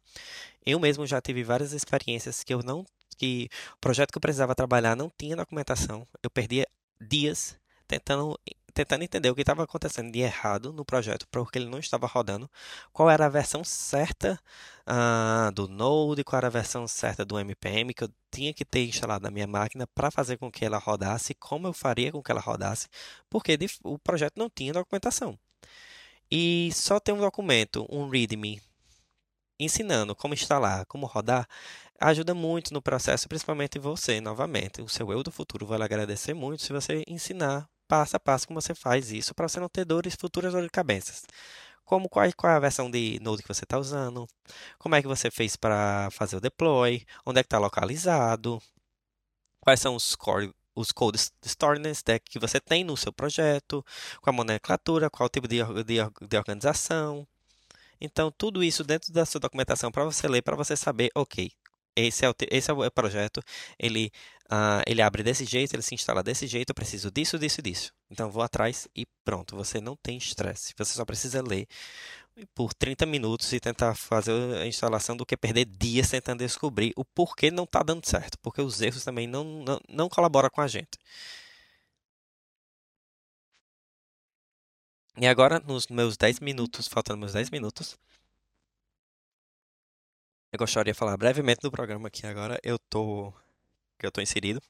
Eu 0.66 0.80
mesmo 0.80 1.06
já 1.06 1.20
tive 1.20 1.44
várias 1.44 1.72
experiências 1.72 2.42
que 2.42 2.52
eu 2.52 2.62
não 2.62 2.84
que 3.16 3.48
o 3.74 3.78
projeto 3.78 4.10
que 4.10 4.18
eu 4.18 4.20
precisava 4.22 4.54
trabalhar 4.54 4.96
não 4.96 5.10
tinha 5.16 5.36
documentação. 5.36 6.06
Eu 6.22 6.30
perdia 6.30 6.66
dias 7.00 7.56
tentando 7.86 8.38
tentando 8.74 9.04
entender 9.04 9.30
o 9.30 9.34
que 9.34 9.42
estava 9.42 9.64
acontecendo 9.64 10.10
de 10.10 10.20
errado 10.20 10.72
no 10.72 10.84
projeto, 10.84 11.26
porque 11.30 11.58
ele 11.58 11.68
não 11.68 11.78
estava 11.78 12.06
rodando, 12.06 12.50
qual 12.92 13.10
era 13.10 13.26
a 13.26 13.28
versão 13.28 13.62
certa 13.64 14.38
uh, 14.86 15.52
do 15.52 15.68
Node, 15.68 16.24
qual 16.24 16.38
era 16.38 16.46
a 16.48 16.50
versão 16.50 16.86
certa 16.88 17.24
do 17.24 17.38
MPM 17.38 17.92
que 17.94 18.04
eu 18.04 18.10
tinha 18.30 18.54
que 18.54 18.64
ter 18.64 18.84
instalado 18.86 19.24
na 19.24 19.30
minha 19.30 19.46
máquina 19.46 19.86
para 19.88 20.10
fazer 20.10 20.38
com 20.38 20.50
que 20.50 20.64
ela 20.64 20.78
rodasse, 20.78 21.34
como 21.34 21.66
eu 21.66 21.72
faria 21.72 22.12
com 22.12 22.22
que 22.22 22.30
ela 22.30 22.40
rodasse, 22.40 22.88
porque 23.28 23.58
o 23.84 23.98
projeto 23.98 24.34
não 24.36 24.48
tinha 24.50 24.72
documentação. 24.72 25.38
E 26.30 26.70
só 26.72 26.98
ter 26.98 27.12
um 27.12 27.18
documento, 27.18 27.86
um 27.90 28.08
README, 28.08 28.62
ensinando 29.60 30.14
como 30.16 30.34
instalar, 30.34 30.86
como 30.86 31.06
rodar, 31.06 31.46
ajuda 32.00 32.34
muito 32.34 32.72
no 32.74 32.82
processo, 32.82 33.28
principalmente 33.28 33.78
você, 33.78 34.20
novamente. 34.20 34.82
O 34.82 34.88
seu 34.88 35.12
eu 35.12 35.22
do 35.22 35.30
futuro 35.30 35.66
vai 35.66 35.78
lhe 35.78 35.84
agradecer 35.84 36.34
muito 36.34 36.62
se 36.62 36.72
você 36.72 37.04
ensinar 37.06 37.68
passo 37.92 38.16
a 38.16 38.20
passo 38.20 38.48
como 38.48 38.58
você 38.58 38.74
faz 38.74 39.12
isso 39.12 39.34
para 39.34 39.46
você 39.46 39.60
não 39.60 39.68
ter 39.68 39.84
dores 39.84 40.14
futuras 40.14 40.52
dores 40.54 40.66
de 40.66 40.72
cabeça. 40.72 41.12
Como 41.84 42.08
qual, 42.08 42.26
qual 42.34 42.54
é 42.54 42.56
a 42.56 42.60
versão 42.60 42.90
de 42.90 43.18
Node 43.20 43.42
que 43.42 43.48
você 43.48 43.64
está 43.64 43.78
usando, 43.78 44.26
como 44.78 44.94
é 44.94 45.02
que 45.02 45.08
você 45.08 45.30
fez 45.30 45.56
para 45.56 46.08
fazer 46.10 46.36
o 46.36 46.40
deploy, 46.40 47.04
onde 47.26 47.40
é 47.40 47.42
que 47.42 47.48
está 47.48 47.58
localizado, 47.58 48.62
quais 49.60 49.78
são 49.80 49.94
os 49.94 50.16
core 50.16 50.54
os 50.74 50.90
code 50.90 51.18
stories 51.44 52.02
né, 52.06 52.18
que 52.18 52.38
você 52.38 52.58
tem 52.58 52.82
no 52.82 52.96
seu 52.96 53.12
projeto, 53.12 53.84
qual 54.22 54.32
a 54.34 54.36
nomenclatura, 54.38 55.10
qual 55.10 55.26
o 55.26 55.30
tipo 55.30 55.46
de, 55.46 55.58
de, 55.84 55.96
de 56.28 56.36
organização. 56.38 57.28
Então, 58.00 58.32
tudo 58.32 58.64
isso 58.64 58.82
dentro 58.82 59.12
da 59.12 59.26
sua 59.26 59.40
documentação 59.40 59.92
para 59.92 60.04
você 60.04 60.26
ler, 60.26 60.40
para 60.42 60.56
você 60.56 60.74
saber, 60.76 61.10
ok, 61.14 61.52
esse 61.96 62.24
é 62.24 62.30
o, 62.30 62.34
esse 62.50 62.70
é 62.70 62.74
o 62.74 62.90
projeto, 62.90 63.42
ele, 63.78 64.10
uh, 64.46 64.82
ele 64.86 65.02
abre 65.02 65.22
desse 65.22 65.44
jeito, 65.44 65.74
ele 65.74 65.82
se 65.82 65.94
instala 65.94 66.22
desse 66.22 66.46
jeito, 66.46 66.70
eu 66.70 66.74
preciso 66.74 67.10
disso, 67.10 67.38
disso 67.38 67.62
disso. 67.62 67.92
Então 68.10 68.30
vou 68.30 68.42
atrás 68.42 68.88
e 68.96 69.06
pronto, 69.24 69.56
você 69.56 69.80
não 69.80 69.96
tem 69.96 70.16
estresse, 70.16 70.74
você 70.76 70.94
só 70.94 71.04
precisa 71.04 71.42
ler 71.42 71.66
por 72.54 72.72
30 72.74 73.04
minutos 73.06 73.52
e 73.52 73.60
tentar 73.60 73.94
fazer 73.94 74.32
a 74.56 74.66
instalação 74.66 75.16
do 75.16 75.26
que 75.26 75.36
perder 75.36 75.66
dias 75.66 76.10
tentando 76.10 76.38
descobrir 76.38 76.92
o 76.96 77.04
porquê 77.04 77.50
não 77.50 77.64
está 77.64 77.82
dando 77.82 78.06
certo, 78.06 78.38
porque 78.40 78.62
os 78.62 78.80
erros 78.80 79.04
também 79.04 79.26
não, 79.26 79.44
não, 79.44 79.80
não 79.88 80.08
colaboram 80.08 80.50
com 80.50 80.60
a 80.60 80.68
gente. 80.68 80.98
E 85.16 85.26
agora, 85.26 85.60
nos 85.60 85.86
meus 85.88 86.16
10 86.16 86.40
minutos, 86.40 86.88
faltando 86.88 87.18
meus 87.18 87.34
10 87.34 87.50
minutos, 87.50 87.98
eu 90.52 90.58
gostaria 90.58 90.92
de 90.92 90.98
falar 90.98 91.16
brevemente 91.16 91.60
do 91.62 91.70
programa 91.70 92.10
que 92.10 92.26
agora 92.26 92.58
eu 92.62 92.78
tô 92.78 93.32
que 93.98 94.06
eu 94.06 94.12
tô 94.12 94.20
inserido. 94.20 94.60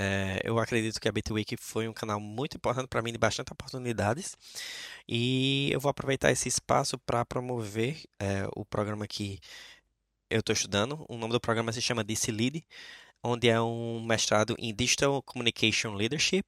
É, 0.00 0.40
eu 0.44 0.58
acredito 0.60 1.00
que 1.00 1.08
a 1.08 1.12
Bitwig 1.12 1.56
foi 1.58 1.88
um 1.88 1.92
canal 1.92 2.20
muito 2.20 2.56
importante 2.56 2.86
para 2.88 3.02
mim, 3.02 3.12
de 3.12 3.18
bastante 3.18 3.52
oportunidades. 3.52 4.36
E 5.08 5.70
eu 5.72 5.80
vou 5.80 5.90
aproveitar 5.90 6.30
esse 6.30 6.48
espaço 6.48 6.96
para 6.98 7.24
promover 7.24 8.04
é, 8.20 8.46
o 8.54 8.64
programa 8.64 9.06
que 9.08 9.40
eu 10.30 10.40
estou 10.40 10.52
estudando. 10.52 11.04
O 11.08 11.16
nome 11.16 11.32
do 11.32 11.40
programa 11.40 11.72
se 11.72 11.82
chama 11.82 12.04
DC 12.04 12.30
Lead, 12.30 12.64
onde 13.22 13.48
é 13.48 13.60
um 13.60 14.04
mestrado 14.04 14.54
em 14.58 14.74
Digital 14.74 15.22
Communication 15.22 15.94
Leadership. 15.94 16.46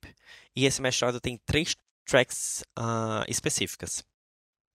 E 0.55 0.67
esse 0.67 0.81
mestrado 0.81 1.21
tem 1.21 1.39
três 1.45 1.75
tracks 2.05 2.63
uh, 2.79 3.25
específicas. 3.29 4.05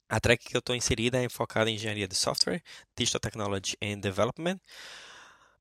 A 0.09 0.19
track 0.19 0.45
que 0.45 0.55
eu 0.55 0.59
estou 0.59 0.75
inserida 0.75 1.23
é 1.23 1.29
focada 1.29 1.69
em 1.69 1.75
engenharia 1.75 2.07
de 2.07 2.15
software, 2.15 2.61
digital 2.95 3.19
technology 3.19 3.75
and 3.81 3.99
development, 3.99 4.59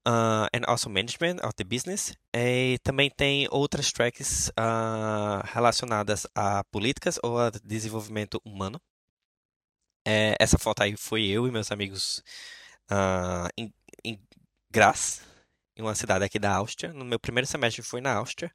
uh, 0.07 0.47
and 0.53 0.65
also 0.67 0.91
management 0.91 1.37
of 1.43 1.55
the 1.57 1.65
business. 1.65 2.15
E 2.35 2.79
também 2.83 3.11
tem 3.11 3.49
outras 3.51 3.91
tracks 3.93 4.49
uh, 4.51 5.43
relacionadas 5.53 6.27
a 6.35 6.63
políticas 6.65 7.19
ou 7.23 7.39
a 7.39 7.51
desenvolvimento 7.51 8.41
humano. 8.45 8.81
É, 10.07 10.37
essa 10.39 10.59
foto 10.59 10.83
aí 10.83 10.95
foi 10.97 11.25
eu 11.25 11.47
e 11.47 11.51
meus 11.51 11.73
amigos 11.73 12.23
uh, 12.91 13.49
em, 13.57 13.73
em 14.05 14.21
Graz, 14.71 15.23
em 15.77 15.83
uma 15.83 15.95
cidade 15.95 16.25
aqui 16.25 16.39
da 16.39 16.55
Áustria. 16.55 16.93
No 16.93 17.05
meu 17.05 17.19
primeiro 17.19 17.47
semestre 17.47 17.83
foi 17.83 18.01
na 18.03 18.15
Áustria. 18.15 18.53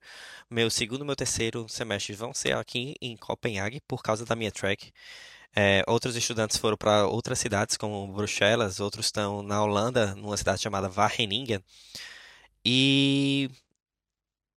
Meu 0.50 0.70
segundo 0.70 1.04
e 1.04 1.08
meu 1.08 1.16
terceiro 1.16 1.68
semestre 1.68 2.14
vão 2.14 2.34
ser 2.34 2.56
aqui 2.56 2.96
em 3.02 3.18
Copenhague 3.18 3.82
por 3.88 4.04
causa 4.04 4.26
da 4.26 4.36
minha 4.36 4.52
track. 4.52 4.92
É, 5.56 5.84
outros 5.88 6.16
estudantes 6.16 6.58
foram 6.58 6.78
para 6.78 7.08
outras 7.08 7.40
cidades, 7.40 7.76
como 7.78 8.08
Bruxelas, 8.14 8.80
outros 8.80 9.08
estão 9.08 9.42
na 9.44 9.62
Holanda, 9.62 10.16
numa 10.16 10.38
cidade 10.38 10.62
chamada 10.62 10.90
Wageningen. 10.90 11.64
E 12.64 13.50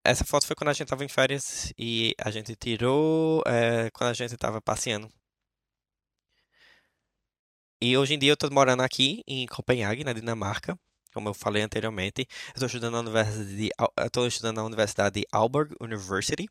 essa 0.05 0.25
foto 0.25 0.47
foi 0.47 0.57
quando 0.57 0.69
a 0.71 0.73
gente 0.73 0.85
estava 0.85 1.05
em 1.05 1.09
férias 1.09 1.73
e 1.79 2.15
a 2.19 2.31
gente 2.31 2.55
tirou 2.57 3.43
é, 3.47 3.91
quando 3.91 4.11
a 4.11 4.15
gente 4.15 4.35
estava 4.35 4.61
passeando. 4.61 5.11
E 7.81 7.97
hoje 7.97 8.15
em 8.15 8.19
dia 8.19 8.31
eu 8.31 8.35
estou 8.35 8.51
morando 8.51 8.83
aqui 8.83 9.23
em 9.27 9.47
Copenhague, 9.47 10.05
na 10.05 10.13
Dinamarca, 10.13 10.79
como 11.13 11.29
eu 11.29 11.35
falei 11.35 11.63
anteriormente. 11.63 12.27
Estou 12.55 12.67
estudando 12.67 12.93
na 12.95 13.01
Universidade, 13.01 13.71
estou 14.07 14.27
estudando 14.27 14.57
na 14.57 14.65
Universidade 14.65 15.21
de 15.21 15.27
Aalborg 15.33 15.75
University. 15.81 16.49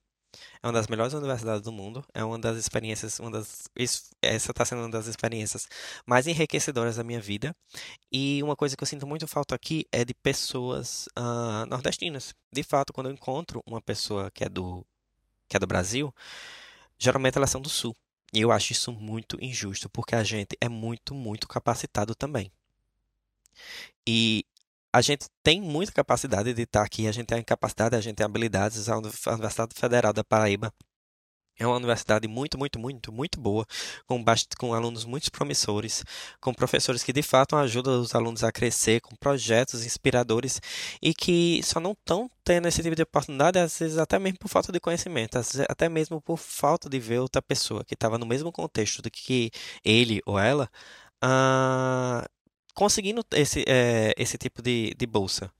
É 0.61 0.67
uma 0.67 0.73
das 0.73 0.87
melhores 0.87 1.13
universidades 1.13 1.61
do 1.61 1.71
mundo. 1.71 2.03
É 2.13 2.23
uma 2.23 2.39
das 2.39 2.57
experiências, 2.57 3.19
uma 3.19 3.31
das, 3.31 3.67
essa 4.21 4.51
está 4.51 4.65
sendo 4.65 4.79
uma 4.79 4.89
das 4.89 5.07
experiências 5.07 5.67
mais 6.05 6.27
enriquecedoras 6.27 6.95
da 6.95 7.03
minha 7.03 7.19
vida. 7.19 7.55
E 8.11 8.41
uma 8.43 8.55
coisa 8.55 8.75
que 8.77 8.83
eu 8.83 8.87
sinto 8.87 9.07
muito 9.07 9.27
falta 9.27 9.55
aqui 9.55 9.85
é 9.91 10.05
de 10.05 10.13
pessoas 10.13 11.07
uh, 11.17 11.65
nordestinas. 11.67 12.33
De 12.51 12.63
fato, 12.63 12.93
quando 12.93 13.07
eu 13.07 13.13
encontro 13.13 13.61
uma 13.65 13.81
pessoa 13.81 14.31
que 14.31 14.43
é 14.43 14.49
do, 14.49 14.85
que 15.47 15.57
é 15.57 15.59
do 15.59 15.67
Brasil, 15.67 16.13
geralmente 16.97 17.37
elas 17.37 17.49
são 17.49 17.61
do 17.61 17.69
Sul. 17.69 17.95
E 18.33 18.39
eu 18.41 18.51
acho 18.51 18.71
isso 18.71 18.91
muito 18.93 19.37
injusto, 19.43 19.89
porque 19.89 20.15
a 20.15 20.23
gente 20.23 20.55
é 20.61 20.69
muito, 20.69 21.13
muito 21.13 21.47
capacitado 21.47 22.15
também. 22.15 22.51
E 24.07 24.45
a 24.93 25.01
gente 25.01 25.27
tem 25.43 25.61
muita 25.61 25.91
capacidade 25.91 26.53
de 26.53 26.61
estar 26.63 26.83
aqui, 26.83 27.07
a 27.07 27.11
gente 27.11 27.27
tem 27.27 27.43
capacidade, 27.43 27.95
a 27.95 28.01
gente 28.01 28.15
tem 28.15 28.25
habilidades. 28.25 28.89
A 28.89 28.97
Universidade 28.97 29.73
Federal 29.75 30.13
da 30.13 30.23
Paraíba 30.23 30.73
é 31.57 31.67
uma 31.67 31.75
universidade 31.75 32.27
muito, 32.27 32.57
muito, 32.57 32.79
muito, 32.79 33.11
muito 33.11 33.39
boa, 33.39 33.65
com, 34.07 34.23
com 34.57 34.73
alunos 34.73 35.05
muito 35.05 35.31
promissores, 35.31 36.03
com 36.39 36.53
professores 36.53 37.03
que 37.03 37.13
de 37.13 37.21
fato 37.21 37.55
ajudam 37.55 38.01
os 38.01 38.15
alunos 38.15 38.43
a 38.43 38.51
crescer, 38.51 38.99
com 39.01 39.15
projetos 39.15 39.85
inspiradores 39.85 40.59
e 41.01 41.13
que 41.13 41.61
só 41.63 41.79
não 41.79 41.91
estão 41.91 42.29
tendo 42.43 42.67
esse 42.67 42.81
tipo 42.81 42.95
de 42.95 43.03
oportunidade, 43.03 43.59
às 43.59 43.77
vezes 43.77 43.97
até 43.97 44.17
mesmo 44.17 44.39
por 44.39 44.49
falta 44.49 44.71
de 44.71 44.79
conhecimento, 44.79 45.37
até 45.69 45.87
mesmo 45.87 46.19
por 46.21 46.37
falta 46.37 46.89
de 46.89 46.99
ver 46.99 47.19
outra 47.19 47.41
pessoa 47.41 47.85
que 47.85 47.93
estava 47.93 48.17
no 48.17 48.25
mesmo 48.25 48.51
contexto 48.51 49.01
do 49.01 49.11
que 49.11 49.51
ele 49.85 50.21
ou 50.25 50.39
ela. 50.39 50.69
Uh, 51.23 52.27
conseguindo 52.73 53.25
esse, 53.33 53.63
é, 53.67 54.13
esse 54.17 54.37
tipo 54.37 54.61
de, 54.61 54.93
de 54.97 55.05
bolsa. 55.05 55.51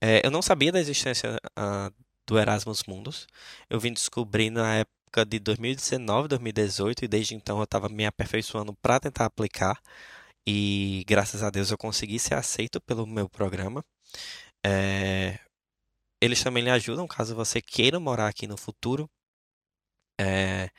É, 0.00 0.26
eu 0.26 0.30
não 0.30 0.42
sabia 0.42 0.72
da 0.72 0.80
existência 0.80 1.38
uh, 1.58 1.94
do 2.26 2.38
Erasmus 2.38 2.84
Mundus. 2.84 3.26
Eu 3.70 3.78
vim 3.78 3.92
descobrir 3.92 4.50
na 4.50 4.76
época 4.76 5.24
de 5.26 5.38
2019, 5.38 6.28
2018 6.28 7.04
e 7.04 7.08
desde 7.08 7.34
então 7.34 7.58
eu 7.58 7.64
estava 7.64 7.88
me 7.88 8.06
aperfeiçoando 8.06 8.74
para 8.82 8.98
tentar 8.98 9.26
aplicar 9.26 9.80
e 10.46 11.04
graças 11.06 11.42
a 11.42 11.50
Deus 11.50 11.70
eu 11.70 11.78
consegui 11.78 12.18
ser 12.18 12.34
aceito 12.34 12.80
pelo 12.80 13.06
meu 13.06 13.28
programa. 13.28 13.84
É, 14.64 15.38
eles 16.20 16.42
também 16.42 16.62
lhe 16.62 16.70
ajudam 16.70 17.06
caso 17.06 17.34
você 17.34 17.60
queira 17.60 18.00
morar 18.00 18.28
aqui 18.28 18.46
no 18.46 18.56
futuro. 18.56 19.08
É, 20.20 20.70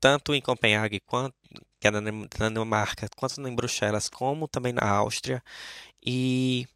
tanto 0.00 0.34
em 0.34 0.40
Copenhague 0.40 1.00
quanto 1.00 1.34
que 1.80 1.88
é 1.88 1.90
na 1.90 2.00
Dinamarca, 2.48 3.08
quanto 3.16 3.40
em 3.46 3.54
Bruxelas, 3.54 4.08
como 4.08 4.48
também 4.48 4.72
na 4.72 4.88
Áustria. 4.88 5.42
E 6.04 6.66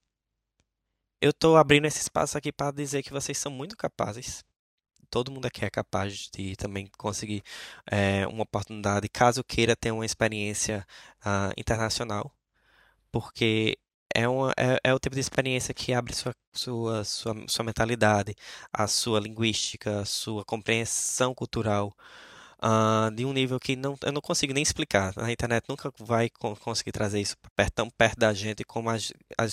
eu 1.20 1.30
estou 1.30 1.56
abrindo 1.56 1.86
esse 1.86 2.00
espaço 2.00 2.36
aqui 2.38 2.52
para 2.52 2.72
dizer 2.72 3.02
que 3.02 3.12
vocês 3.12 3.38
são 3.38 3.52
muito 3.52 3.76
capazes. 3.76 4.44
Todo 5.10 5.30
mundo 5.30 5.46
aqui 5.46 5.64
é 5.64 5.70
capaz 5.70 6.30
de 6.34 6.56
também 6.56 6.88
conseguir 6.98 7.42
é, 7.90 8.26
uma 8.26 8.44
oportunidade, 8.44 9.08
caso 9.08 9.44
queira 9.44 9.76
ter 9.76 9.92
uma 9.92 10.06
experiência 10.06 10.86
uh, 11.20 11.52
internacional, 11.56 12.32
porque 13.12 13.78
é, 14.14 14.28
uma, 14.28 14.52
é, 14.56 14.78
é, 14.84 14.94
o 14.94 14.98
tipo 14.98 15.14
de 15.14 15.20
experiência 15.20 15.74
que 15.74 15.92
abre 15.94 16.14
sua, 16.14 16.34
sua, 16.52 17.04
sua, 17.04 17.34
sua 17.48 17.64
mentalidade, 17.64 18.34
a 18.72 18.86
sua 18.86 19.20
linguística, 19.20 20.00
a 20.00 20.04
sua 20.04 20.44
compreensão 20.44 21.34
cultural 21.34 21.94
uh, 22.62 23.10
de 23.10 23.24
um 23.24 23.32
nível 23.32 23.58
que 23.58 23.74
não, 23.74 23.96
eu 24.02 24.12
não 24.12 24.20
consigo 24.20 24.52
nem 24.52 24.62
explicar. 24.62 25.12
A 25.16 25.30
internet 25.30 25.64
nunca 25.68 25.92
vai 25.98 26.30
conseguir 26.30 26.92
trazer 26.92 27.20
isso 27.20 27.36
perto, 27.56 27.74
tão 27.74 27.90
perto 27.90 28.18
da 28.18 28.32
gente 28.32 28.64
como 28.64 28.88
a, 28.90 28.94
a, 28.94 29.46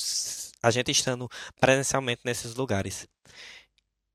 a 0.63 0.71
gente 0.71 0.91
estando 0.91 1.29
presencialmente 1.59 2.21
nesses 2.23 2.55
lugares. 2.55 3.07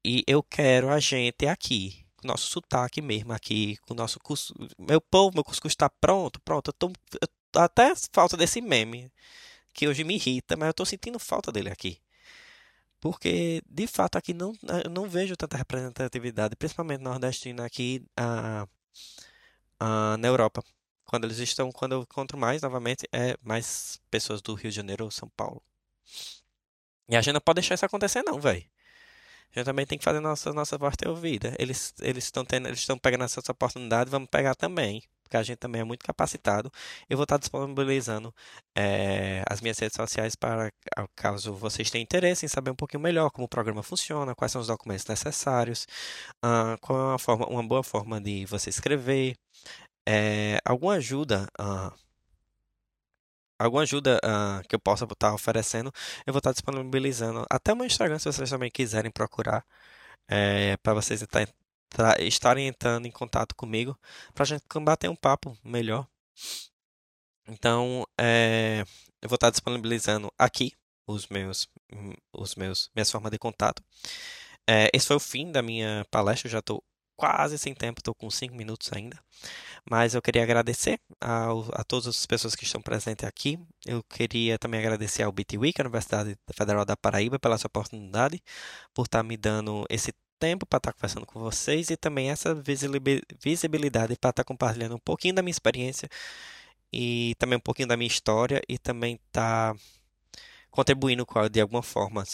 E 0.05 0.23
eu 0.27 0.43
quero 0.43 0.91
a 0.91 1.01
gente 1.01 1.47
aqui, 1.47 2.05
nosso 2.23 2.47
sotaque 2.49 3.01
mesmo 3.03 3.33
aqui, 3.33 3.77
com 3.87 3.95
o 3.95 3.97
nosso 3.97 4.21
curso. 4.21 4.55
Meu 4.79 5.01
povo, 5.01 5.35
meu 5.35 5.45
cuscuz 5.45 5.73
está 5.73 5.89
pronto, 5.89 6.41
pronto. 6.43 6.69
Eu 6.69 6.73
tô, 6.75 6.93
eu, 7.21 7.29
até 7.63 7.93
falta 8.13 8.37
desse 8.37 8.61
meme, 8.61 9.11
que 9.73 9.89
hoje 9.89 10.05
me 10.05 10.15
irrita, 10.15 10.57
mas 10.57 10.67
eu 10.67 10.71
estou 10.73 10.87
sentindo 10.87 11.19
falta 11.19 11.51
dele 11.53 11.71
aqui. 11.71 11.99
Porque, 13.01 13.63
de 13.69 13.87
fato, 13.87 14.17
aqui 14.17 14.33
não, 14.33 14.53
eu 14.83 14.91
não 14.91 15.09
vejo 15.09 15.37
tanta 15.37 15.59
representatividade, 15.59 16.57
principalmente 16.57 17.03
nordestina 17.03 17.67
aqui. 17.67 18.03
Ah, 18.17 18.67
uh, 19.83 20.17
na 20.19 20.29
Europa. 20.29 20.63
Quando 21.05 21.25
eles 21.25 21.39
estão, 21.39 21.71
quando 21.71 21.93
eu 21.93 22.03
encontro 22.03 22.39
mais, 22.39 22.63
novamente, 22.63 23.07
é 23.13 23.37
mais 23.43 24.01
pessoas 24.11 24.41
do 24.43 24.55
Rio 24.55 24.71
de 24.71 24.77
Janeiro 24.77 25.05
ou 25.05 25.11
São 25.11 25.29
Paulo. 25.31 25.63
E 27.09 27.17
a 27.17 27.21
gente 27.21 27.35
não 27.35 27.41
pode 27.41 27.57
deixar 27.57 27.75
isso 27.75 27.85
acontecer, 27.85 28.23
não, 28.23 28.41
velho. 28.41 28.65
A 29.55 29.59
gente 29.59 29.67
também 29.67 29.87
tem 29.87 29.99
que 29.99 30.05
fazer 30.05 30.21
nossa, 30.21 30.53
nossa 30.53 30.79
ter 30.97 31.09
ouvida. 31.09 31.55
Eles 31.59 31.95
eles 32.01 32.25
estão 32.25 32.45
tendo, 32.45 32.67
eles 32.69 32.81
estão 32.81 32.99
pegando 32.99 33.25
essa 33.25 33.41
oportunidade, 33.53 34.11
vamos 34.11 34.29
pegar 34.29 34.55
também, 34.55 35.03
porque 35.25 35.37
a 35.37 35.43
gente 35.43 35.59
também 35.59 35.81
é 35.81 35.85
muito 35.85 36.05
capacitado. 36.05 36.71
Eu 37.09 37.17
vou 37.17 37.25
estar 37.25 37.39
disponibilizando 37.39 38.33
é, 38.77 39.43
as 39.49 39.61
minhas 39.61 39.79
redes 39.79 39.97
sociais 39.97 40.37
para 40.37 40.71
caso 41.17 41.55
vocês 41.55 41.91
tenham 41.91 42.03
interesse 42.05 42.47
em 42.47 42.49
saber 42.49 42.71
um 42.71 42.77
pouquinho 42.77 43.03
melhor 43.03 43.31
como 43.31 43.47
o 43.47 43.49
programa 43.49 43.83
funciona, 43.83 44.35
quais 44.35 44.53
são 44.53 44.61
os 44.61 44.69
documentos 44.69 45.07
necessários, 45.07 45.87
uh, 46.45 46.79
qual 46.81 46.99
é 46.99 47.05
uma 47.13 47.19
forma, 47.19 47.47
uma 47.49 47.63
boa 47.67 47.83
forma 47.83 48.21
de 48.21 48.47
você 48.47 48.71
escrever, 48.71 49.37
é, 50.07 50.59
alguma 50.65 50.95
ajuda. 50.95 51.47
Uh, 51.61 51.93
alguma 53.59 53.83
ajuda 53.83 54.21
uh, 54.25 54.67
que 54.69 54.75
eu 54.75 54.81
possa 54.81 55.05
estar 55.05 55.33
oferecendo, 55.35 55.93
eu 56.27 56.33
vou 56.33 56.39
estar 56.39 56.53
disponibilizando 56.53 57.47
até 57.51 57.73
o 57.73 57.77
meu 57.77 57.87
Instagram, 57.87 58.19
se 58.19 58.27
vocês 58.27 58.51
também 58.51 58.71
quiserem 58.71 59.11
procurar, 59.11 59.65
é, 60.29 60.77
para 60.79 60.95
vocês 60.95 61.23
estarem 61.23 61.49
entrando 62.59 63.07
em 63.07 63.11
contato 63.11 63.55
comigo, 63.55 63.99
para 64.35 64.43
a 64.43 64.47
gente 64.47 64.65
bater 64.83 65.09
um 65.11 65.17
papo 65.17 65.57
melhor. 65.65 66.07
Então, 67.47 68.05
é, 68.19 68.85
eu 69.21 69.29
vou 69.29 69.37
estar 69.37 69.51
disponibilizando 69.51 70.33
aqui 70.39 70.73
os 71.07 71.29
meus, 71.29 71.69
os 72.33 72.55
meus, 72.55 72.91
minhas 72.95 73.11
formas 73.11 73.31
de 73.31 73.39
contato. 73.39 73.83
É, 74.69 74.91
esse 74.95 75.07
foi 75.07 75.17
o 75.17 75.21
fim 75.21 75.53
da 75.53 75.63
minha 75.63 76.07
palestra, 76.11 76.49
eu 76.49 76.53
já 76.53 76.59
estou 76.61 76.83
quase 77.17 77.59
sem 77.59 77.75
tempo, 77.75 78.01
estou 78.01 78.15
com 78.15 78.31
5 78.31 78.55
minutos 78.55 78.91
ainda. 78.93 79.19
Mas 79.89 80.15
eu 80.15 80.23
queria 80.23 80.43
agradecer 80.43 80.99
ao, 81.21 81.65
a 81.73 81.85
todas 81.85 82.07
as 82.07 82.27
pessoas 82.27 82.55
que 82.55 82.65
estão 82.65 82.81
presentes 82.81 83.27
aqui. 83.27 83.59
Eu 83.87 84.03
queria 84.05 84.59
também 84.59 84.81
agradecer 84.81 85.23
ao 85.23 85.33
BTWIC, 85.33 85.81
a 85.81 85.85
Universidade 85.85 86.37
Federal 86.55 86.85
da 86.85 86.97
Paraíba, 86.97 87.39
pela 87.39 87.59
sua 87.59 87.69
oportunidade, 87.69 88.43
por 88.95 89.05
estar 89.05 89.23
me 89.23 89.37
dando 89.37 89.85
esse 89.91 90.13
tempo 90.45 90.67
para 90.67 90.77
estar 90.77 90.93
conversando 90.93 91.27
com 91.27 91.41
vocês 91.41 91.89
e 91.91 91.97
também 91.97 92.31
essa 92.31 92.55
visibilidade 92.55 94.17
para 94.17 94.31
estar 94.31 94.45
compartilhando 94.45 94.97
um 94.97 94.99
pouquinho 94.99 95.35
da 95.35 95.43
minha 95.43 95.51
experiência 95.51 96.07
e 96.93 97.35
também 97.39 97.57
um 97.57 97.61
pouquinho 97.61 97.89
da 97.89 97.97
minha 97.97 98.07
história 98.09 98.61
e 98.69 98.79
também 98.79 99.19
estar 99.27 99.75
contribuindo 100.71 101.27
de 101.51 101.61
alguma 101.63 101.83
forma 101.83 102.25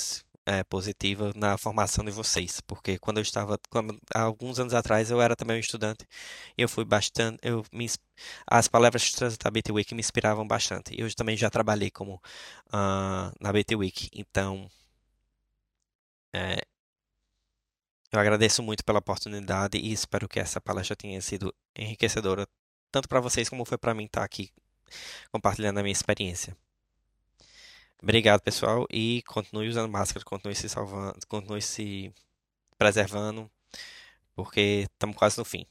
é, 0.45 0.65
positiva 0.65 1.33
na 1.37 1.57
formação 1.57 2.05
de 2.05 2.11
vocês, 2.11 2.61
porque 2.63 2.99
quando 2.99 3.19
eu 3.19 3.23
estava, 3.23 3.59
quando, 3.71 3.97
há 4.15 4.23
alguns 4.23 4.59
anos 4.59 4.75
atrás, 4.75 5.11
eu 5.11 5.21
era 5.21 5.37
também 5.37 5.57
um 5.59 5.61
estudante, 5.61 6.05
e 6.59 6.63
eu 6.63 6.69
fui 6.69 6.85
bastante, 6.85 7.39
eu 7.43 7.65
me, 7.73 7.87
as 8.47 8.67
palavras 8.69 9.13
da 9.39 9.51
BT 9.51 9.73
me 9.73 10.01
inspiravam 10.01 10.47
bastante. 10.47 10.99
Eu 11.01 11.15
também 11.15 11.37
já 11.37 11.51
trabalhei 11.51 11.91
como 11.91 12.15
uh, 12.15 13.33
na 13.41 13.53
BT 13.53 13.75
então 14.15 14.69
é, 16.33 16.61
eu 18.13 18.19
agradeço 18.19 18.63
muito 18.63 18.85
pela 18.85 18.99
oportunidade 18.99 19.79
e 19.79 19.93
espero 19.93 20.29
que 20.29 20.41
essa 20.41 20.61
palestra 20.61 20.97
tenha 20.97 21.21
sido 21.21 21.55
enriquecedora, 21.77 22.47
tanto 22.91 23.09
para 23.09 23.21
vocês 23.21 23.49
como 23.49 23.65
foi 23.65 23.79
para 23.79 23.95
mim 23.95 24.05
estar 24.05 24.25
aqui 24.25 24.51
compartilhando 25.31 25.79
a 25.79 25.83
minha 25.83 25.93
experiência. 25.93 26.57
Obrigado, 28.03 28.41
pessoal, 28.41 28.87
e 28.91 29.23
continue 29.27 29.69
usando 29.69 29.91
máscara, 29.91 30.25
continue 30.25 30.55
se 30.55 30.69
salvando, 30.69 31.19
continue 31.29 31.61
se 31.63 32.13
preservando, 32.79 33.51
porque 34.35 34.87
estamos 34.93 35.17
quase 35.17 35.39
no 35.39 35.45
fim. 35.45 35.67